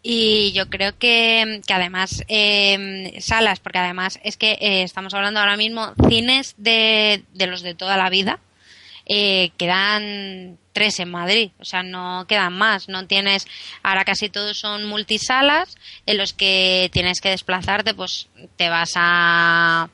Y 0.00 0.52
yo 0.52 0.70
creo 0.70 0.96
que, 0.96 1.60
que 1.66 1.74
además, 1.74 2.24
eh, 2.28 3.16
salas, 3.20 3.58
porque 3.58 3.78
además 3.78 4.20
es 4.22 4.36
que 4.36 4.52
eh, 4.52 4.84
estamos 4.84 5.12
hablando 5.12 5.40
ahora 5.40 5.56
mismo 5.56 5.92
cines 6.08 6.54
de, 6.56 7.24
de 7.34 7.46
los 7.48 7.62
de 7.62 7.74
toda 7.74 7.96
la 7.96 8.08
vida, 8.08 8.38
eh, 9.08 9.50
quedan 9.56 10.58
tres 10.72 11.00
en 11.00 11.10
Madrid, 11.10 11.50
o 11.58 11.64
sea, 11.64 11.82
no 11.82 12.26
quedan 12.28 12.52
más, 12.52 12.88
no 12.88 13.06
tienes, 13.06 13.46
ahora 13.82 14.04
casi 14.04 14.28
todos 14.28 14.58
son 14.58 14.84
multisalas 14.84 15.76
en 16.06 16.18
los 16.18 16.32
que 16.32 16.88
tienes 16.92 17.20
que 17.20 17.30
desplazarte, 17.30 17.94
pues 17.94 18.28
te 18.56 18.68
vas 18.68 18.92
a 18.94 19.88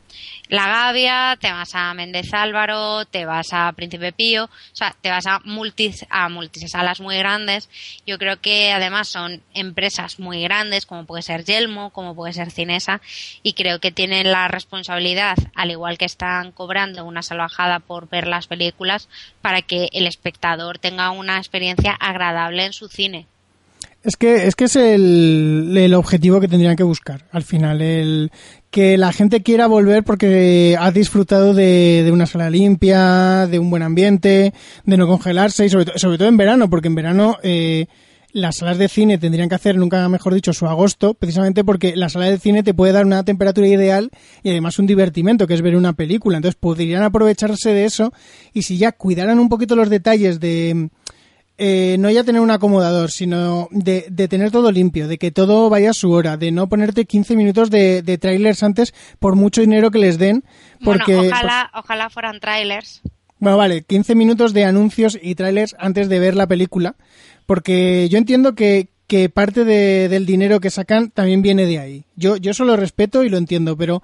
La 0.49 0.69
Gavia, 0.69 1.39
te 1.41 1.51
vas 1.51 1.75
a 1.75 1.95
Méndez 1.95 2.35
Álvaro, 2.35 3.07
te 3.07 3.25
vas 3.25 3.49
a 3.53 3.73
Príncipe 3.73 4.13
Pío, 4.13 4.45
o 4.45 4.77
sea, 4.77 4.95
te 5.01 5.09
vas 5.09 5.27
a 5.27 5.41
multis, 5.43 6.05
a 6.11 6.29
multisalas 6.29 7.01
muy 7.01 7.17
grandes. 7.17 7.71
Yo 8.07 8.19
creo 8.19 8.39
que 8.43 8.71
además 8.71 9.09
son 9.09 9.43
empresas 9.55 10.19
muy 10.19 10.43
grandes, 10.43 10.85
como 10.85 11.07
puede 11.07 11.23
ser 11.23 11.45
Yelmo, 11.45 11.91
como 11.91 12.15
puede 12.15 12.35
ser 12.35 12.51
Cinesa, 12.51 13.01
y 13.43 13.55
creo 13.55 13.81
que 13.81 13.91
tienen 13.91 14.31
la 14.31 14.47
responsabilidad, 14.49 15.37
al 15.55 15.71
igual 15.71 15.97
que 15.97 16.05
están 16.05 16.53
cobrando 16.53 17.07
una 17.07 17.23
salvajada 17.23 17.79
por 17.79 18.11
ver 18.11 18.27
las 18.29 18.47
películas, 18.47 19.09
para 19.41 19.63
que 19.63 19.89
el 19.93 20.07
espectador 20.07 20.79
tenga 20.79 21.11
una 21.11 21.39
experiencia 21.39 21.93
agradable 21.93 22.67
en 22.67 22.75
su 22.75 22.89
cine. 22.89 23.27
Es 24.05 24.17
que, 24.17 24.47
es 24.47 24.55
que 24.55 24.65
es 24.65 24.77
el, 24.77 25.75
el, 25.75 25.95
objetivo 25.95 26.39
que 26.39 26.47
tendrían 26.47 26.77
que 26.77 26.83
buscar 26.83 27.25
al 27.33 27.43
final, 27.43 27.81
el 27.81 28.31
que 28.71 28.99
la 28.99 29.13
gente 29.15 29.43
quiera 29.43 29.67
volver 29.67 30.05
porque 30.05 30.77
ha 30.79 30.91
disfrutado 30.91 31.55
de, 31.55 32.03
de 32.05 32.13
una 32.13 32.27
sala 32.27 32.51
limpia, 32.51 33.47
de 33.47 33.59
un 33.59 33.71
buen 33.71 33.83
ambiente, 33.83 34.53
de 34.85 34.97
no 34.99 35.07
congelarse 35.07 35.65
y 35.65 35.71
sobre, 35.71 35.99
sobre 35.99 36.19
todo 36.19 36.29
en 36.29 36.37
verano, 36.37 36.69
porque 36.69 36.89
en 36.89 36.97
verano 36.97 37.39
eh, 37.43 37.87
las 38.35 38.57
salas 38.57 38.77
de 38.77 38.89
cine 38.89 39.17
tendrían 39.17 39.49
que 39.49 39.55
hacer, 39.55 39.77
nunca 39.77 40.07
mejor 40.09 40.35
dicho, 40.35 40.53
su 40.53 40.67
agosto, 40.67 41.15
precisamente 41.15 41.65
porque 41.65 41.97
la 41.97 42.09
sala 42.11 42.27
de 42.27 42.39
cine 42.39 42.63
te 42.63 42.75
puede 42.75 42.93
dar 42.93 43.07
una 43.07 43.25
temperatura 43.25 43.69
ideal 43.69 44.11
y 44.43 44.51
además 44.51 44.79
un 44.79 44.87
divertimento, 44.87 45.47
que 45.47 45.55
es 45.55 45.63
ver 45.63 45.77
una 45.77 45.95
película. 45.95 46.37
Entonces 46.37 46.59
podrían 46.61 47.05
aprovecharse 47.05 47.73
de 47.73 47.87
eso 47.87 48.13
y 48.53 48.63
si 48.63 48.77
ya 48.77 48.93
cuidaran 48.93 49.39
un 49.39 49.49
poquito 49.49 49.77
los 49.77 49.89
detalles 49.89 50.41
de 50.41 50.91
eh, 51.57 51.97
no 51.99 52.11
ya 52.11 52.25
tener 52.25 52.41
un 52.41 52.51
acomodador, 52.51 53.11
sino 53.11 53.69
de, 53.71 54.07
de, 54.11 54.27
tener 54.27 54.51
todo 54.51 54.73
limpio, 54.73 55.07
de 55.07 55.19
que 55.19 55.31
todo 55.31 55.71
vaya 55.71 55.91
a 55.91 55.95
su 55.95 56.11
hora, 56.11 56.37
de 56.37 56.51
no 56.51 56.69
ponerte 56.69 57.05
15 57.05 57.37
minutos 57.37 57.71
de, 57.71 58.03
de 58.03 58.19
trailers 58.19 58.63
antes 58.63 58.93
por 59.21 59.37
mucho 59.37 59.61
dinero 59.61 59.91
que 59.91 59.99
les 59.99 60.19
den. 60.19 60.45
Porque, 60.83 61.15
bueno, 61.15 61.31
ojalá, 61.33 61.71
ojalá 61.75 62.11
fueran 62.11 62.41
trailers. 62.41 63.03
Bueno, 63.39 63.57
vale, 63.57 63.83
15 63.83 64.15
minutos 64.15 64.53
de 64.53 64.65
anuncios 64.65 65.19
y 65.21 65.35
trailers 65.35 65.77
antes 65.79 66.09
de 66.09 66.19
ver 66.19 66.35
la 66.35 66.47
película, 66.47 66.97
porque 67.47 68.09
yo 68.09 68.19
entiendo 68.19 68.55
que, 68.55 68.89
que 69.07 69.29
parte 69.29 69.65
de, 69.65 70.09
del 70.09 70.27
dinero 70.27 70.61
que 70.61 70.71
sacan 70.71 71.11
también 71.11 71.43
viene 71.43 71.67
de 71.67 71.79
ahí. 71.79 72.05
Yo, 72.17 72.37
yo 72.37 72.53
eso 72.53 72.65
lo 72.65 72.77
respeto 72.77 73.23
y 73.23 73.29
lo 73.29 73.39
entiendo, 73.39 73.77
pero 73.77 74.03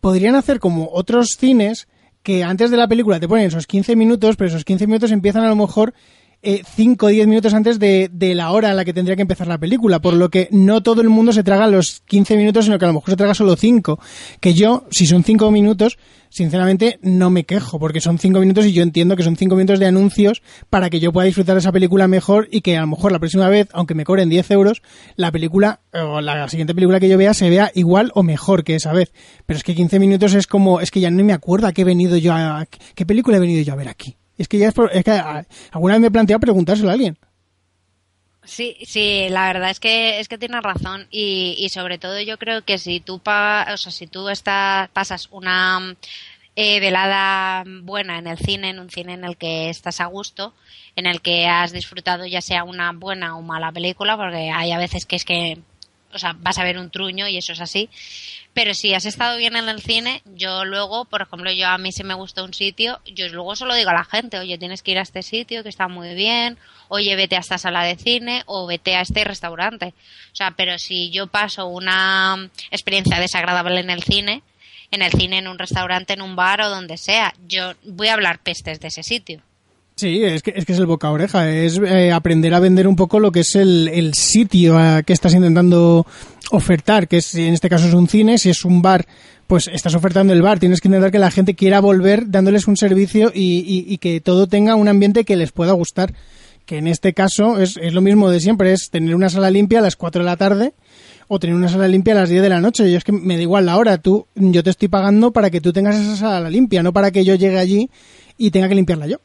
podrían 0.00 0.34
hacer 0.34 0.60
como 0.60 0.90
otros 0.92 1.36
cines 1.38 1.88
que 2.22 2.44
antes 2.44 2.70
de 2.70 2.76
la 2.76 2.88
película 2.88 3.18
te 3.18 3.26
ponen 3.26 3.46
esos 3.46 3.66
15 3.66 3.96
minutos, 3.96 4.36
pero 4.36 4.48
esos 4.48 4.64
15 4.64 4.86
minutos 4.86 5.12
empiezan 5.12 5.44
a 5.44 5.48
lo 5.48 5.56
mejor 5.56 5.94
5 6.42 7.06
o 7.06 7.08
10 7.08 7.26
minutos 7.26 7.52
antes 7.52 7.78
de, 7.80 8.08
de, 8.12 8.34
la 8.34 8.52
hora 8.52 8.70
en 8.70 8.76
la 8.76 8.84
que 8.84 8.92
tendría 8.92 9.16
que 9.16 9.22
empezar 9.22 9.48
la 9.48 9.58
película, 9.58 10.00
por 10.00 10.14
lo 10.14 10.28
que 10.30 10.48
no 10.52 10.82
todo 10.82 11.00
el 11.00 11.08
mundo 11.08 11.32
se 11.32 11.42
traga 11.42 11.66
los 11.66 12.00
15 12.06 12.36
minutos, 12.36 12.66
sino 12.66 12.78
que 12.78 12.84
a 12.84 12.88
lo 12.88 12.94
mejor 12.94 13.10
se 13.10 13.16
traga 13.16 13.34
solo 13.34 13.56
5. 13.56 13.98
Que 14.40 14.54
yo, 14.54 14.86
si 14.90 15.06
son 15.06 15.24
5 15.24 15.50
minutos, 15.50 15.98
sinceramente 16.30 17.00
no 17.02 17.30
me 17.30 17.44
quejo, 17.44 17.80
porque 17.80 18.00
son 18.00 18.18
5 18.18 18.38
minutos 18.38 18.66
y 18.66 18.72
yo 18.72 18.82
entiendo 18.84 19.16
que 19.16 19.24
son 19.24 19.36
5 19.36 19.54
minutos 19.56 19.80
de 19.80 19.86
anuncios 19.86 20.42
para 20.70 20.90
que 20.90 21.00
yo 21.00 21.12
pueda 21.12 21.26
disfrutar 21.26 21.56
de 21.56 21.60
esa 21.60 21.72
película 21.72 22.06
mejor 22.06 22.48
y 22.52 22.60
que 22.60 22.76
a 22.76 22.82
lo 22.82 22.86
mejor 22.86 23.10
la 23.10 23.18
próxima 23.18 23.48
vez, 23.48 23.68
aunque 23.72 23.94
me 23.94 24.04
cobren 24.04 24.28
10 24.28 24.50
euros, 24.52 24.82
la 25.16 25.32
película 25.32 25.80
o 25.92 26.20
la 26.20 26.48
siguiente 26.48 26.74
película 26.74 27.00
que 27.00 27.08
yo 27.08 27.18
vea 27.18 27.34
se 27.34 27.50
vea 27.50 27.72
igual 27.74 28.12
o 28.14 28.22
mejor 28.22 28.62
que 28.62 28.76
esa 28.76 28.92
vez. 28.92 29.12
Pero 29.46 29.56
es 29.56 29.64
que 29.64 29.74
15 29.74 29.98
minutos 29.98 30.34
es 30.34 30.46
como, 30.46 30.80
es 30.80 30.90
que 30.92 31.00
ya 31.00 31.10
no 31.10 31.24
me 31.24 31.32
acuerdo 31.32 31.66
a 31.66 31.72
qué 31.72 31.82
he 31.82 31.84
venido 31.84 32.16
yo 32.16 32.32
a, 32.32 32.66
qué 32.94 33.06
película 33.06 33.38
he 33.38 33.40
venido 33.40 33.62
yo 33.62 33.72
a 33.72 33.76
ver 33.76 33.88
aquí. 33.88 34.16
Es 34.38 34.48
que 34.48 34.58
ya 34.58 34.68
es, 34.68 34.74
es 34.92 35.04
que 35.04 35.10
alguna 35.72 35.94
vez 35.94 36.00
me 36.00 36.06
he 36.06 36.10
planteado 36.10 36.40
preguntárselo 36.40 36.88
a 36.88 36.92
alguien. 36.92 37.18
Sí, 38.44 38.78
sí, 38.86 39.26
la 39.28 39.52
verdad 39.52 39.68
es 39.68 39.78
que 39.78 40.20
es 40.20 40.28
que 40.28 40.38
tienes 40.38 40.62
razón 40.62 41.06
y, 41.10 41.54
y 41.58 41.68
sobre 41.68 41.98
todo 41.98 42.18
yo 42.22 42.38
creo 42.38 42.64
que 42.64 42.78
si 42.78 42.98
tú 42.98 43.18
pa, 43.18 43.66
o 43.74 43.76
sea, 43.76 43.92
si 43.92 44.06
tú 44.06 44.30
estás, 44.30 44.88
pasas 44.88 45.28
una 45.32 45.94
eh, 46.56 46.80
velada 46.80 47.64
buena 47.82 48.18
en 48.18 48.26
el 48.26 48.38
cine, 48.38 48.70
en 48.70 48.78
un 48.78 48.88
cine 48.88 49.12
en 49.12 49.24
el 49.24 49.36
que 49.36 49.68
estás 49.68 50.00
a 50.00 50.06
gusto, 50.06 50.54
en 50.96 51.06
el 51.06 51.20
que 51.20 51.46
has 51.46 51.72
disfrutado 51.72 52.24
ya 52.24 52.40
sea 52.40 52.64
una 52.64 52.92
buena 52.92 53.36
o 53.36 53.42
mala 53.42 53.70
película, 53.70 54.16
porque 54.16 54.50
hay 54.50 54.72
a 54.72 54.78
veces 54.78 55.04
que 55.04 55.16
es 55.16 55.24
que 55.26 55.58
o 56.12 56.18
sea, 56.18 56.34
vas 56.38 56.58
a 56.58 56.64
ver 56.64 56.78
un 56.78 56.90
truño 56.90 57.28
y 57.28 57.36
eso 57.36 57.52
es 57.52 57.60
así. 57.60 57.90
Pero 58.54 58.74
si 58.74 58.92
has 58.94 59.04
estado 59.04 59.36
bien 59.36 59.56
en 59.56 59.68
el 59.68 59.80
cine, 59.80 60.22
yo 60.24 60.64
luego, 60.64 61.04
por 61.04 61.22
ejemplo, 61.22 61.52
yo 61.52 61.68
a 61.68 61.78
mí 61.78 61.92
si 61.92 62.02
me 62.02 62.14
gusta 62.14 62.42
un 62.42 62.54
sitio, 62.54 63.00
yo 63.06 63.28
luego 63.28 63.54
solo 63.54 63.74
digo 63.74 63.90
a 63.90 63.94
la 63.94 64.04
gente, 64.04 64.38
oye, 64.38 64.58
tienes 64.58 64.82
que 64.82 64.90
ir 64.90 64.98
a 64.98 65.02
este 65.02 65.22
sitio 65.22 65.62
que 65.62 65.68
está 65.68 65.86
muy 65.86 66.14
bien, 66.14 66.58
oye, 66.88 67.14
vete 67.14 67.36
a 67.36 67.40
esta 67.40 67.58
sala 67.58 67.84
de 67.84 67.96
cine 67.96 68.42
o 68.46 68.66
vete 68.66 68.96
a 68.96 69.02
este 69.02 69.22
restaurante. 69.22 69.94
O 70.32 70.36
sea, 70.36 70.52
pero 70.52 70.78
si 70.78 71.10
yo 71.10 71.28
paso 71.28 71.66
una 71.66 72.50
experiencia 72.70 73.20
desagradable 73.20 73.80
en 73.80 73.90
el 73.90 74.02
cine, 74.02 74.42
en 74.90 75.02
el 75.02 75.12
cine, 75.12 75.38
en 75.38 75.48
un 75.48 75.58
restaurante, 75.58 76.14
en 76.14 76.22
un 76.22 76.34
bar 76.34 76.62
o 76.62 76.70
donde 76.70 76.96
sea, 76.96 77.34
yo 77.46 77.74
voy 77.84 78.08
a 78.08 78.14
hablar 78.14 78.40
pestes 78.40 78.80
de 78.80 78.88
ese 78.88 79.02
sitio. 79.02 79.42
Sí, 79.98 80.22
es 80.22 80.44
que, 80.44 80.52
es 80.54 80.64
que 80.64 80.74
es 80.74 80.78
el 80.78 80.86
boca 80.86 81.10
oreja, 81.10 81.50
es 81.50 81.76
eh, 81.84 82.12
aprender 82.12 82.54
a 82.54 82.60
vender 82.60 82.86
un 82.86 82.94
poco 82.94 83.18
lo 83.18 83.32
que 83.32 83.40
es 83.40 83.56
el, 83.56 83.88
el 83.88 84.14
sitio 84.14 84.78
a 84.78 85.02
que 85.02 85.12
estás 85.12 85.34
intentando 85.34 86.06
ofertar, 86.52 87.08
que 87.08 87.16
es, 87.16 87.34
en 87.34 87.52
este 87.52 87.68
caso 87.68 87.88
es 87.88 87.94
un 87.94 88.06
cine, 88.06 88.38
si 88.38 88.48
es 88.48 88.64
un 88.64 88.80
bar, 88.80 89.08
pues 89.48 89.66
estás 89.66 89.96
ofertando 89.96 90.32
el 90.32 90.40
bar, 90.40 90.60
tienes 90.60 90.80
que 90.80 90.86
intentar 90.86 91.10
que 91.10 91.18
la 91.18 91.32
gente 91.32 91.56
quiera 91.56 91.80
volver 91.80 92.30
dándoles 92.30 92.68
un 92.68 92.76
servicio 92.76 93.32
y, 93.34 93.58
y, 93.66 93.92
y 93.92 93.98
que 93.98 94.20
todo 94.20 94.46
tenga 94.46 94.76
un 94.76 94.86
ambiente 94.86 95.24
que 95.24 95.34
les 95.34 95.50
pueda 95.50 95.72
gustar, 95.72 96.14
que 96.64 96.78
en 96.78 96.86
este 96.86 97.12
caso 97.12 97.58
es, 97.58 97.76
es 97.76 97.92
lo 97.92 98.00
mismo 98.00 98.30
de 98.30 98.38
siempre, 98.38 98.72
es 98.72 98.90
tener 98.90 99.16
una 99.16 99.30
sala 99.30 99.50
limpia 99.50 99.80
a 99.80 99.82
las 99.82 99.96
4 99.96 100.22
de 100.22 100.26
la 100.26 100.36
tarde 100.36 100.74
o 101.26 101.40
tener 101.40 101.56
una 101.56 101.68
sala 101.68 101.88
limpia 101.88 102.14
a 102.14 102.18
las 102.18 102.28
10 102.28 102.40
de 102.40 102.48
la 102.48 102.60
noche. 102.60 102.88
Yo 102.88 102.98
es 102.98 103.02
que 103.02 103.10
me 103.10 103.34
da 103.34 103.42
igual 103.42 103.66
la 103.66 103.76
hora, 103.76 103.98
tú, 103.98 104.28
yo 104.36 104.62
te 104.62 104.70
estoy 104.70 104.86
pagando 104.86 105.32
para 105.32 105.50
que 105.50 105.60
tú 105.60 105.72
tengas 105.72 105.96
esa 105.96 106.14
sala 106.14 106.50
limpia, 106.50 106.84
no 106.84 106.92
para 106.92 107.10
que 107.10 107.24
yo 107.24 107.34
llegue 107.34 107.58
allí 107.58 107.90
y 108.36 108.52
tenga 108.52 108.68
que 108.68 108.76
limpiarla 108.76 109.08
yo. 109.08 109.18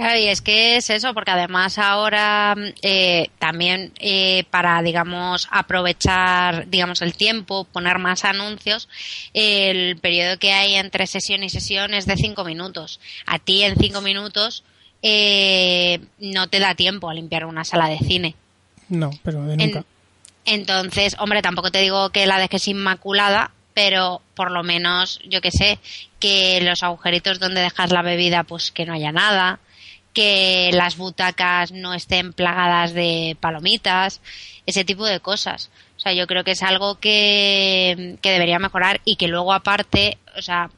Claro, 0.00 0.18
y 0.18 0.28
es 0.28 0.40
que 0.40 0.76
es 0.76 0.88
eso, 0.88 1.12
porque 1.12 1.30
además 1.30 1.76
ahora 1.76 2.56
eh, 2.80 3.28
también 3.38 3.92
eh, 3.98 4.44
para, 4.48 4.80
digamos, 4.80 5.46
aprovechar, 5.50 6.70
digamos, 6.70 7.02
el 7.02 7.12
tiempo, 7.12 7.64
poner 7.64 7.98
más 7.98 8.24
anuncios, 8.24 8.88
el 9.34 9.98
periodo 9.98 10.38
que 10.38 10.52
hay 10.52 10.76
entre 10.76 11.06
sesión 11.06 11.42
y 11.42 11.50
sesión 11.50 11.92
es 11.92 12.06
de 12.06 12.16
cinco 12.16 12.44
minutos. 12.44 12.98
A 13.26 13.38
ti 13.38 13.62
en 13.62 13.76
cinco 13.76 14.00
minutos 14.00 14.64
eh, 15.02 16.00
no 16.18 16.48
te 16.48 16.60
da 16.60 16.74
tiempo 16.74 17.10
a 17.10 17.14
limpiar 17.14 17.44
una 17.44 17.64
sala 17.64 17.88
de 17.88 17.98
cine. 17.98 18.34
No, 18.88 19.10
pero 19.22 19.44
de 19.44 19.58
nunca. 19.58 19.84
En, 20.46 20.60
entonces, 20.60 21.14
hombre, 21.18 21.42
tampoco 21.42 21.70
te 21.70 21.82
digo 21.82 22.08
que 22.08 22.24
la 22.24 22.38
dejes 22.38 22.68
inmaculada, 22.68 23.50
pero 23.74 24.22
por 24.34 24.50
lo 24.50 24.62
menos, 24.62 25.20
yo 25.28 25.42
que 25.42 25.50
sé, 25.50 25.78
que 26.18 26.62
los 26.62 26.82
agujeritos 26.82 27.38
donde 27.38 27.60
dejas 27.60 27.92
la 27.92 28.00
bebida, 28.00 28.44
pues 28.44 28.70
que 28.70 28.86
no 28.86 28.94
haya 28.94 29.12
nada, 29.12 29.60
que 30.12 30.70
las 30.72 30.96
butacas 30.96 31.72
no 31.72 31.94
estén 31.94 32.32
plagadas 32.32 32.92
de 32.92 33.36
palomitas, 33.40 34.20
ese 34.66 34.84
tipo 34.84 35.06
de 35.06 35.20
cosas. 35.20 35.70
O 35.96 36.00
sea, 36.00 36.12
yo 36.12 36.26
creo 36.26 36.44
que 36.44 36.52
es 36.52 36.62
algo 36.62 36.98
que, 36.98 38.16
que 38.22 38.30
debería 38.30 38.58
mejorar 38.58 39.00
y 39.04 39.16
que 39.16 39.28
luego 39.28 39.52
aparte, 39.52 40.18
o 40.36 40.42
sea, 40.42 40.70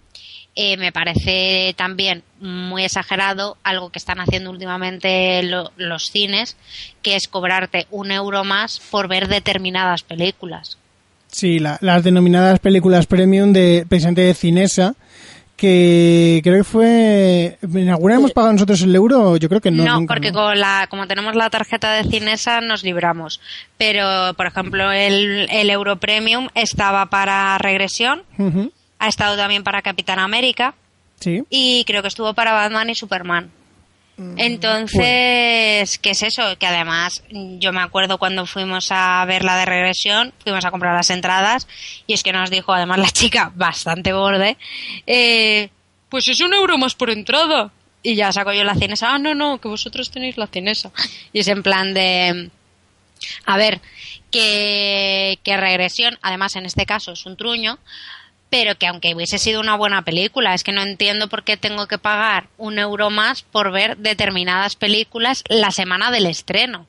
eh, 0.55 0.77
me 0.77 0.93
parece 0.93 1.75
también 1.79 2.23
muy 2.39 2.85
exagerado 2.85 3.57
algo 3.63 3.91
que 3.91 3.99
están 3.99 4.21
haciendo 4.21 4.51
últimamente 4.51 5.43
lo, 5.45 5.73
los 5.77 6.11
cines, 6.11 6.57
que 7.01 7.17
es 7.17 7.27
cobrarte 7.27 7.87
un 7.91 8.11
euro 8.11 8.45
más 8.45 8.81
por 8.91 9.09
ver 9.09 9.29
determinadas 9.29 10.03
películas. 10.03 10.77
Sí, 11.29 11.59
la, 11.59 11.79
las 11.81 12.05
denominadas 12.05 12.59
películas 12.59 13.07
premium 13.07 13.55
de 13.55 13.87
precisamente 13.89 14.21
de 14.21 14.35
Cinesa, 14.35 14.95
que 15.63 16.41
creo 16.43 16.57
que 16.57 16.65
fue 16.65 17.57
en 17.63 17.89
alguna 17.89 18.17
hemos 18.17 18.33
pagado 18.33 18.55
nosotros 18.55 18.83
el 18.83 18.97
euro 18.97 19.37
yo 19.37 19.49
creo 19.49 19.61
que 19.61 19.71
no 19.71 19.85
no 19.85 20.01
nunca, 20.01 20.15
porque 20.15 20.33
¿no? 20.33 20.41
con 20.41 20.59
la 20.59 20.89
como 20.91 21.07
tenemos 21.07 21.37
la 21.37 21.51
tarjeta 21.51 21.93
de 21.93 22.03
Cinesa 22.03 22.61
nos 22.61 22.83
libramos. 22.83 23.41
Pero 23.79 24.35
por 24.35 24.47
ejemplo 24.47 24.91
el, 24.91 25.47
el 25.53 25.71
euro 25.71 26.01
premium 26.01 26.49
estaba 26.57 27.07
para 27.07 27.57
regresión 27.59 28.25
uh 28.39 28.43
-huh. 28.43 28.73
ha 28.99 29.07
estado 29.07 29.37
también 29.37 29.63
para 29.63 29.83
Capitán 29.83 30.19
América 30.19 30.75
sí. 31.21 31.45
y 31.49 31.85
creo 31.85 32.03
que 32.03 32.09
estuvo 32.09 32.35
para 32.35 32.51
Batman 32.53 32.91
y 32.91 32.97
Superman 32.97 33.53
entonces, 34.17 34.99
pues. 34.99 35.99
¿qué 35.99 36.11
es 36.11 36.23
eso? 36.23 36.57
Que 36.59 36.67
además, 36.67 37.23
yo 37.31 37.73
me 37.73 37.81
acuerdo 37.81 38.19
cuando 38.19 38.47
fuimos 38.47 38.89
a 38.91 39.25
ver 39.25 39.45
la 39.45 39.57
de 39.57 39.65
regresión, 39.65 40.33
fuimos 40.43 40.65
a 40.65 40.71
comprar 40.71 40.95
las 40.95 41.11
entradas 41.11 41.67
y 42.07 42.13
es 42.13 42.23
que 42.23 42.33
nos 42.33 42.51
dijo, 42.51 42.73
además 42.73 42.99
la 42.99 43.11
chica, 43.11 43.53
bastante 43.55 44.13
borde, 44.13 44.57
eh, 45.07 45.71
pues 46.09 46.29
es 46.29 46.41
un 46.41 46.53
euro 46.53 46.79
más 46.79 46.95
por 46.95 47.11
entrada. 47.11 47.71
Y 48.05 48.17
ya 48.17 48.33
saco 48.33 48.53
yo 48.53 48.65
la 48.65 48.75
cinesa, 48.75 49.15
ah, 49.15 49.19
no, 49.19 49.33
no, 49.35 49.61
que 49.61 49.69
vosotros 49.69 50.11
tenéis 50.11 50.37
la 50.37 50.49
cinesa. 50.49 50.91
Y 51.33 51.39
es 51.39 51.49
en 51.49 51.63
plan 51.63 51.95
de, 51.95 52.51
a 53.47 53.57
ver, 53.57 53.81
que, 54.31 55.39
que 55.45 55.57
regresión, 55.57 56.19
además 56.21 56.57
en 56.57 56.67
este 56.67 56.85
caso 56.85 57.13
es 57.13 57.25
un 57.27 57.37
truño, 57.37 57.79
pero 58.53 58.77
que 58.77 58.87
aunque 58.87 59.15
hubiese 59.15 59.39
sido 59.39 59.63
una 59.63 59.79
buena 59.79 60.03
película, 60.03 60.53
es 60.53 60.63
que 60.63 60.73
no 60.73 60.83
entiendo 60.83 61.27
por 61.31 61.43
qué 61.43 61.57
tengo 61.57 61.87
que 61.87 61.97
pagar 61.97 62.49
un 62.59 62.79
euro 62.79 63.09
más 63.09 63.41
por 63.41 63.73
ver 63.73 63.97
determinadas 63.97 64.77
películas 64.77 65.43
la 65.49 65.71
semana 65.71 66.11
del 66.11 66.27
estreno. 66.27 66.87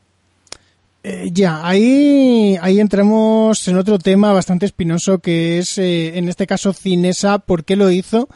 Eh, 1.05 1.29
ya, 1.31 1.65
ahí, 1.65 2.57
ahí 2.61 2.81
entramos 2.81 3.65
en 3.69 3.77
otro 3.77 3.97
tema 3.97 4.33
bastante 4.33 4.65
espinoso 4.65 5.19
que 5.19 5.59
es, 5.59 5.77
eh, 5.77 6.17
en 6.17 6.27
este 6.27 6.47
caso, 6.47 6.73
Cinesa, 6.73 7.39
¿por 7.39 7.63
qué 7.63 7.77
lo 7.77 7.89
hizo? 7.89 8.27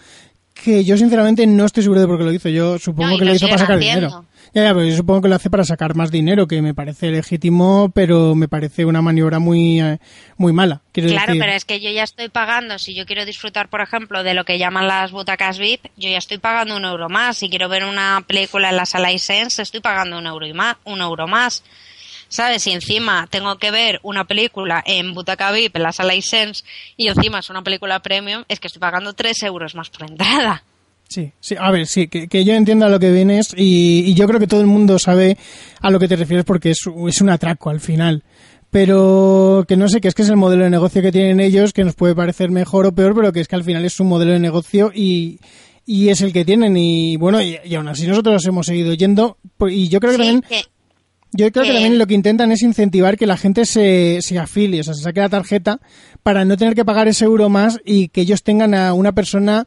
Que 0.54 0.86
yo 0.86 0.96
sinceramente 0.96 1.46
no 1.48 1.66
estoy 1.66 1.84
seguro 1.84 2.00
de 2.00 2.08
por 2.08 2.20
qué 2.20 2.24
lo 2.24 2.32
hizo. 2.32 2.48
Yo 2.48 2.80
supongo 2.80 3.18
que 3.18 3.26
lo, 3.26 3.36
hizo 3.36 3.48
para 3.48 3.58
sacar 3.58 3.78
dinero. 3.78 4.24
Ya, 4.54 4.64
ya, 4.64 4.74
pero 4.74 4.86
yo 4.86 4.96
supongo 4.96 5.22
que 5.22 5.30
lo 5.30 5.36
hace 5.36 5.50
para 5.50 5.64
sacar 5.64 5.96
más 5.96 6.12
dinero, 6.12 6.48
que 6.48 6.62
me 6.62 6.74
parece 6.74 7.12
legítimo, 7.12 7.92
pero 7.94 8.36
me 8.36 8.48
parece 8.48 8.86
una 8.86 9.02
maniobra 9.02 9.40
muy, 9.40 9.82
eh, 9.82 10.00
muy 10.38 10.54
mala. 10.54 10.82
claro, 10.94 11.34
pero 11.38 11.52
es 11.52 11.66
que 11.66 11.80
yo 11.80 11.90
ya 11.92 12.04
estoy 12.04 12.30
pagando, 12.30 12.80
si 12.80 12.96
yo 12.96 13.06
quiero 13.06 13.26
disfrutar, 13.26 13.70
por 13.70 13.82
ejemplo, 13.82 14.24
de 14.24 14.34
lo 14.34 14.46
que 14.46 14.58
llaman 14.58 14.88
las 14.88 15.12
butacas 15.12 15.60
VIP, 15.60 15.88
yo 15.98 16.10
ya 16.10 16.18
estoy 16.18 16.38
pagando 16.38 16.76
un 16.76 16.86
euro 16.86 17.10
más. 17.10 17.38
Si 17.38 17.50
quiero 17.50 17.70
ver 17.70 17.84
una 17.84 18.24
película 18.26 18.70
en 18.70 18.78
la 18.78 18.86
sala 18.86 19.12
iSense, 19.12 19.62
estoy 19.62 19.82
pagando 19.82 20.18
un 20.18 20.26
euro, 20.26 20.46
y 20.48 20.54
más, 20.54 20.78
un 20.86 21.02
euro 21.02 21.28
más. 21.28 21.64
¿Sabes? 22.30 22.64
Si 22.64 22.72
encima 22.72 23.28
tengo 23.30 23.58
que 23.58 23.72
ver 23.72 24.00
una 24.04 24.26
película 24.26 24.84
en 24.86 25.14
Butaca 25.14 25.52
VIP, 25.52 25.78
en 25.78 25.84
la 25.84 25.94
sala 25.94 26.14
iSense, 26.14 26.64
y 26.98 27.08
encima 27.08 27.40
es 27.40 27.50
una 27.50 27.62
película 27.62 28.02
premium, 28.02 28.44
es 28.50 28.60
que 28.60 28.68
estoy 28.68 28.82
pagando 28.82 29.14
3 29.14 29.44
euros 29.44 29.76
más 29.76 29.90
por 29.90 30.10
entrada. 30.10 30.64
Sí, 31.08 31.32
sí, 31.40 31.56
a 31.58 31.72
ver, 31.72 31.88
sí, 31.88 32.08
que, 32.08 32.44
yo 32.44 32.54
entienda 32.54 32.90
lo 32.90 33.00
que 33.00 33.12
vienes 33.12 33.54
y, 33.56 34.04
y, 34.06 34.14
yo 34.14 34.28
creo 34.28 34.40
que 34.40 34.48
todo 34.48 34.60
el 34.60 34.68
mundo 34.68 35.00
sabe 35.00 35.38
a 35.80 35.90
lo 35.90 36.00
que 36.00 36.08
te 36.08 36.18
refieres 36.18 36.44
porque 36.44 36.72
es, 36.72 36.82
es 37.08 37.22
un 37.22 37.30
atraco 37.30 37.70
al 37.70 37.80
final. 37.80 38.24
Pero 38.70 39.64
que 39.68 39.78
no 39.78 39.88
sé, 39.88 40.02
que 40.02 40.10
es 40.10 40.14
que 40.14 40.24
es 40.24 40.30
el 40.30 40.36
modelo 40.36 40.66
de 40.66 40.70
negocio 40.70 41.02
que 41.02 41.12
tienen 41.12 41.40
ellos, 41.40 41.72
que 41.72 41.86
nos 41.86 41.96
puede 41.96 42.16
parecer 42.16 42.52
mejor 42.52 42.86
o 42.86 42.92
peor, 42.94 43.16
pero 43.16 43.32
que 43.32 43.40
es 43.40 43.48
que 43.48 43.56
al 43.56 43.64
final 43.64 43.86
es 43.86 43.94
su 43.94 44.04
modelo 44.04 44.34
de 44.34 44.40
negocio 44.40 44.92
y, 44.94 45.40
y 45.86 46.10
es 46.10 46.22
el 46.22 46.34
que 46.34 46.44
tienen. 46.44 46.76
Y 46.76 47.16
bueno, 47.16 47.42
y, 47.42 47.58
aún 47.76 47.88
así 47.88 48.06
nosotros 48.06 48.46
hemos 48.46 48.66
seguido 48.66 48.94
yendo. 48.94 49.38
Y 49.70 49.88
yo 49.88 50.00
creo 50.00 50.12
que 50.12 50.18
también. 50.18 50.44
Yo 51.34 51.52
creo 51.52 51.66
que 51.66 51.74
también 51.74 52.00
lo 52.00 52.08
que 52.08 52.14
intentan 52.14 52.52
es 52.52 52.62
incentivar 52.62 53.18
que 53.18 53.28
la 53.28 53.36
gente 53.36 53.66
se, 53.66 54.22
se 54.22 54.40
afilie, 54.40 54.80
o 54.80 54.84
sea, 54.84 54.94
se 54.94 55.04
saque 55.04 55.20
la 55.20 55.28
tarjeta 55.28 55.80
para 56.24 56.46
no 56.46 56.56
tener 56.56 56.74
que 56.74 56.86
pagar 56.86 57.10
ese 57.10 57.26
euro 57.26 57.50
más 57.50 57.80
y 57.86 58.08
que 58.08 58.22
ellos 58.22 58.44
tengan 58.44 58.74
a 58.74 58.94
una 58.94 59.12
persona 59.12 59.66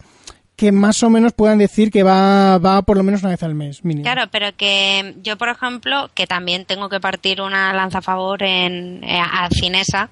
que 0.61 0.73
más 0.73 1.03
o 1.03 1.09
menos 1.09 1.33
puedan 1.33 1.57
decir 1.57 1.91
que 1.91 2.03
va, 2.03 2.59
va 2.59 2.83
por 2.83 2.99
lo 2.99 3.03
menos 3.03 3.23
una 3.23 3.31
vez 3.31 3.43
al 3.43 3.55
mes, 3.55 3.83
mínimo. 3.83 4.03
Claro, 4.03 4.31
pero 4.31 4.55
que 4.55 5.15
yo, 5.23 5.39
por 5.39 5.49
ejemplo, 5.49 6.11
que 6.13 6.27
también 6.27 6.67
tengo 6.67 6.91
que 6.91 7.01
partir 7.01 7.41
una 7.41 7.73
lanza 7.73 7.99
a 7.99 8.03
favor 8.03 8.43
en, 8.43 9.03
eh, 9.03 9.19
a 9.19 9.49
Cinesa, 9.51 10.11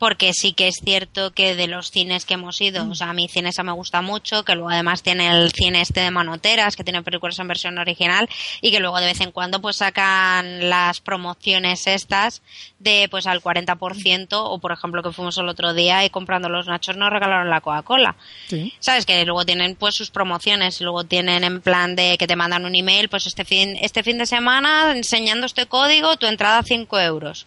porque 0.00 0.32
sí 0.32 0.54
que 0.54 0.66
es 0.66 0.76
cierto 0.82 1.32
que 1.32 1.54
de 1.54 1.66
los 1.66 1.90
cines 1.90 2.24
que 2.24 2.32
hemos 2.32 2.58
ido, 2.62 2.88
o 2.88 2.94
sea, 2.94 3.10
a 3.10 3.12
mí 3.12 3.28
Cinesa 3.28 3.62
me 3.62 3.72
gusta 3.72 4.00
mucho, 4.00 4.46
que 4.46 4.54
luego 4.54 4.70
además 4.70 5.02
tiene 5.02 5.28
el 5.28 5.52
cine 5.52 5.82
este 5.82 6.00
de 6.00 6.10
Manoteras, 6.10 6.74
que 6.74 6.84
tiene 6.84 7.02
películas 7.02 7.38
en 7.38 7.48
versión 7.48 7.76
original 7.76 8.26
y 8.62 8.70
que 8.70 8.80
luego 8.80 8.98
de 8.98 9.04
vez 9.04 9.20
en 9.20 9.30
cuando 9.30 9.60
pues 9.60 9.76
sacan 9.76 10.70
las 10.70 11.02
promociones 11.02 11.86
estas 11.86 12.40
de 12.78 13.08
pues 13.10 13.26
al 13.26 13.42
40% 13.42 14.28
o 14.30 14.58
por 14.58 14.72
ejemplo 14.72 15.02
que 15.02 15.12
fuimos 15.12 15.36
el 15.36 15.50
otro 15.50 15.74
día 15.74 16.02
y 16.02 16.08
comprando 16.08 16.48
los 16.48 16.66
nachos 16.66 16.96
nos 16.96 17.10
regalaron 17.10 17.50
la 17.50 17.60
Coca-Cola. 17.60 18.16
Sí. 18.48 18.72
¿Sabes? 18.78 19.04
Que 19.04 19.22
luego 19.26 19.44
tienen 19.44 19.76
pues 19.76 19.96
sus 19.96 20.10
promociones, 20.10 20.80
luego 20.80 21.04
tienen 21.04 21.44
en 21.44 21.60
plan 21.60 21.94
de 21.94 22.16
que 22.16 22.26
te 22.26 22.36
mandan 22.36 22.64
un 22.64 22.74
email, 22.74 23.10
pues 23.10 23.26
este 23.26 23.44
fin, 23.44 23.76
este 23.78 24.02
fin 24.02 24.16
de 24.16 24.24
semana 24.24 24.92
enseñando 24.96 25.44
este 25.44 25.66
código, 25.66 26.16
tu 26.16 26.24
entrada 26.24 26.62
5 26.62 27.00
euros 27.00 27.46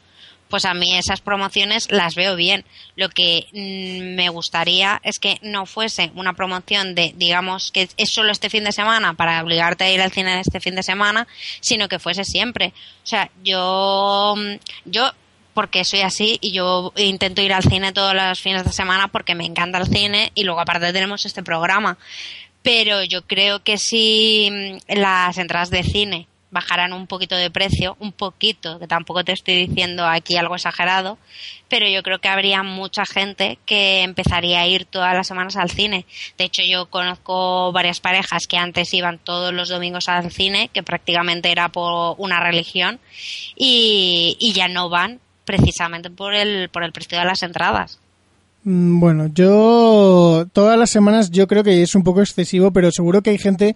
pues 0.54 0.66
a 0.66 0.76
mí 0.76 0.96
esas 0.96 1.20
promociones 1.20 1.90
las 1.90 2.14
veo 2.14 2.36
bien. 2.36 2.64
Lo 2.96 3.10
que 3.10 3.48
mm, 3.54 4.14
me 4.14 4.30
gustaría 4.30 5.02
es 5.04 5.18
que 5.18 5.40
no 5.42 5.66
fuese 5.66 6.12
una 6.14 6.34
promoción 6.34 6.94
de, 6.94 7.12
digamos, 7.18 7.72
que 7.72 7.90
es 7.98 8.12
solo 8.12 8.32
este 8.32 8.52
fin 8.52 8.64
de 8.64 8.72
semana 8.72 9.16
para 9.16 9.42
obligarte 9.42 9.84
a 9.84 9.92
ir 9.92 10.00
al 10.00 10.12
cine 10.12 10.40
este 10.40 10.60
fin 10.60 10.76
de 10.76 10.84
semana, 10.84 11.28
sino 11.60 11.88
que 11.88 11.98
fuese 11.98 12.24
siempre. 12.24 12.72
O 13.04 13.08
sea, 13.08 13.32
yo, 13.44 14.36
mm, 14.38 14.60
yo 14.86 15.10
porque 15.56 15.84
soy 15.86 16.02
así 16.02 16.38
y 16.40 16.52
yo 16.52 16.94
intento 16.98 17.42
ir 17.42 17.52
al 17.52 17.64
cine 17.64 17.92
todos 17.92 18.14
los 18.14 18.40
fines 18.40 18.64
de 18.64 18.74
semana 18.74 19.08
porque 19.08 19.34
me 19.34 19.46
encanta 19.46 19.80
el 19.80 19.88
cine 19.88 20.34
y 20.36 20.44
luego 20.44 20.60
aparte 20.60 20.94
tenemos 20.94 21.26
este 21.26 21.42
programa. 21.42 21.98
Pero 22.62 23.04
yo 23.04 23.24
creo 23.24 23.64
que 23.64 23.80
si 23.80 24.52
mm, 24.52 25.00
las 25.00 25.36
entradas 25.40 25.72
de 25.72 25.82
cine 25.82 26.28
bajarán 26.54 26.94
un 26.94 27.08
poquito 27.08 27.36
de 27.36 27.50
precio, 27.50 27.98
un 28.00 28.12
poquito, 28.12 28.80
que 28.80 28.88
tampoco 28.88 29.24
te 29.24 29.34
estoy 29.34 29.68
diciendo 29.68 30.06
aquí 30.06 30.38
algo 30.38 30.56
exagerado, 30.56 31.18
pero 31.68 31.88
yo 31.90 32.04
creo 32.04 32.20
que 32.20 32.30
habría 32.30 32.62
mucha 32.64 33.06
gente 33.06 33.58
que 33.66 34.04
empezaría 34.04 34.62
a 34.62 34.68
ir 34.68 34.86
todas 34.86 35.14
las 35.16 35.28
semanas 35.28 35.58
al 35.58 35.72
cine. 35.72 36.06
De 36.38 36.46
hecho, 36.46 36.62
yo 36.62 36.86
conozco 36.86 37.72
varias 37.72 38.00
parejas 38.00 38.46
que 38.48 38.58
antes 38.58 38.94
iban 38.94 39.18
todos 39.18 39.52
los 39.52 39.70
domingos 39.70 40.08
al 40.08 40.32
cine, 40.32 40.70
que 40.72 40.84
prácticamente 40.84 41.52
era 41.52 41.70
por 41.70 42.16
una 42.20 42.40
religión, 42.40 43.00
y, 43.56 44.38
y 44.40 44.54
ya 44.54 44.68
no 44.68 44.90
van 44.90 45.20
precisamente 45.44 46.10
por 46.10 46.36
el, 46.36 46.70
por 46.70 46.84
el 46.84 46.94
precio 46.94 47.18
de 47.18 47.26
las 47.26 47.42
entradas. 47.42 48.00
Mm, 48.64 49.00
bueno, 49.00 49.28
yo 49.34 50.46
todas 50.54 50.78
las 50.80 50.90
semanas 50.90 51.32
yo 51.32 51.48
creo 51.48 51.64
que 51.64 51.82
es 51.82 51.96
un 51.96 52.04
poco 52.04 52.22
excesivo, 52.22 52.72
pero 52.72 52.92
seguro 52.92 53.22
que 53.22 53.32
hay 53.32 53.38
gente 53.38 53.76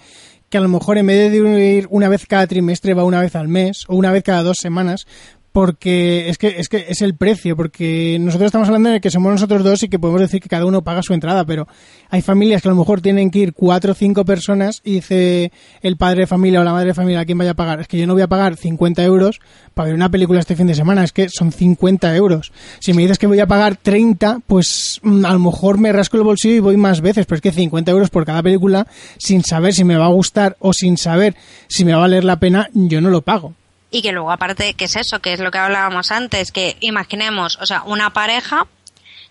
que 0.50 0.58
a 0.58 0.62
lo 0.62 0.70
mejor 0.70 0.98
en 0.98 1.08
vez 1.08 1.32
de 1.32 1.74
ir 1.74 1.88
una 1.90 2.10
vez 2.10 2.26
cada 2.26 2.48
trimestre 2.48 2.94
va 2.94 3.04
una 3.04 3.22
vez 3.22 3.36
al 3.36 3.48
mes 3.48 3.84
o 3.88 3.96
una 3.96 4.12
vez 4.12 4.24
cada 4.24 4.44
dos 4.44 4.58
semanas, 4.60 5.08
porque 5.52 6.30
es 6.30 6.38
que, 6.38 6.60
es 6.60 6.70
que 6.70 6.86
es 6.88 7.02
el 7.02 7.16
precio, 7.16 7.56
porque 7.56 8.18
nosotros 8.20 8.48
estamos 8.48 8.68
hablando 8.68 8.90
de 8.90 9.02
que 9.02 9.10
somos 9.10 9.32
nosotros 9.32 9.64
dos 9.64 9.82
y 9.82 9.90
que 9.90 9.98
podemos 9.98 10.22
decir 10.22 10.40
que 10.40 10.50
cada 10.50 10.66
uno 10.66 10.84
paga 10.84 11.02
su 11.02 11.14
entrada, 11.14 11.46
pero 11.46 11.68
hay 12.10 12.22
familias 12.22 12.62
que 12.62 12.68
a 12.68 12.72
lo 12.72 12.78
mejor 12.78 13.02
tienen 13.02 13.32
que 13.32 13.40
ir 13.40 13.54
cuatro 13.54 13.94
o 13.94 13.96
cinco 13.96 14.24
personas 14.24 14.82
y 14.84 14.94
dice 14.96 15.52
el 15.82 15.98
padre 15.98 16.22
de 16.22 16.28
familia 16.28 16.62
o 16.62 16.64
la 16.64 16.74
madre 16.74 16.90
de 16.90 16.94
familia 16.94 17.22
a 17.22 17.26
quién 17.26 17.38
vaya 17.38 17.52
a 17.52 17.56
pagar. 17.56 17.82
Es 17.82 17.88
que 17.88 17.98
yo 17.98 18.06
no 18.06 18.14
voy 18.14 18.22
a 18.22 18.28
pagar 18.28 18.56
50 18.56 19.04
euros 19.04 19.40
para 19.74 19.88
ver 19.88 19.96
una 19.96 20.10
película 20.10 20.40
este 20.40 20.56
fin 20.56 20.68
de 20.68 20.76
semana, 20.76 21.04
es 21.04 21.12
que 21.12 21.28
son 21.30 21.52
50 21.52 22.16
euros. 22.16 22.52
Si 22.80 22.94
me 22.94 23.02
dices 23.02 23.18
que 23.18 23.28
voy 23.28 23.40
a 23.40 23.48
pagar 23.48 23.78
30, 23.78 24.42
pues 24.46 25.00
mm, 25.02 25.26
a 25.26 25.34
lo 25.34 25.40
mejor 25.40 25.80
me 25.80 25.92
rasco 25.92 26.18
el 26.18 26.24
bolsillo 26.24 26.56
y 26.56 26.60
voy 26.60 26.78
más 26.78 27.02
veces, 27.02 27.26
pero 27.26 27.38
es 27.38 27.42
que 27.42 27.52
50 27.52 27.92
euros 27.92 28.10
por 28.10 28.26
cada 28.26 28.44
película, 28.44 28.86
sin 29.18 29.44
saber 29.44 29.74
si 29.74 29.84
me 29.84 29.98
va 29.98 30.06
a 30.06 30.10
gustar 30.10 30.56
o 30.60 30.74
sin 30.74 30.98
saber 30.98 31.36
si 31.68 31.84
me 31.84 31.94
va 31.94 31.98
a 31.98 32.02
valer 32.02 32.24
la 32.24 32.40
pena, 32.40 32.70
yo 32.74 33.02
no 33.02 33.10
lo 33.10 33.22
pago 33.22 33.56
y 33.92 34.02
que 34.02 34.12
luego 34.12 34.32
aparte, 34.32 34.74
¿qué 34.74 34.86
es 34.86 34.96
eso? 34.96 35.20
Que 35.20 35.34
es 35.34 35.40
lo 35.40 35.52
que 35.52 35.58
hablábamos 35.58 36.12
antes, 36.12 36.52
que 36.52 36.78
imaginemos, 36.82 37.58
o 37.62 37.66
sea, 37.66 37.84
una 37.84 38.12
pareja, 38.12 38.68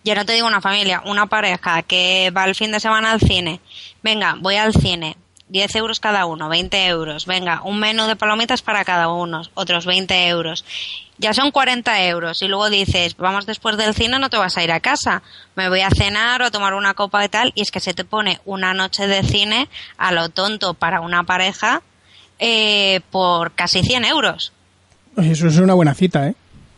ya 0.05 0.15
no 0.15 0.25
te 0.25 0.33
digo 0.33 0.47
una 0.47 0.61
familia, 0.61 1.03
una 1.05 1.27
pareja 1.27 1.83
que 1.83 2.31
va 2.37 2.45
el 2.45 2.55
fin 2.55 2.73
de 2.73 2.81
semana 2.81 3.13
al 3.13 3.21
cine, 3.21 3.61
venga, 4.03 4.37
voy 4.39 4.57
al 4.57 4.73
cine, 4.73 5.17
10 5.49 5.77
euros 5.77 6.01
cada 6.01 6.27
uno, 6.27 6.49
20 6.49 6.87
euros, 6.87 7.27
venga, 7.27 7.61
un 7.63 7.79
menú 7.79 8.07
de 8.07 8.17
palomitas 8.17 8.63
para 8.63 8.85
cada 8.85 9.09
uno, 9.09 9.43
otros 9.55 9.87
20 9.87 10.29
euros. 10.29 10.65
Ya 11.19 11.33
son 11.33 11.51
40 11.51 12.05
euros 12.05 12.43
y 12.43 12.49
luego 12.49 12.69
dices, 12.69 13.17
vamos 13.17 13.47
después 13.47 13.77
del 13.77 13.95
cine, 13.95 14.19
no 14.19 14.29
te 14.29 14.37
vas 14.37 14.57
a 14.57 14.65
ir 14.65 14.73
a 14.73 14.81
casa, 14.81 15.23
me 15.55 15.69
voy 15.69 15.81
a 15.81 15.91
cenar 15.91 16.43
o 16.43 16.47
a 16.47 16.51
tomar 16.51 16.75
una 16.75 16.95
copa 16.95 17.25
y 17.25 17.29
tal, 17.29 17.53
y 17.55 17.63
es 17.63 17.71
que 17.71 17.81
se 17.81 17.95
te 17.95 18.05
pone 18.05 18.41
una 18.45 18.75
noche 18.75 19.07
de 19.07 19.23
cine 19.23 19.69
a 19.97 20.13
lo 20.13 20.29
tonto 20.29 20.75
para 20.75 21.01
una 21.01 21.25
pareja 21.25 21.83
eh, 22.39 23.01
por 23.11 23.53
casi 23.53 23.82
100 23.82 24.05
euros. 24.05 24.53
Eso 25.16 25.49
es 25.49 25.57
una 25.57 25.74
buena 25.74 25.95
cita, 25.95 26.28
¿eh? 26.28 26.34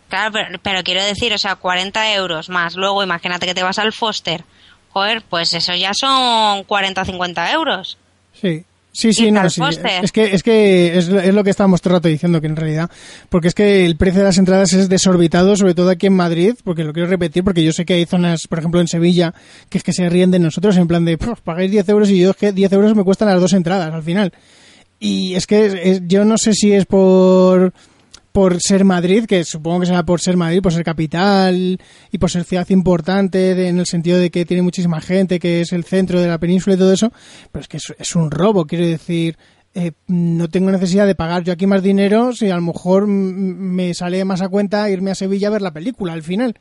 Claro, 0.09 0.35
pero, 0.63 0.83
quiero 0.83 1.05
decir, 1.05 1.35
o 1.35 1.39
sea, 1.39 1.57
40 1.57 2.15
euros 2.15 2.49
más. 2.49 2.77
Luego, 2.77 3.03
imagínate 3.03 3.47
que 3.47 3.55
te 3.55 3.63
vas 3.63 3.79
al 3.79 3.93
Foster. 3.93 4.45
Joder, 4.91 5.23
pues 5.29 5.53
eso 5.53 5.75
ya 5.75 5.93
son 5.93 6.65
40 6.65 7.03
o 7.03 7.05
50 7.05 7.53
euros. 7.53 7.99
Sí. 8.33 8.65
Sí, 8.91 9.13
sí, 9.13 9.31
no, 9.31 9.49
sí. 9.49 9.61
Es 10.03 10.11
que, 10.11 10.25
es 10.35 10.43
que 10.43 10.99
es, 10.99 11.09
lo 11.09 11.45
que 11.45 11.51
estábamos 11.51 11.81
todo 11.81 11.95
el 11.95 11.99
rato 11.99 12.09
diciendo, 12.09 12.41
que 12.41 12.49
en 12.49 12.57
realidad, 12.57 12.91
porque 13.29 13.47
es 13.47 13.55
que 13.55 13.87
el 13.87 13.97
precio 13.97 14.21
de 14.21 14.25
las 14.25 14.39
entradas 14.39 14.73
es 14.73 14.89
desorbitado, 14.89 15.55
sobre 15.55 15.75
todo 15.75 15.91
aquí 15.91 16.07
en 16.07 16.17
Madrid, 16.17 16.55
porque 16.65 16.83
lo 16.83 16.93
quiero 16.93 17.09
repetir, 17.09 17.45
porque 17.45 17.63
yo 17.63 17.73
sé 17.73 17.85
que 17.85 17.95
hay 17.95 18.07
zonas, 18.07 18.49
por 18.49 18.59
ejemplo 18.59 18.81
en 18.81 18.89
Sevilla, 18.89 19.35
que 19.69 19.79
es 19.79 19.85
que 19.85 19.93
se 19.93 20.09
ríen 20.09 20.33
de 20.33 20.41
nosotros 20.41 20.77
en 20.79 20.89
plan 20.89 21.05
de, 21.05 21.17
pagáis 21.17 21.71
10 21.71 21.89
euros 21.91 22.11
y 22.11 22.19
yo 22.19 22.31
es 22.31 22.37
que 22.37 22.51
10 22.51 22.73
euros 22.73 22.97
me 22.97 23.05
cuestan 23.05 23.29
las 23.29 23.41
dos 23.41 23.53
entradas 23.53 23.95
al 23.95 24.03
final. 24.03 24.33
Y 25.01 25.35
es 25.35 25.47
que 25.47 26.03
yo 26.07 26.25
no 26.25 26.39
sé 26.39 26.55
si 26.55 26.73
es 26.73 26.87
por 26.87 27.73
por 28.39 28.61
ser 28.61 28.85
Madrid, 28.85 29.25
que 29.27 29.43
supongo 29.43 29.81
que 29.81 29.87
será 29.87 30.05
por 30.05 30.21
ser 30.21 30.37
Madrid, 30.37 30.63
por 30.63 30.73
ser 30.73 30.85
capital 30.85 31.81
y 32.13 32.19
por 32.19 32.31
ser 32.31 32.45
ciudad 32.45 32.69
importante 32.71 33.67
en 33.67 33.81
el 33.81 33.87
sentido 33.87 34.17
de 34.17 34.31
que 34.31 34.45
tiene 34.45 34.63
muchísima 34.63 35.01
gente, 35.01 35.41
que 35.41 35.61
es 35.61 35.73
el 35.73 35.83
centro 35.83 36.21
de 36.21 36.29
la 36.29 36.39
península 36.39 36.77
y 36.77 36.79
todo 36.79 36.93
eso, 36.93 37.13
pero 37.51 37.63
es 37.63 37.69
que 37.69 37.79
es, 37.99 38.15
un 38.15 38.31
robo, 38.31 38.65
quiero 38.65 38.87
decir, 38.87 39.37
eh, 39.75 39.91
no 40.07 40.47
tengo 40.49 40.71
necesidad 40.71 41.05
de 41.05 41.17
pagar 41.17 41.43
yo 41.43 41.53
aquí 41.53 41.67
más 41.67 41.83
dinero 41.83 42.33
si 42.33 42.49
a 42.49 42.55
lo 42.55 42.63
mejor 42.63 43.09
me 43.09 43.93
sale 43.93 44.25
más 44.25 44.41
a 44.41 44.49
cuenta 44.49 44.89
irme 44.89 45.11
a 45.11 45.17
Sevilla 45.17 45.49
a 45.49 45.53
ver 45.53 45.63
la 45.63 45.73
película 45.73 46.13
al 46.13 46.23
final. 46.23 46.55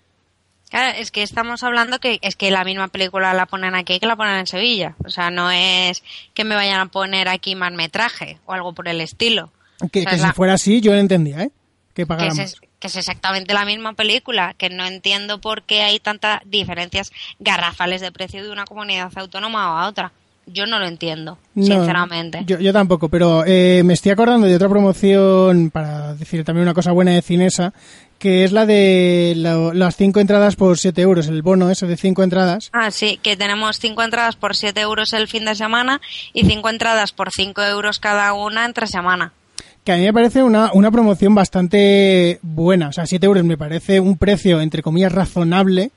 Claro, 0.69 0.97
es 0.97 1.11
que 1.11 1.23
estamos 1.23 1.63
hablando 1.63 1.99
que 1.99 2.19
es 2.21 2.35
que 2.35 2.51
la 2.51 2.65
misma 2.65 2.89
película 2.89 3.33
la 3.33 3.45
ponen 3.45 3.73
aquí 3.73 3.99
que 3.99 4.05
la 4.05 4.17
ponen 4.17 4.35
en 4.35 4.47
Sevilla. 4.47 4.95
O 5.05 5.09
sea, 5.09 5.29
no 5.29 5.49
es 5.49 6.03
que 6.33 6.43
me 6.43 6.55
vayan 6.55 6.79
a 6.79 6.85
poner 6.87 7.29
aquí 7.29 7.55
más 7.55 7.71
metraje 7.71 8.39
o 8.45 8.53
algo 8.53 8.73
por 8.73 8.87
el 8.87 8.99
estilo. 8.99 9.51
Que, 9.91 10.01
si 10.01 10.31
fuera 10.33 10.53
así, 10.53 10.81
yo 10.81 10.91
lo 10.91 10.97
entendía, 10.97 11.43
¿eh? 11.43 11.51
Que, 11.93 12.03
es, 12.03 12.57
que 12.79 12.87
es 12.87 12.95
exactamente 12.95 13.53
la 13.53 13.65
misma 13.65 13.93
película, 13.93 14.53
que 14.55 14.69
no 14.69 14.85
entiendo 14.85 15.41
por 15.41 15.63
qué 15.63 15.81
hay 15.81 15.99
tantas 15.99 16.41
diferencias 16.45 17.11
garrafales 17.39 18.01
de 18.01 18.11
precio 18.11 18.43
de 18.43 18.51
una 18.51 18.65
comunidad 18.65 19.11
autónoma 19.15 19.81
a 19.81 19.87
otra. 19.87 20.11
Yo 20.47 20.65
no 20.65 20.79
lo 20.79 20.87
entiendo, 20.87 21.37
sinceramente. 21.55 22.43
Yo, 22.45 22.59
yo, 22.59 22.71
tampoco, 22.71 23.09
pero 23.09 23.43
eh, 23.45 23.81
me 23.83 23.93
estoy 23.93 24.11
acordando 24.11 24.47
de 24.47 24.55
otra 24.55 24.69
promoción, 24.69 25.69
para 25.71 26.15
decir 26.15 26.43
también 26.43 26.63
una 26.63 26.73
cosa 26.73 26.93
buena 26.93 27.11
de 27.11 27.21
Cinesa, 27.21 27.73
que 28.17 28.43
es 28.43 28.51
la 28.51 28.65
de 28.65 29.33
las 29.35 29.95
cinco 29.95 30.19
entradas 30.19 30.55
por 30.55 30.77
7 30.77 31.01
euros, 31.01 31.27
el 31.27 31.41
bono 31.41 31.69
ese 31.69 31.85
de 31.85 31.97
cinco 31.97 32.23
entradas. 32.23 32.69
Ah, 32.73 32.91
sí, 32.91 33.19
que 33.21 33.37
tenemos 33.37 33.79
cinco 33.79 34.01
entradas 34.01 34.35
por 34.35 34.55
7 34.55 34.79
euros 34.79 35.13
el 35.13 35.27
fin 35.27 35.45
de 35.45 35.55
semana 35.55 36.01
y 36.33 36.45
cinco 36.45 36.69
entradas 36.69 37.11
por 37.11 37.31
5 37.31 37.61
euros 37.63 37.99
cada 37.99 38.33
una 38.33 38.65
entre 38.65 38.87
semana. 38.87 39.33
Que 39.83 39.93
a 39.93 39.97
mí 39.97 40.03
me 40.03 40.13
parece 40.13 40.43
una, 40.43 40.71
una 40.73 40.91
promoción 40.91 41.35
bastante 41.35 42.39
buena, 42.41 42.89
o 42.89 42.93
sea, 42.93 43.05
7 43.05 43.25
euros 43.25 43.43
me 43.43 43.57
parece 43.57 43.99
un 43.99 44.17
precio, 44.17 44.61
entre 44.61 44.81
comillas, 44.81 45.11
razonable 45.11 45.91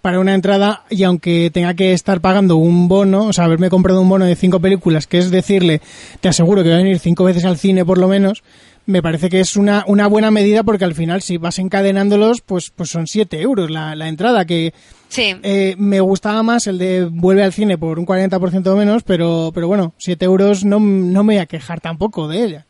para 0.00 0.20
una 0.20 0.34
entrada 0.34 0.84
y 0.90 1.02
aunque 1.04 1.50
tenga 1.52 1.74
que 1.74 1.92
estar 1.92 2.20
pagando 2.20 2.56
un 2.56 2.88
bono, 2.88 3.26
o 3.26 3.32
sea, 3.32 3.44
haberme 3.44 3.70
comprado 3.70 4.00
un 4.00 4.08
bono 4.08 4.24
de 4.24 4.36
cinco 4.36 4.60
películas, 4.60 5.06
que 5.06 5.18
es 5.18 5.30
decirle, 5.30 5.80
te 6.20 6.28
aseguro 6.28 6.62
que 6.62 6.68
voy 6.68 6.78
a 6.78 6.82
venir 6.82 6.98
cinco 6.98 7.24
veces 7.24 7.44
al 7.44 7.58
cine 7.58 7.84
por 7.84 7.98
lo 7.98 8.08
menos, 8.08 8.42
me 8.86 9.02
parece 9.02 9.28
que 9.28 9.40
es 9.40 9.56
una, 9.56 9.84
una 9.86 10.06
buena 10.06 10.30
medida 10.30 10.62
porque 10.62 10.84
al 10.84 10.94
final 10.94 11.20
si 11.20 11.36
vas 11.36 11.58
encadenándolos, 11.58 12.40
pues, 12.40 12.70
pues 12.70 12.90
son 12.90 13.06
7 13.06 13.40
euros 13.40 13.70
la, 13.70 13.96
la 13.96 14.08
entrada, 14.08 14.44
que 14.44 14.72
sí. 15.08 15.34
eh, 15.42 15.74
me 15.76 16.00
gustaba 16.00 16.42
más 16.42 16.66
el 16.68 16.78
de 16.78 17.04
vuelve 17.04 17.42
al 17.42 17.52
cine 17.52 17.76
por 17.78 17.98
un 17.98 18.06
40% 18.06 18.76
menos, 18.76 19.02
pero, 19.02 19.50
pero 19.52 19.66
bueno, 19.66 19.92
7 19.98 20.24
euros 20.24 20.64
no, 20.64 20.78
no 20.78 21.24
me 21.24 21.34
voy 21.34 21.42
a 21.42 21.46
quejar 21.46 21.80
tampoco 21.80 22.28
de 22.28 22.44
ella. 22.44 22.66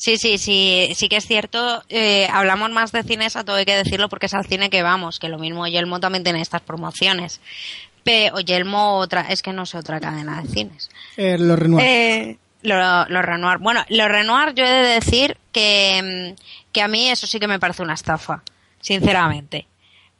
Sí, 0.00 0.16
sí, 0.16 0.38
sí, 0.38 0.92
sí 0.94 1.10
que 1.10 1.16
es 1.16 1.26
cierto. 1.26 1.84
Eh, 1.90 2.26
hablamos 2.32 2.70
más 2.70 2.90
de 2.90 3.02
cines, 3.02 3.36
a 3.36 3.44
todo 3.44 3.56
hay 3.56 3.66
que 3.66 3.76
decirlo, 3.76 4.08
porque 4.08 4.26
es 4.26 4.34
al 4.34 4.46
cine 4.46 4.70
que 4.70 4.82
vamos, 4.82 5.18
que 5.18 5.28
lo 5.28 5.38
mismo 5.38 5.66
Yelmo 5.66 6.00
también 6.00 6.24
tiene 6.24 6.40
estas 6.40 6.62
promociones. 6.62 7.42
Pero 8.02 8.40
Yelmo 8.40 8.96
otra, 8.96 9.26
es 9.28 9.42
que 9.42 9.52
no 9.52 9.66
sé 9.66 9.76
otra 9.76 10.00
cadena 10.00 10.40
de 10.40 10.48
cines. 10.48 10.88
Eh, 11.18 11.36
los 11.38 11.58
Renoir. 11.58 11.84
Eh, 11.86 12.38
los 12.62 13.10
lo 13.10 13.20
Renoir. 13.20 13.58
Bueno, 13.58 13.84
los 13.90 14.08
Renoir 14.08 14.54
yo 14.54 14.64
he 14.64 14.70
de 14.70 14.94
decir 14.94 15.36
que, 15.52 16.34
que 16.72 16.80
a 16.80 16.88
mí 16.88 17.10
eso 17.10 17.26
sí 17.26 17.38
que 17.38 17.46
me 17.46 17.60
parece 17.60 17.82
una 17.82 17.92
estafa, 17.92 18.42
sinceramente 18.80 19.66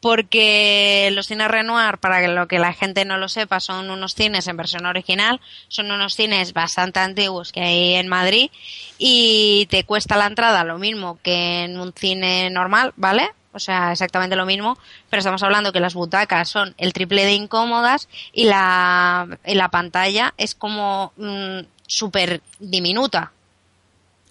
porque 0.00 1.10
los 1.12 1.26
cines 1.26 1.48
Renoir, 1.48 1.98
para 1.98 2.20
que 2.20 2.28
lo 2.28 2.48
que 2.48 2.58
la 2.58 2.72
gente 2.72 3.04
no 3.04 3.18
lo 3.18 3.28
sepa, 3.28 3.60
son 3.60 3.90
unos 3.90 4.14
cines 4.14 4.46
en 4.48 4.56
versión 4.56 4.86
original, 4.86 5.40
son 5.68 5.90
unos 5.90 6.14
cines 6.14 6.52
bastante 6.52 7.00
antiguos 7.00 7.52
que 7.52 7.60
hay 7.60 7.94
en 7.94 8.08
Madrid 8.08 8.50
y 8.98 9.66
te 9.70 9.84
cuesta 9.84 10.16
la 10.16 10.26
entrada 10.26 10.64
lo 10.64 10.78
mismo 10.78 11.18
que 11.22 11.64
en 11.64 11.78
un 11.78 11.92
cine 11.92 12.50
normal, 12.50 12.92
¿vale? 12.96 13.30
O 13.52 13.58
sea, 13.58 13.92
exactamente 13.92 14.36
lo 14.36 14.46
mismo, 14.46 14.78
pero 15.08 15.18
estamos 15.18 15.42
hablando 15.42 15.72
que 15.72 15.80
las 15.80 15.94
butacas 15.94 16.48
son 16.48 16.74
el 16.78 16.92
triple 16.92 17.24
de 17.24 17.32
incómodas 17.32 18.08
y 18.32 18.44
la, 18.44 19.26
y 19.44 19.54
la 19.54 19.70
pantalla 19.70 20.34
es 20.36 20.54
como 20.54 21.12
mm, 21.16 21.60
súper 21.86 22.42
diminuta. 22.60 23.32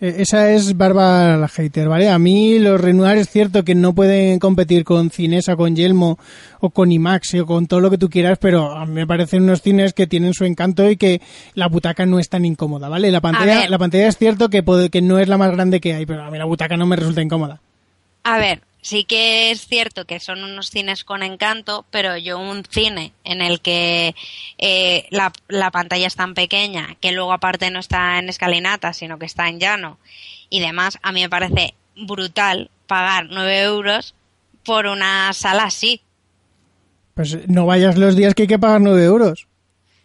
Eh, 0.02 0.16
esa 0.20 0.52
es 0.52 0.78
Bárbara 0.78 1.38
la 1.38 1.48
hater, 1.48 1.90
¿vale? 1.90 2.10
A 2.10 2.18
mí 2.20 2.58
los 2.60 2.80
Renoir 2.80 3.18
es 3.18 3.30
cierto 3.30 3.64
que 3.64 3.76
no 3.76 3.94
pueden 3.94 4.40
competir 4.40 4.84
con 4.84 5.10
Cinesa, 5.10 5.56
con 5.56 5.76
Yelmo 5.76 6.18
o 6.62 6.70
con 6.70 6.92
IMAX 6.92 7.36
o 7.36 7.46
con 7.46 7.68
todo 7.68 7.82
lo 7.82 7.90
que 7.90 7.98
tú 7.98 8.10
quieras, 8.10 8.38
pero 8.40 8.76
a 8.76 8.86
mí 8.86 8.94
me 8.94 9.08
parecen 9.08 9.44
unos 9.44 9.62
cines 9.62 9.94
que 9.94 10.08
tienen 10.08 10.34
su 10.34 10.46
encanto 10.46 10.90
y 10.90 10.98
que 10.98 11.22
la 11.54 11.68
butaca 11.68 12.06
no 12.06 12.20
es 12.20 12.30
tan 12.30 12.46
incómoda, 12.46 12.88
¿vale? 12.90 13.12
La 13.12 13.22
pantalla, 13.22 13.68
la 13.70 13.78
pantalla 13.78 14.08
es 14.08 14.18
cierto 14.18 14.50
que, 14.50 14.64
puede, 14.64 14.90
que 14.90 15.02
no 15.02 15.20
es 15.20 15.28
la 15.28 15.38
más 15.38 15.52
grande 15.52 15.82
que 15.82 15.94
hay, 15.94 16.06
pero 16.06 16.24
a 16.24 16.32
mí 16.32 16.38
la 16.38 16.46
butaca 16.46 16.78
no 16.78 16.86
me 16.86 16.96
resulta 16.96 17.22
incómoda. 17.22 17.62
A 18.24 18.38
ver, 18.38 18.62
sí 18.82 19.04
que 19.04 19.52
es 19.52 19.68
cierto 19.68 20.06
que 20.06 20.20
son 20.20 20.44
unos 20.44 20.70
cines 20.70 21.04
con 21.04 21.24
encanto, 21.24 21.86
pero 21.92 22.18
yo 22.18 22.40
un 22.40 22.64
cine 22.66 23.14
en 23.24 23.42
el 23.42 23.62
que 23.62 24.16
eh, 24.58 25.08
la, 25.10 25.32
la, 25.48 25.72
pantalla 25.72 26.08
es 26.08 26.16
tan 26.16 26.34
pequeña, 26.34 26.96
que 27.02 27.12
luego 27.12 27.34
aparte 27.34 27.72
no 27.72 27.80
está 27.80 28.20
en 28.20 28.30
escalinata, 28.30 28.94
sino 28.94 29.20
que 29.20 29.26
está 29.26 29.50
en 29.50 29.60
llano 29.60 29.98
y 30.50 30.60
demás, 30.60 30.98
a 31.02 31.12
mí 31.12 31.22
me 31.22 31.30
parece 31.30 31.76
brutal 31.96 32.70
pagar 32.88 33.28
9 33.30 33.62
euros 33.62 34.16
por 34.66 34.88
una 34.88 35.32
sala 35.34 35.66
así. 35.66 36.02
Pues 37.14 37.48
no 37.48 37.66
vayas 37.66 37.98
los 37.98 38.16
días 38.16 38.34
que 38.34 38.44
hay 38.44 38.48
que 38.48 38.60
pagar 38.60 38.82
9 38.82 39.04
euros. 39.04 39.49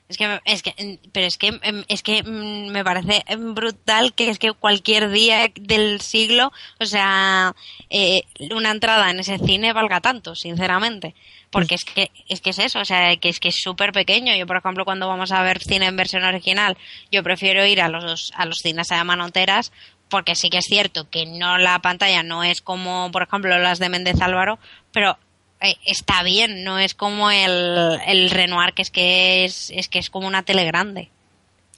Es 0.06 0.18
que, 0.18 0.40
es 0.44 0.62
que, 0.62 0.98
pero 1.12 1.26
es 1.26 1.38
que, 1.38 1.48
em, 1.62 1.84
es 1.88 2.02
que 2.02 2.22
mm, 2.22 2.70
me 2.70 2.84
parece 2.84 3.24
brutal 3.38 4.12
que 4.12 4.28
es 4.28 4.38
que 4.38 4.52
cualquier 4.52 5.10
día 5.10 5.50
del 5.54 6.02
siglo, 6.02 6.52
o 6.78 6.84
sea, 6.84 7.54
eh, 7.88 8.22
una 8.54 8.70
entrada 8.70 9.10
en 9.10 9.20
ese 9.20 9.38
cine 9.38 9.72
valga 9.72 10.00
tanto, 10.00 10.34
sinceramente. 10.34 11.14
Porque 11.50 11.76
es 11.76 11.84
que, 11.84 12.10
es 12.28 12.40
que 12.40 12.50
es 12.50 12.58
eso, 12.58 12.80
o 12.80 12.84
sea, 12.84 13.16
que 13.16 13.28
es 13.28 13.38
que 13.38 13.48
es 13.48 13.56
súper 13.62 13.92
pequeño. 13.92 14.34
Yo, 14.34 14.46
por 14.46 14.56
ejemplo, 14.56 14.84
cuando 14.84 15.08
vamos 15.08 15.30
a 15.32 15.42
ver 15.42 15.62
cine 15.62 15.86
en 15.86 15.96
versión 15.96 16.24
original, 16.24 16.76
yo 17.12 17.22
prefiero 17.22 17.64
ir 17.64 17.80
a 17.80 17.88
los, 17.88 18.32
a 18.34 18.44
los 18.44 18.58
cines 18.58 18.90
a 18.90 19.04
manoteras 19.04 19.72
porque 20.10 20.34
sí 20.34 20.50
que 20.50 20.58
es 20.58 20.66
cierto 20.66 21.08
que 21.10 21.26
no 21.26 21.58
la 21.58 21.80
pantalla 21.80 22.22
no 22.22 22.44
es 22.44 22.60
como, 22.60 23.10
por 23.10 23.22
ejemplo, 23.22 23.58
las 23.58 23.78
de 23.78 23.88
Méndez 23.88 24.20
Álvaro, 24.20 24.58
pero 24.92 25.18
eh, 25.60 25.76
está 25.86 26.22
bien, 26.22 26.64
no 26.64 26.78
es 26.78 26.94
como 26.94 27.30
el, 27.30 27.98
el 28.06 28.30
Renoir, 28.30 28.74
que 28.74 28.82
es 28.82 28.90
que 28.90 29.44
es, 29.44 29.70
es 29.74 29.88
que 29.88 29.98
es 29.98 30.10
como 30.10 30.26
una 30.26 30.42
tele 30.42 30.64
grande. 30.64 31.10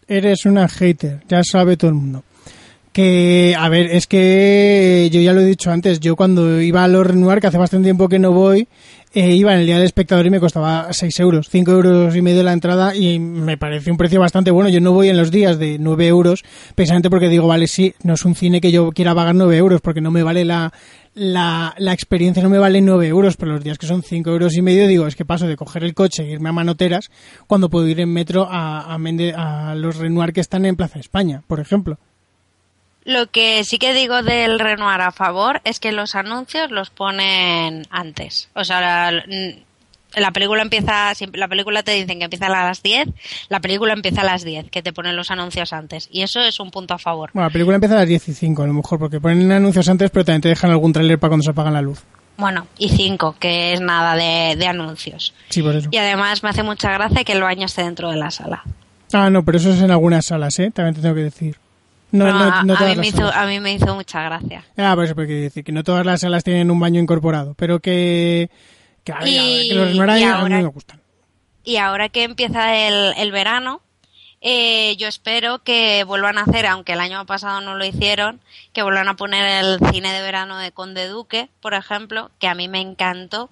Eres 0.09 0.47
una 0.47 0.69
hater, 0.69 1.23
ya 1.29 1.43
sabe 1.43 1.77
todo 1.77 1.91
el 1.91 1.97
mundo. 1.97 2.25
Que, 2.93 3.55
a 3.59 3.69
ver, 3.69 3.87
es 3.87 4.07
que 4.07 5.11
yo 5.13 5.21
ya 5.21 5.35
lo 5.35 5.41
he 5.41 5.45
dicho 5.45 5.71
antes, 5.71 6.01
yo 6.01 6.17
cuando 6.17 6.61
iba 6.61 6.83
a 6.83 6.89
los 6.89 7.07
Renoir, 7.07 7.41
que 7.41 7.49
hace 7.49 7.59
bastante 7.59 7.87
tiempo 7.87 8.09
que 8.09 8.19
no 8.19 8.33
voy, 8.33 8.67
eh, 9.13 9.35
iba 9.35 9.55
en 9.55 9.61
el 9.61 9.67
día 9.67 9.77
del 9.77 9.85
espectador 9.85 10.27
y 10.27 10.31
me 10.31 10.41
costaba 10.41 10.93
6 10.93 11.21
euros, 11.21 11.49
5 11.51 11.71
euros 11.71 12.17
y 12.17 12.23
medio 12.23 12.43
la 12.43 12.53
entrada 12.53 12.95
y 12.95 13.19
me 13.19 13.57
parece 13.57 13.91
un 13.91 13.97
precio 13.97 14.21
bastante 14.21 14.51
bueno. 14.51 14.69
Yo 14.69 14.81
no 14.81 14.93
voy 14.93 15.09
en 15.09 15.17
los 15.17 15.31
días 15.31 15.59
de 15.59 15.79
9 15.79 16.07
euros, 16.07 16.45
precisamente 16.75 17.09
porque 17.09 17.29
digo, 17.29 17.47
vale, 17.47 17.67
sí, 17.67 17.95
no 18.03 18.15
es 18.15 18.25
un 18.25 18.35
cine 18.35 18.61
que 18.61 18.73
yo 18.73 18.91
quiera 18.93 19.15
pagar 19.15 19.35
9 19.35 19.57
euros, 19.57 19.81
porque 19.81 20.01
no 20.01 20.11
me 20.11 20.23
vale 20.23 20.45
la, 20.45 20.73
la, 21.17 21.75
la 21.79 21.95
experiencia, 21.95 22.43
no 22.43 22.51
me 22.51 22.59
vale 22.59 22.83
9 22.83 23.09
euros, 23.09 23.39
pero 23.39 23.53
los 23.53 23.65
días 23.65 23.79
que 23.79 23.87
son 23.87 24.03
5 24.03 24.31
euros 24.31 24.55
y 24.55 24.61
medio, 24.61 24.87
digo, 24.87 25.07
es 25.07 25.17
que 25.17 25.25
paso 25.25 25.49
de 25.49 25.57
coger 25.57 25.83
el 25.83 25.95
coche 25.95 26.23
e 26.23 26.31
irme 26.31 26.51
a 26.51 26.53
Manoteras 26.53 27.11
cuando 27.47 27.71
puedo 27.71 27.89
ir 27.89 28.01
en 28.01 28.13
metro 28.13 28.47
a, 28.49 28.95
a, 28.95 29.71
a 29.71 29.75
los 29.75 29.97
Renoir 29.97 30.35
que 30.35 30.43
están 30.43 30.67
en 30.67 30.77
Plaza 30.77 30.99
España, 30.99 31.43
por 31.47 31.59
ejemplo. 31.59 31.99
Lo 33.05 33.29
que 33.29 33.65
sí 33.65 33.79
que 33.79 33.95
digo 33.95 34.23
del 34.23 34.59
Renoir 34.59 35.01
a 35.01 35.11
favor 35.11 35.63
es 35.65 35.81
que 35.81 35.91
los 35.91 36.15
anuncios 36.15 36.71
los 36.71 36.91
ponen 36.91 37.87
antes. 37.89 38.51
O 38.55 38.65
sea, 38.65 39.11
la, 40.17 40.23
la 40.23 40.33
película 40.33 40.63
empieza, 40.63 41.13
la 41.35 41.49
película 41.49 41.83
te 41.83 41.93
dicen 41.93 42.19
que 42.19 42.25
empieza 42.25 42.47
a 42.47 42.51
las 42.51 42.83
10, 42.83 43.09
la 43.49 43.61
película 43.61 43.93
empieza 43.93 44.23
a 44.23 44.25
las 44.25 44.45
10, 44.45 44.71
que 44.71 44.83
te 44.83 44.93
ponen 44.93 45.17
los 45.17 45.31
anuncios 45.31 45.73
antes. 45.73 46.09
Y 46.11 46.23
eso 46.23 46.41
es 46.41 46.59
un 46.59 46.71
punto 46.71 46.95
a 46.95 46.99
favor. 46.99 47.31
Bueno, 47.33 47.49
la 47.49 47.53
película 47.53 47.77
empieza 47.77 47.95
a 47.95 47.99
las 47.99 48.09
10 48.09 48.29
y 48.29 48.35
5, 48.35 48.63
a 48.63 48.67
lo 48.67 48.73
mejor, 48.73 48.99
porque 48.99 49.21
ponen 49.21 49.53
anuncios 49.53 49.89
antes, 49.89 50.11
pero 50.11 50.25
también 50.25 50.43
te 50.43 50.49
dejan 50.49 50.71
algún 50.71 50.93
tráiler 50.93 51.19
para 51.19 51.31
cuando 51.31 51.45
se 51.45 51.51
apaga 51.51 51.71
la 51.71 51.83
luz. 51.83 52.03
Bueno, 52.39 52.67
y 52.79 52.91
5, 52.91 53.37
que 53.39 53.73
es 53.73 53.81
nada 53.81 54.15
de, 54.15 54.57
de, 54.57 54.67
anuncios. 54.67 55.33
Sí, 55.49 55.63
por 55.63 55.75
eso. 55.75 55.89
Y 55.91 55.97
además 55.97 56.43
me 56.43 56.51
hace 56.51 56.63
mucha 56.63 56.93
gracia 56.93 57.25
que 57.25 57.33
el 57.33 57.43
baño 57.43 57.67
esté 57.67 57.83
dentro 57.83 58.11
de 58.11 58.17
la 58.17 58.31
sala. 58.31 58.63
Ah, 59.13 59.31
no, 59.31 59.45
pero 59.45 59.59
eso 59.59 59.71
es 59.71 59.81
en 59.81 59.91
algunas 59.91 60.27
salas, 60.27 60.59
¿eh? 60.59 60.71
También 60.71 60.95
te 60.95 61.01
tengo 61.01 61.15
que 61.15 61.23
decir. 61.23 61.57
No, 62.13 62.27
no, 62.27 62.63
no, 62.63 62.77
a, 62.77 62.85
mí 62.87 62.97
me 62.97 63.09
hizo, 63.09 63.27
a, 63.27 63.47
mí 63.47 63.61
me 63.61 63.73
hizo, 63.73 63.95
mucha 63.95 64.23
gracia. 64.23 64.65
Ah, 64.77 64.93
por 64.95 65.05
eso 65.05 65.15
porque 65.15 65.33
decir 65.35 65.65
que 65.65 65.73
no 65.73 65.83
todas 65.83 66.07
las 66.07 66.21
salas 66.21 66.45
tienen 66.45 66.71
un 66.71 66.79
baño 66.79 67.01
incorporado, 67.01 67.55
pero 67.55 67.81
que, 67.81 68.49
que, 69.07 69.13
a, 69.13 69.21
y, 69.25 69.69
que 69.69 69.75
los 69.75 69.95
no 69.95 70.03
a 70.03 70.43
mí 70.43 70.51
me 70.51 70.67
gustan. 70.67 71.01
Y 71.65 71.77
ahora 71.77 72.09
que 72.09 72.25
empieza 72.25 72.77
el, 72.77 73.15
el 73.17 73.33
verano, 73.33 73.81
eh, 74.41 74.97
yo 74.97 75.09
espero 75.09 75.61
que 75.63 76.05
vuelvan 76.05 76.39
a 76.39 76.43
hacer, 76.43 76.67
aunque 76.67 76.93
el 76.93 77.01
año 77.01 77.25
pasado 77.25 77.61
no 77.61 77.77
lo 77.77 77.85
hicieron, 77.85 78.41
que 78.73 78.83
vuelvan 78.83 79.09
a 79.09 79.17
poner 79.17 79.65
el 79.65 79.79
cine 79.93 80.13
de 80.13 80.23
verano 80.23 80.59
de 80.59 80.73
Conde 80.73 81.07
Duque, 81.09 81.49
por 81.61 81.75
ejemplo, 81.75 82.31
que 82.39 82.49
a 82.49 82.55
mí 82.55 82.69
me 82.69 82.81
encantó. 82.81 83.49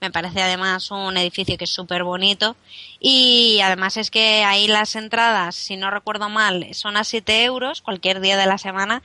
Me 0.00 0.10
parece 0.10 0.42
además 0.42 0.90
un 0.90 1.16
edificio 1.16 1.58
que 1.58 1.64
es 1.64 1.70
súper 1.70 2.04
bonito. 2.04 2.56
Y 3.00 3.60
además 3.62 3.96
es 3.96 4.10
que 4.10 4.44
ahí 4.44 4.68
las 4.68 4.94
entradas, 4.96 5.56
si 5.56 5.76
no 5.76 5.90
recuerdo 5.90 6.28
mal, 6.28 6.66
son 6.72 6.96
a 6.96 7.04
7 7.04 7.44
euros 7.44 7.82
cualquier 7.82 8.20
día 8.20 8.36
de 8.36 8.46
la 8.46 8.58
semana. 8.58 9.02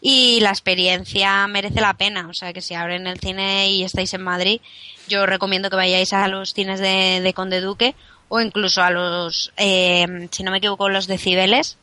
Y 0.00 0.40
la 0.40 0.50
experiencia 0.50 1.46
merece 1.46 1.80
la 1.80 1.94
pena. 1.94 2.28
O 2.28 2.34
sea 2.34 2.52
que 2.52 2.60
si 2.60 2.74
abren 2.74 3.06
el 3.06 3.20
cine 3.20 3.70
y 3.70 3.84
estáis 3.84 4.14
en 4.14 4.22
Madrid, 4.22 4.60
yo 5.08 5.26
recomiendo 5.26 5.70
que 5.70 5.76
vayáis 5.76 6.12
a 6.12 6.26
los 6.28 6.54
cines 6.54 6.80
de, 6.80 7.20
de 7.20 7.34
Conde 7.34 7.60
Duque 7.60 7.94
o 8.34 8.40
incluso 8.40 8.82
a 8.82 8.90
los, 8.90 9.52
eh, 9.58 10.26
si 10.30 10.42
no 10.42 10.50
me 10.50 10.56
equivoco, 10.56 10.88
los 10.88 11.06
decibeles, 11.06 11.76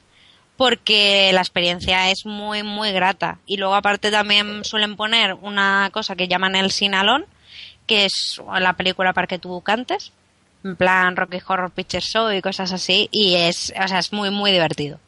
porque 0.57 1.29
la 1.31 1.41
experiencia 1.41 2.09
es 2.09 2.25
muy, 2.25 2.63
muy 2.63 2.91
grata. 2.91 3.37
Y 3.45 3.57
luego 3.57 3.75
aparte 3.75 4.09
también 4.09 4.65
suelen 4.65 4.95
poner 4.95 5.35
una 5.35 5.91
cosa 5.93 6.15
que 6.15 6.27
llaman 6.27 6.55
el 6.55 6.71
sinalón, 6.71 7.27
que 7.89 8.05
es 8.05 8.39
la 8.59 8.73
película 8.73 9.13
para 9.13 9.25
que 9.25 9.39
tú 9.39 9.61
cantes, 9.61 10.11
en 10.63 10.75
plan 10.75 11.15
Rocky 11.15 11.39
Horror 11.45 11.71
Picture 11.71 12.01
Show 12.01 12.31
y 12.31 12.39
cosas 12.39 12.71
así, 12.71 13.09
y 13.11 13.33
es, 13.33 13.73
o 13.83 13.87
sea, 13.87 13.97
es 13.97 14.13
muy, 14.13 14.29
muy 14.29 14.51
divertido. 14.51 14.99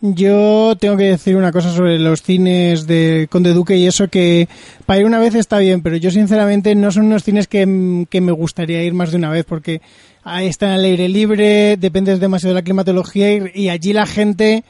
Yo 0.00 0.74
tengo 0.80 0.96
que 0.96 1.04
decir 1.04 1.36
una 1.36 1.52
cosa 1.52 1.70
sobre 1.70 1.98
los 1.98 2.22
cines 2.22 2.86
de 2.86 3.28
Conde 3.30 3.52
Duque 3.52 3.76
y 3.76 3.86
eso 3.86 4.08
que 4.08 4.48
para 4.86 5.00
ir 5.00 5.06
una 5.06 5.18
vez 5.18 5.34
está 5.34 5.58
bien, 5.58 5.82
pero 5.82 5.96
yo 5.96 6.10
sinceramente 6.10 6.74
no 6.74 6.90
son 6.90 7.06
unos 7.06 7.22
cines 7.22 7.48
que, 7.48 8.06
que 8.08 8.20
me 8.22 8.32
gustaría 8.32 8.82
ir 8.82 8.94
más 8.94 9.10
de 9.10 9.18
una 9.18 9.30
vez 9.30 9.44
porque 9.44 9.82
ahí 10.24 10.46
está 10.46 10.72
al 10.72 10.84
aire 10.84 11.10
libre, 11.10 11.76
dependes 11.76 12.18
demasiado 12.18 12.54
de 12.54 12.60
la 12.60 12.64
climatología 12.64 13.34
y, 13.34 13.50
y 13.54 13.68
allí 13.68 13.92
la 13.92 14.06
gente 14.06 14.64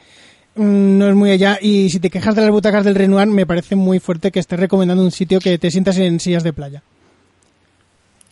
mm, 0.55 0.97
no 0.97 1.07
es 1.07 1.15
muy 1.15 1.31
allá. 1.31 1.59
Y 1.61 1.89
si 1.91 2.01
te 2.01 2.09
quejas 2.09 2.35
de 2.35 2.41
las 2.41 2.51
butacas 2.51 2.83
del 2.83 2.95
Renoir, 2.95 3.27
me 3.27 3.45
parece 3.45 3.77
muy 3.77 3.99
fuerte 3.99 4.31
que 4.31 4.39
estés 4.39 4.59
recomendando 4.59 5.03
un 5.03 5.11
sitio 5.11 5.39
que 5.39 5.57
te 5.57 5.71
sientas 5.71 5.97
en 5.97 6.19
sillas 6.19 6.43
de 6.43 6.53
playa. 6.53 6.83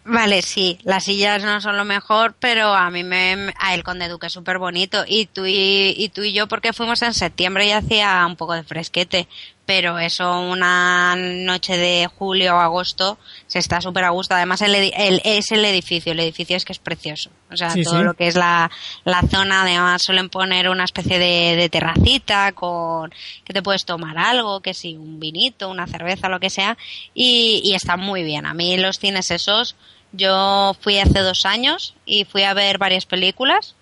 Vale, 0.07 0.43
sí, 0.43 0.77
las 0.83 1.05
sillas 1.05 1.43
no 1.43 1.59
son 1.61 1.77
lo 1.77 1.83
mejor, 1.83 2.35
pero 2.39 2.75
a 2.75 2.91
mí 2.91 3.03
me, 3.03 3.51
a 3.57 3.73
el 3.73 3.83
Conde 3.83 4.07
Duque 4.07 4.27
es 4.27 4.33
súper 4.33 4.59
bonito. 4.59 5.03
Y 5.07 5.25
tú 5.25 5.47
y, 5.47 5.95
y 5.97 6.09
tú 6.09 6.21
y 6.21 6.31
yo 6.31 6.47
porque 6.47 6.73
fuimos 6.73 7.01
en 7.01 7.15
septiembre 7.15 7.65
y 7.65 7.71
hacía 7.71 8.23
un 8.27 8.35
poco 8.35 8.53
de 8.53 8.61
fresquete, 8.63 9.27
pero 9.65 9.97
eso 9.97 10.41
una 10.41 11.15
noche 11.17 11.75
de 11.75 12.07
julio 12.19 12.53
o 12.55 12.59
agosto 12.59 13.17
se 13.47 13.57
está 13.57 13.81
súper 13.81 14.03
a 14.03 14.11
gusto. 14.11 14.35
Además 14.35 14.61
el, 14.61 14.75
el- 14.75 15.21
es 15.25 15.51
el 15.51 15.65
edificio, 15.65 16.11
el 16.11 16.19
edificio 16.19 16.55
es 16.55 16.65
que 16.65 16.73
es 16.73 16.77
precioso. 16.79 17.31
O 17.51 17.57
sea, 17.57 17.71
Sí, 17.71 17.81
todo 17.81 17.97
sí. 17.97 18.03
lo 18.03 18.13
que 18.13 18.27
es 18.27 18.35
la, 18.35 18.69
la 19.05 19.23
zona, 19.23 19.63
además 19.63 20.03
suelen 20.03 20.29
poner 20.29 20.69
una 20.69 20.83
especie 20.83 21.17
de, 21.17 21.55
de 21.55 21.67
terracita 21.69 22.51
con 22.51 23.11
que 23.43 23.53
te 23.53 23.63
puedes 23.63 23.85
tomar 23.85 24.19
algo, 24.19 24.61
que 24.61 24.75
si 24.75 24.95
un 24.97 25.19
vinito, 25.19 25.67
una 25.67 25.87
cerveza, 25.87 26.29
lo 26.29 26.39
que 26.39 26.51
sea, 26.51 26.77
y, 27.15 27.61
y 27.65 27.73
está 27.73 27.97
muy 27.97 28.21
bien. 28.21 28.45
A 28.45 28.53
mí 28.53 28.77
los 28.77 28.99
cines 28.99 29.31
esos, 29.31 29.75
yo 30.15 30.75
fui 30.79 30.97
hace 30.99 31.19
dos 31.19 31.45
años 31.45 31.93
y 32.05 32.25
fui 32.25 32.43
a 32.43 32.53
ver 32.53 32.77
varias 32.77 33.05
películas 33.05 33.75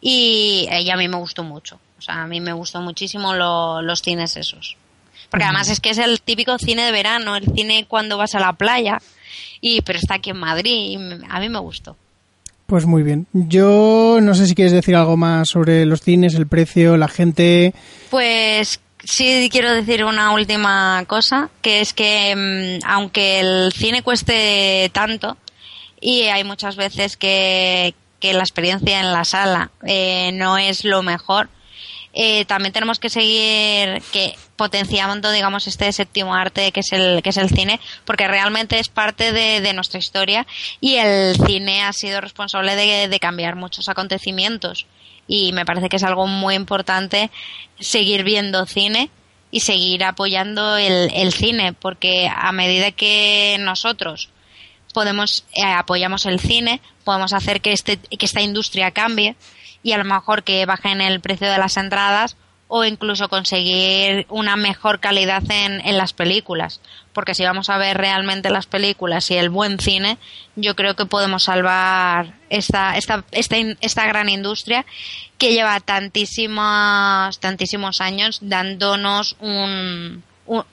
y, 0.00 0.68
y 0.70 0.90
a 0.90 0.96
mí 0.96 1.08
me 1.08 1.16
gustó 1.16 1.42
mucho. 1.44 1.78
O 1.98 2.02
sea, 2.02 2.22
a 2.22 2.26
mí 2.26 2.40
me 2.40 2.52
gustó 2.52 2.80
muchísimo 2.80 3.34
lo- 3.34 3.82
los 3.82 4.02
cines 4.02 4.36
esos. 4.36 4.76
Porque 5.30 5.44
además 5.44 5.68
es 5.68 5.80
que 5.80 5.90
es 5.90 5.98
el 5.98 6.20
típico 6.22 6.56
cine 6.58 6.84
de 6.84 6.92
verano, 6.92 7.36
el 7.36 7.52
cine 7.54 7.84
cuando 7.88 8.16
vas 8.16 8.34
a 8.34 8.40
la 8.40 8.52
playa, 8.54 8.98
y 9.60 9.80
pero 9.82 9.98
está 9.98 10.14
aquí 10.14 10.30
en 10.30 10.38
Madrid 10.38 10.90
y 10.92 10.96
me- 10.98 11.26
a 11.28 11.40
mí 11.40 11.48
me 11.48 11.58
gustó. 11.58 11.96
Pues 12.66 12.84
muy 12.86 13.02
bien. 13.02 13.26
Yo 13.32 14.18
no 14.20 14.34
sé 14.34 14.46
si 14.46 14.54
quieres 14.54 14.72
decir 14.72 14.94
algo 14.94 15.16
más 15.16 15.48
sobre 15.48 15.84
los 15.86 16.02
cines, 16.02 16.34
el 16.34 16.46
precio, 16.46 16.96
la 16.96 17.08
gente. 17.08 17.74
Pues 18.10 18.80
sí 19.02 19.48
quiero 19.50 19.72
decir 19.72 20.04
una 20.04 20.32
última 20.32 21.02
cosa, 21.06 21.48
que 21.62 21.80
es 21.80 21.92
que 21.94 22.34
mm, 22.80 22.86
aunque 22.86 23.40
el 23.40 23.72
cine 23.72 24.02
cueste 24.02 24.90
tanto 24.92 25.36
y 26.00 26.22
hay 26.22 26.44
muchas 26.44 26.76
veces 26.76 27.16
que, 27.16 27.94
que 28.20 28.32
la 28.32 28.40
experiencia 28.40 29.00
en 29.00 29.12
la 29.12 29.24
sala 29.24 29.70
eh, 29.86 30.30
no 30.32 30.58
es 30.58 30.84
lo 30.84 31.02
mejor, 31.02 31.48
eh, 32.14 32.44
también 32.46 32.72
tenemos 32.72 32.98
que 32.98 33.10
seguir 33.10 34.02
que 34.12 34.34
potenciando 34.56 35.30
digamos 35.30 35.66
este 35.66 35.92
séptimo 35.92 36.34
arte 36.34 36.72
que 36.72 36.80
es 36.80 36.92
el 36.92 37.22
que 37.22 37.30
es 37.30 37.36
el 37.36 37.50
cine 37.50 37.78
porque 38.04 38.26
realmente 38.26 38.78
es 38.78 38.88
parte 38.88 39.30
de, 39.30 39.60
de 39.60 39.72
nuestra 39.74 39.98
historia 39.98 40.46
y 40.80 40.96
el 40.96 41.36
cine 41.46 41.82
ha 41.82 41.92
sido 41.92 42.20
responsable 42.20 42.74
de, 42.76 43.08
de 43.08 43.20
cambiar 43.20 43.56
muchos 43.56 43.88
acontecimientos. 43.88 44.86
Y 45.30 45.52
me 45.52 45.66
parece 45.66 45.90
que 45.90 45.96
es 45.96 46.02
algo 46.02 46.26
muy 46.26 46.54
importante 46.54 47.30
seguir 47.78 48.24
viendo 48.24 48.64
cine 48.64 49.10
y 49.50 49.60
seguir 49.60 50.02
apoyando 50.02 50.78
el, 50.78 51.10
el 51.14 51.32
cine 51.34 51.74
porque 51.74 52.28
a 52.34 52.50
medida 52.52 52.90
que 52.90 53.58
nosotros 53.60 54.30
podemos 54.94 55.44
eh, 55.54 55.62
apoyamos 55.64 56.26
el 56.26 56.40
cine 56.40 56.80
podemos 57.04 57.32
hacer 57.32 57.60
que 57.60 57.72
este 57.72 57.96
que 57.98 58.26
esta 58.26 58.40
industria 58.40 58.90
cambie 58.90 59.36
y 59.82 59.92
a 59.92 59.98
lo 59.98 60.04
mejor 60.04 60.42
que 60.42 60.64
bajen 60.66 61.00
el 61.00 61.20
precio 61.20 61.50
de 61.50 61.58
las 61.58 61.76
entradas 61.76 62.36
o 62.70 62.84
incluso 62.84 63.30
conseguir 63.30 64.26
una 64.28 64.54
mejor 64.56 65.00
calidad 65.00 65.42
en, 65.50 65.80
en 65.86 65.96
las 65.96 66.12
películas. 66.12 66.82
Porque 67.14 67.34
si 67.34 67.42
vamos 67.42 67.70
a 67.70 67.78
ver 67.78 67.96
realmente 67.96 68.50
las 68.50 68.66
películas 68.66 69.30
y 69.30 69.36
el 69.36 69.48
buen 69.48 69.78
cine 69.78 70.18
yo 70.54 70.76
creo 70.76 70.94
que 70.94 71.06
podemos 71.06 71.44
salvar 71.44 72.34
esta 72.50 72.98
esta 72.98 73.24
esta, 73.30 73.56
esta 73.80 74.06
gran 74.06 74.28
industria 74.28 74.84
que 75.38 75.52
lleva 75.54 75.80
tantísimos 75.80 77.38
tantísimos 77.40 78.00
años 78.00 78.38
dándonos 78.42 79.36
un- 79.40 80.22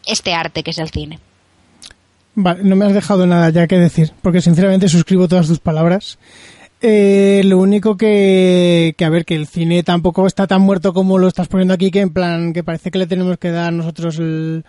este 0.05 0.33
arte 0.33 0.63
que 0.63 0.71
es 0.71 0.77
el 0.77 0.89
cine 0.89 1.19
Vale, 2.35 2.63
no 2.63 2.75
me 2.75 2.85
has 2.85 2.93
dejado 2.93 3.25
nada 3.25 3.49
ya 3.49 3.65
que 3.65 3.77
decir, 3.77 4.11
porque 4.21 4.41
sinceramente 4.41 4.89
suscribo 4.89 5.27
todas 5.27 5.47
tus 5.47 5.59
palabras. 5.59 6.19
Eh, 6.81 7.41
lo 7.45 7.57
único 7.59 7.95
que, 7.95 8.93
a 8.99 9.09
ver, 9.09 9.25
que 9.25 9.35
el 9.35 9.47
cine 9.47 9.83
tampoco 9.83 10.27
está 10.27 10.45
tan 10.45 10.61
muerto 10.61 10.93
como 10.93 11.17
lo 11.17 11.27
estás 11.27 11.47
poniendo 11.47 11.73
aquí, 11.73 11.89
que 11.89 12.01
en 12.01 12.11
plan, 12.11 12.51
que 12.51 12.63
parece 12.63 12.91
que 12.91 12.99
le 12.99 13.07
tenemos 13.07 13.37
que 13.37 13.51
dar 13.51 13.71
nosotros 13.71 14.19
el, 14.19 14.65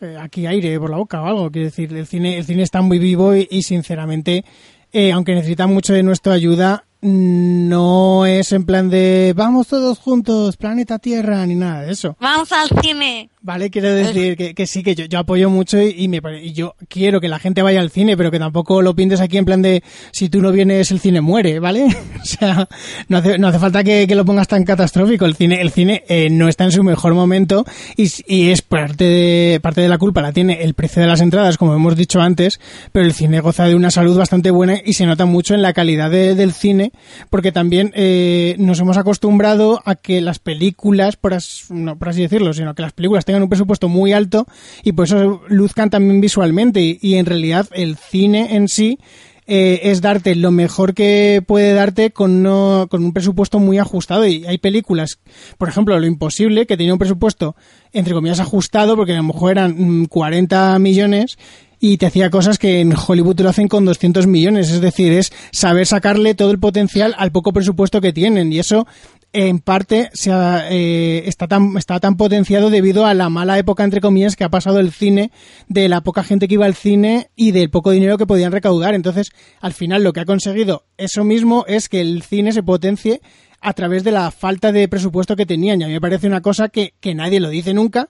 eh, 0.00 0.16
aquí 0.20 0.46
aire 0.46 0.78
por 0.78 0.90
la 0.90 0.98
boca 0.98 1.22
o 1.22 1.26
algo. 1.26 1.50
Quiero 1.50 1.66
decir, 1.66 1.92
el 1.94 2.06
cine, 2.06 2.36
el 2.36 2.44
cine 2.44 2.62
está 2.62 2.82
muy 2.82 2.98
vivo 2.98 3.34
y, 3.34 3.48
y 3.50 3.62
sinceramente, 3.62 4.44
eh, 4.92 5.10
aunque 5.10 5.34
necesita 5.34 5.66
mucho 5.66 5.94
de 5.94 6.02
nuestra 6.02 6.34
ayuda, 6.34 6.84
no 7.00 8.26
es 8.26 8.52
en 8.52 8.64
plan 8.64 8.90
de 8.90 9.32
vamos 9.36 9.68
todos 9.68 9.98
juntos, 9.98 10.56
planeta 10.56 10.98
Tierra, 10.98 11.44
ni 11.46 11.54
nada 11.54 11.82
de 11.82 11.92
eso. 11.92 12.16
vamos 12.20 12.50
al 12.52 12.68
cine 12.82 13.30
Vale, 13.40 13.70
quiero 13.70 13.90
decir 13.94 14.36
que, 14.36 14.52
que 14.54 14.66
sí, 14.66 14.82
que 14.82 14.94
yo, 14.94 15.06
yo 15.06 15.20
apoyo 15.20 15.48
mucho 15.48 15.80
y, 15.80 15.94
y 15.96 16.08
me 16.08 16.20
y 16.42 16.52
yo 16.52 16.74
quiero 16.88 17.18
que 17.20 17.28
la 17.28 17.38
gente 17.38 17.62
vaya 17.62 17.80
al 17.80 17.90
cine, 17.90 18.14
pero 18.16 18.30
que 18.30 18.38
tampoco 18.38 18.82
lo 18.82 18.94
pintes 18.94 19.20
aquí 19.20 19.38
en 19.38 19.44
plan 19.46 19.62
de 19.62 19.82
si 20.12 20.28
tú 20.28 20.42
no 20.42 20.52
vienes 20.52 20.90
el 20.90 20.98
cine 21.00 21.20
muere, 21.22 21.58
¿vale? 21.60 21.84
o 22.22 22.24
sea, 22.24 22.68
no 23.08 23.16
hace, 23.18 23.38
no 23.38 23.48
hace 23.48 23.58
falta 23.58 23.82
que, 23.84 24.06
que 24.06 24.14
lo 24.16 24.24
pongas 24.26 24.48
tan 24.48 24.64
catastrófico. 24.64 25.24
El 25.24 25.34
cine, 25.36 25.62
el 25.62 25.70
cine 25.70 26.04
eh, 26.08 26.28
no 26.30 26.48
está 26.48 26.64
en 26.64 26.72
su 26.72 26.82
mejor 26.82 27.14
momento 27.14 27.64
y, 27.96 28.10
y 28.26 28.50
es 28.50 28.60
parte 28.60 29.04
de, 29.04 29.60
parte 29.62 29.80
de 29.80 29.88
la 29.88 29.96
culpa 29.98 30.20
la 30.20 30.32
tiene 30.32 30.62
el 30.64 30.74
precio 30.74 31.00
de 31.00 31.08
las 31.08 31.20
entradas, 31.22 31.56
como 31.56 31.74
hemos 31.74 31.96
dicho 31.96 32.20
antes, 32.20 32.60
pero 32.92 33.06
el 33.06 33.14
cine 33.14 33.40
goza 33.40 33.64
de 33.66 33.76
una 33.76 33.90
salud 33.90 34.18
bastante 34.18 34.50
buena 34.50 34.78
y 34.84 34.92
se 34.94 35.06
nota 35.06 35.24
mucho 35.24 35.54
en 35.54 35.62
la 35.62 35.72
calidad 35.72 36.10
de- 36.10 36.34
del 36.34 36.52
cine, 36.52 36.87
porque 37.30 37.52
también 37.52 37.92
eh, 37.94 38.54
nos 38.58 38.80
hemos 38.80 38.96
acostumbrado 38.96 39.80
a 39.84 39.94
que 39.94 40.20
las 40.20 40.38
películas, 40.38 41.16
por, 41.16 41.34
as- 41.34 41.66
no 41.70 41.98
por 41.98 42.08
así 42.10 42.22
decirlo, 42.22 42.52
sino 42.52 42.74
que 42.74 42.82
las 42.82 42.92
películas 42.92 43.24
tengan 43.24 43.42
un 43.42 43.48
presupuesto 43.48 43.88
muy 43.88 44.12
alto 44.12 44.46
y 44.82 44.92
por 44.92 45.06
eso 45.06 45.42
luzcan 45.48 45.90
también 45.90 46.20
visualmente 46.20 46.98
y, 47.00 47.14
en 47.14 47.26
realidad 47.26 47.66
el 47.72 47.96
cine 47.96 48.54
en 48.56 48.68
sí 48.68 48.98
eh, 49.46 49.80
es 49.90 50.02
darte 50.02 50.34
lo 50.34 50.50
mejor 50.50 50.92
que 50.92 51.42
puede 51.46 51.72
darte 51.72 52.10
con, 52.10 52.42
no, 52.42 52.86
con 52.90 53.02
un 53.02 53.14
presupuesto 53.14 53.58
muy 53.58 53.78
ajustado. 53.78 54.26
Y 54.26 54.44
hay 54.44 54.58
películas, 54.58 55.18
por 55.56 55.70
ejemplo, 55.70 55.98
Lo 55.98 56.06
Imposible, 56.06 56.66
que 56.66 56.76
tenía 56.76 56.92
un 56.92 56.98
presupuesto, 56.98 57.56
entre 57.92 58.12
comillas, 58.12 58.40
ajustado, 58.40 58.94
porque 58.94 59.14
a 59.14 59.16
lo 59.16 59.22
mejor 59.22 59.52
eran 59.52 60.02
mm, 60.02 60.06
40 60.06 60.78
millones, 60.80 61.38
y 61.80 61.96
te 61.96 62.06
hacía 62.06 62.30
cosas 62.30 62.58
que 62.58 62.80
en 62.80 62.92
Hollywood 62.94 63.40
lo 63.40 63.48
hacen 63.48 63.68
con 63.68 63.84
200 63.84 64.26
millones. 64.26 64.70
Es 64.70 64.80
decir, 64.80 65.12
es 65.12 65.32
saber 65.52 65.86
sacarle 65.86 66.34
todo 66.34 66.50
el 66.50 66.58
potencial 66.58 67.14
al 67.18 67.32
poco 67.32 67.52
presupuesto 67.52 68.00
que 68.00 68.12
tienen. 68.12 68.52
Y 68.52 68.58
eso, 68.58 68.86
en 69.32 69.60
parte, 69.60 70.10
se 70.12 70.32
ha, 70.32 70.66
eh, 70.70 71.22
está, 71.26 71.46
tan, 71.46 71.76
está 71.76 72.00
tan 72.00 72.16
potenciado 72.16 72.70
debido 72.70 73.06
a 73.06 73.14
la 73.14 73.28
mala 73.28 73.58
época, 73.58 73.84
entre 73.84 74.00
comillas, 74.00 74.34
que 74.34 74.44
ha 74.44 74.48
pasado 74.48 74.80
el 74.80 74.92
cine, 74.92 75.30
de 75.68 75.88
la 75.88 76.00
poca 76.00 76.24
gente 76.24 76.48
que 76.48 76.54
iba 76.54 76.66
al 76.66 76.74
cine 76.74 77.30
y 77.36 77.52
del 77.52 77.70
poco 77.70 77.90
dinero 77.92 78.18
que 78.18 78.26
podían 78.26 78.52
recaudar. 78.52 78.94
Entonces, 78.94 79.30
al 79.60 79.72
final, 79.72 80.02
lo 80.02 80.12
que 80.12 80.20
ha 80.20 80.24
conseguido 80.24 80.84
eso 80.96 81.22
mismo 81.24 81.64
es 81.68 81.88
que 81.88 82.00
el 82.00 82.22
cine 82.22 82.52
se 82.52 82.62
potencie 82.62 83.20
a 83.60 83.72
través 83.72 84.04
de 84.04 84.12
la 84.12 84.30
falta 84.30 84.72
de 84.72 84.88
presupuesto 84.88 85.36
que 85.36 85.46
tenían. 85.46 85.80
Y 85.80 85.84
a 85.84 85.86
mí 85.88 85.92
me 85.92 86.00
parece 86.00 86.26
una 86.26 86.40
cosa 86.40 86.68
que, 86.68 86.94
que 87.00 87.14
nadie 87.14 87.40
lo 87.40 87.50
dice 87.50 87.74
nunca 87.74 88.08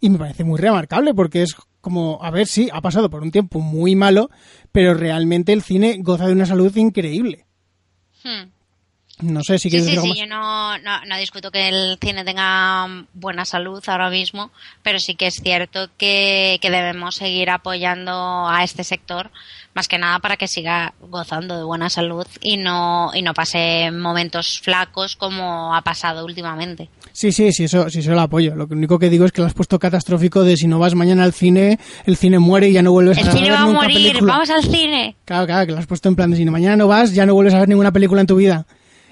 y 0.00 0.10
me 0.10 0.18
parece 0.18 0.44
muy 0.44 0.58
remarcable 0.58 1.14
porque 1.14 1.42
es 1.42 1.54
como, 1.88 2.18
a 2.22 2.30
ver, 2.30 2.46
sí, 2.46 2.68
ha 2.72 2.80
pasado 2.80 3.08
por 3.10 3.22
un 3.22 3.30
tiempo 3.30 3.60
muy 3.60 3.96
malo, 3.96 4.30
pero 4.72 4.94
realmente 4.94 5.52
el 5.52 5.62
cine 5.62 5.96
goza 6.00 6.26
de 6.26 6.32
una 6.32 6.46
salud 6.46 6.74
increíble. 6.76 7.46
Hmm. 8.22 8.50
No 9.20 9.42
sé 9.42 9.58
si 9.58 9.68
Sí, 9.68 9.70
quieres 9.70 9.86
sí, 9.86 9.96
decir 9.96 9.98
algo 9.98 10.04
sí, 10.04 10.08
más. 10.10 10.18
yo 10.18 10.26
no, 10.26 10.78
no, 10.78 11.04
no 11.06 11.18
discuto 11.18 11.50
que 11.50 11.68
el 11.68 11.98
cine 12.00 12.24
tenga 12.24 12.86
buena 13.14 13.44
salud 13.44 13.82
ahora 13.88 14.10
mismo, 14.10 14.52
pero 14.84 15.00
sí 15.00 15.16
que 15.16 15.26
es 15.26 15.40
cierto 15.42 15.88
que, 15.98 16.58
que 16.62 16.70
debemos 16.70 17.16
seguir 17.16 17.50
apoyando 17.50 18.46
a 18.48 18.62
este 18.62 18.84
sector, 18.84 19.32
más 19.74 19.86
que 19.88 19.98
nada 19.98 20.18
para 20.18 20.36
que 20.36 20.48
siga 20.48 20.94
gozando 21.00 21.56
de 21.56 21.62
buena 21.64 21.88
salud 21.88 22.26
y 22.40 22.56
no, 22.56 23.10
y 23.14 23.22
no 23.22 23.32
pase 23.34 23.90
momentos 23.92 24.60
flacos 24.62 25.14
como 25.16 25.74
ha 25.74 25.82
pasado 25.82 26.24
últimamente. 26.24 26.88
Sí, 27.12 27.32
sí, 27.32 27.52
sí, 27.52 27.64
eso, 27.64 27.88
sí, 27.90 28.00
eso 28.00 28.12
lo 28.12 28.20
apoyo. 28.20 28.54
Lo 28.54 28.66
único 28.70 28.98
que 28.98 29.10
digo 29.10 29.24
es 29.24 29.32
que 29.32 29.40
lo 29.40 29.46
has 29.46 29.54
puesto 29.54 29.78
catastrófico 29.78 30.44
de 30.44 30.56
si 30.56 30.66
no 30.68 30.78
vas 30.78 30.94
mañana 30.94 31.24
al 31.24 31.32
cine, 31.32 31.78
el 32.06 32.16
cine 32.16 32.38
muere 32.38 32.68
y 32.68 32.72
ya 32.72 32.82
no 32.82 32.92
vuelves 32.92 33.18
El 33.18 33.28
a 33.28 33.32
cine 33.32 33.50
ver 33.50 33.52
va 33.52 33.62
a 33.62 33.66
nunca 33.66 33.82
morir, 33.82 33.96
película. 34.08 34.32
vamos 34.34 34.50
al 34.50 34.62
cine. 34.64 35.16
Claro, 35.24 35.46
claro, 35.46 35.66
que 35.66 35.72
lo 35.72 35.78
has 35.78 35.86
puesto 35.86 36.08
en 36.08 36.16
plan 36.16 36.30
de 36.30 36.36
si 36.36 36.44
no 36.44 36.52
mañana 36.52 36.76
no 36.76 36.86
vas, 36.88 37.12
ya 37.14 37.26
no 37.26 37.34
vuelves 37.34 37.54
a 37.54 37.60
ver 37.60 37.68
ninguna 37.68 37.92
película 37.92 38.20
en 38.20 38.26
tu 38.26 38.36
vida. 38.36 38.66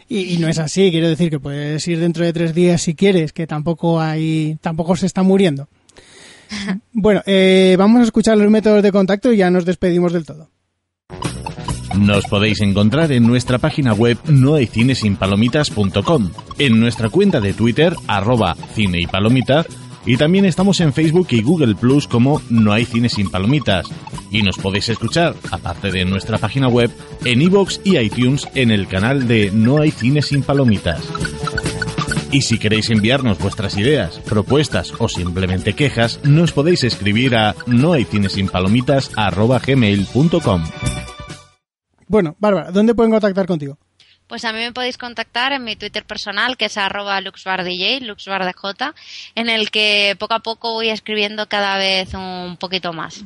Y, 0.09 0.35
y 0.35 0.39
no 0.39 0.47
es 0.49 0.59
así, 0.61 0.91
quiero 0.93 1.09
decir 1.09 1.31
que 1.31 1.41
puedes 1.41 1.87
ir 1.89 1.99
dentro 1.99 2.25
de 2.25 2.33
tres 2.33 2.55
días 2.55 2.81
si 2.81 2.95
quieres, 2.95 3.33
que 3.33 3.47
tampoco 3.49 4.01
hay, 4.01 4.57
tampoco 4.61 4.95
se 4.95 5.07
está 5.07 5.25
muriendo. 5.25 5.69
Bueno, 6.93 7.23
eh, 7.27 7.77
vamos 7.79 8.01
a 8.01 8.05
escuchar 8.05 8.39
los 8.39 8.51
métodos 8.51 8.83
de 8.83 8.93
contacto 8.93 9.33
y 9.33 9.39
ya 9.39 9.51
nos 9.51 9.65
despedimos 9.65 10.13
del 10.13 10.25
todo. 10.25 10.51
Nos 11.99 12.27
podéis 12.27 12.61
encontrar 12.61 13.11
en 13.13 13.27
nuestra 13.27 13.59
página 13.59 13.95
web 13.95 14.19
nohaycinesinpalomitas.com, 14.27 16.31
en 16.59 16.81
nuestra 16.81 17.09
cuenta 17.09 17.41
de 17.41 17.55
Twitter, 17.55 17.95
arroba 18.07 18.55
cine 18.75 19.01
y 19.01 19.07
palomitas, 19.07 19.67
Y 20.05 20.17
también 20.17 20.45
estamos 20.45 20.81
en 20.81 20.93
Facebook 20.93 21.27
y 21.31 21.43
Google 21.43 21.75
Plus 21.75 22.07
como 22.07 22.41
No 22.49 22.73
hay 22.73 22.85
cine 22.85 23.09
sin 23.09 23.29
palomitas. 23.29 23.89
Y 24.31 24.43
nos 24.43 24.57
podéis 24.57 24.89
escuchar, 24.89 25.35
aparte 25.51 25.91
de 25.91 26.05
nuestra 26.05 26.39
página 26.39 26.69
web, 26.69 26.93
en 27.25 27.43
iVoox 27.43 27.81
y 27.83 27.99
iTunes 27.99 28.47
en 28.55 28.71
el 28.71 28.87
canal 28.87 29.27
de 29.27 29.51
No 29.53 29.81
hay 29.81 29.91
cine 29.91 30.23
sin 30.23 30.43
palomitas. 30.43 31.03
Y 32.37 32.43
si 32.43 32.59
queréis 32.59 32.91
enviarnos 32.91 33.39
vuestras 33.39 33.79
ideas, 33.79 34.19
propuestas 34.19 34.93
o 34.99 35.09
simplemente 35.09 35.73
quejas, 35.73 36.21
nos 36.23 36.53
podéis 36.53 36.85
escribir 36.85 37.35
a 37.35 37.55
nohaycinesinpalomitas.gmail.com 37.67 40.65
Bueno, 42.07 42.37
Bárbara, 42.39 42.71
¿dónde 42.73 42.95
pueden 42.95 43.13
contactar 43.13 43.47
contigo? 43.47 43.79
Pues 44.27 44.45
a 44.45 44.53
mí 44.53 44.59
me 44.59 44.73
podéis 44.73 44.99
contactar 44.99 45.53
en 45.53 45.65
mi 45.65 45.77
Twitter 45.77 46.05
personal, 46.05 46.59
que 46.59 46.67
es 46.67 46.77
arroba 46.77 47.19
luxbardj, 47.23 48.03
luxbardj, 48.03 48.83
en 49.35 49.49
el 49.49 49.71
que 49.71 50.15
poco 50.19 50.35
a 50.35 50.41
poco 50.41 50.75
voy 50.75 50.91
escribiendo 50.91 51.49
cada 51.49 51.79
vez 51.79 52.13
un 52.13 52.59
poquito 52.59 52.93
más. 52.93 53.25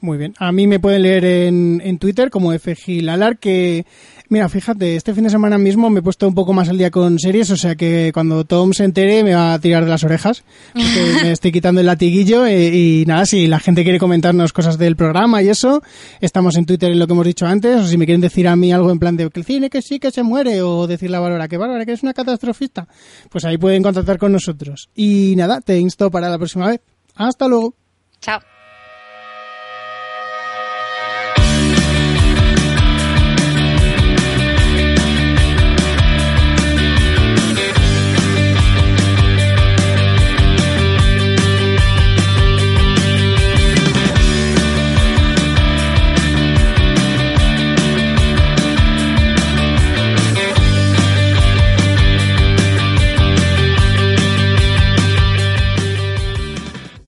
Muy 0.00 0.16
bien. 0.16 0.32
A 0.38 0.50
mí 0.50 0.66
me 0.66 0.80
pueden 0.80 1.02
leer 1.02 1.26
en, 1.26 1.82
en 1.84 1.98
Twitter 1.98 2.30
como 2.30 2.58
FGilalar, 2.58 3.36
que 3.36 3.84
Mira, 4.30 4.48
fíjate, 4.48 4.94
este 4.94 5.12
fin 5.12 5.24
de 5.24 5.30
semana 5.30 5.58
mismo 5.58 5.90
me 5.90 5.98
he 5.98 6.02
puesto 6.04 6.28
un 6.28 6.36
poco 6.36 6.52
más 6.52 6.68
al 6.68 6.78
día 6.78 6.92
con 6.92 7.18
series, 7.18 7.50
o 7.50 7.56
sea 7.56 7.74
que 7.74 8.12
cuando 8.14 8.44
Tom 8.44 8.72
se 8.72 8.84
entere 8.84 9.24
me 9.24 9.34
va 9.34 9.54
a 9.54 9.58
tirar 9.58 9.82
de 9.82 9.90
las 9.90 10.04
orejas, 10.04 10.44
me 10.74 11.32
estoy 11.32 11.50
quitando 11.50 11.80
el 11.80 11.88
latiguillo 11.88 12.46
eh, 12.46 12.68
y, 12.72 13.04
nada, 13.08 13.26
si 13.26 13.48
la 13.48 13.58
gente 13.58 13.82
quiere 13.82 13.98
comentarnos 13.98 14.52
cosas 14.52 14.78
del 14.78 14.94
programa 14.94 15.42
y 15.42 15.48
eso, 15.48 15.82
estamos 16.20 16.56
en 16.56 16.64
Twitter 16.64 16.92
en 16.92 17.00
lo 17.00 17.08
que 17.08 17.12
hemos 17.12 17.26
dicho 17.26 17.44
antes, 17.44 17.80
o 17.80 17.86
si 17.88 17.98
me 17.98 18.06
quieren 18.06 18.20
decir 18.20 18.46
a 18.46 18.54
mí 18.54 18.72
algo 18.72 18.92
en 18.92 19.00
plan 19.00 19.16
de 19.16 19.28
que 19.30 19.40
el 19.40 19.44
cine 19.44 19.68
que 19.68 19.82
sí 19.82 19.98
que 19.98 20.12
se 20.12 20.22
muere, 20.22 20.62
o 20.62 20.86
decirle 20.86 21.16
a 21.16 21.20
Bárbara 21.20 21.48
que 21.48 21.56
Bárbara 21.56 21.84
que 21.84 21.94
es 21.94 22.04
una 22.04 22.14
catastrofista, 22.14 22.86
pues 23.30 23.44
ahí 23.44 23.58
pueden 23.58 23.82
contactar 23.82 24.18
con 24.18 24.30
nosotros. 24.30 24.90
Y 24.94 25.34
nada, 25.36 25.60
te 25.60 25.76
insto 25.76 26.08
para 26.08 26.30
la 26.30 26.38
próxima 26.38 26.68
vez. 26.68 26.80
Hasta 27.16 27.48
luego. 27.48 27.74
Chao. 28.20 28.38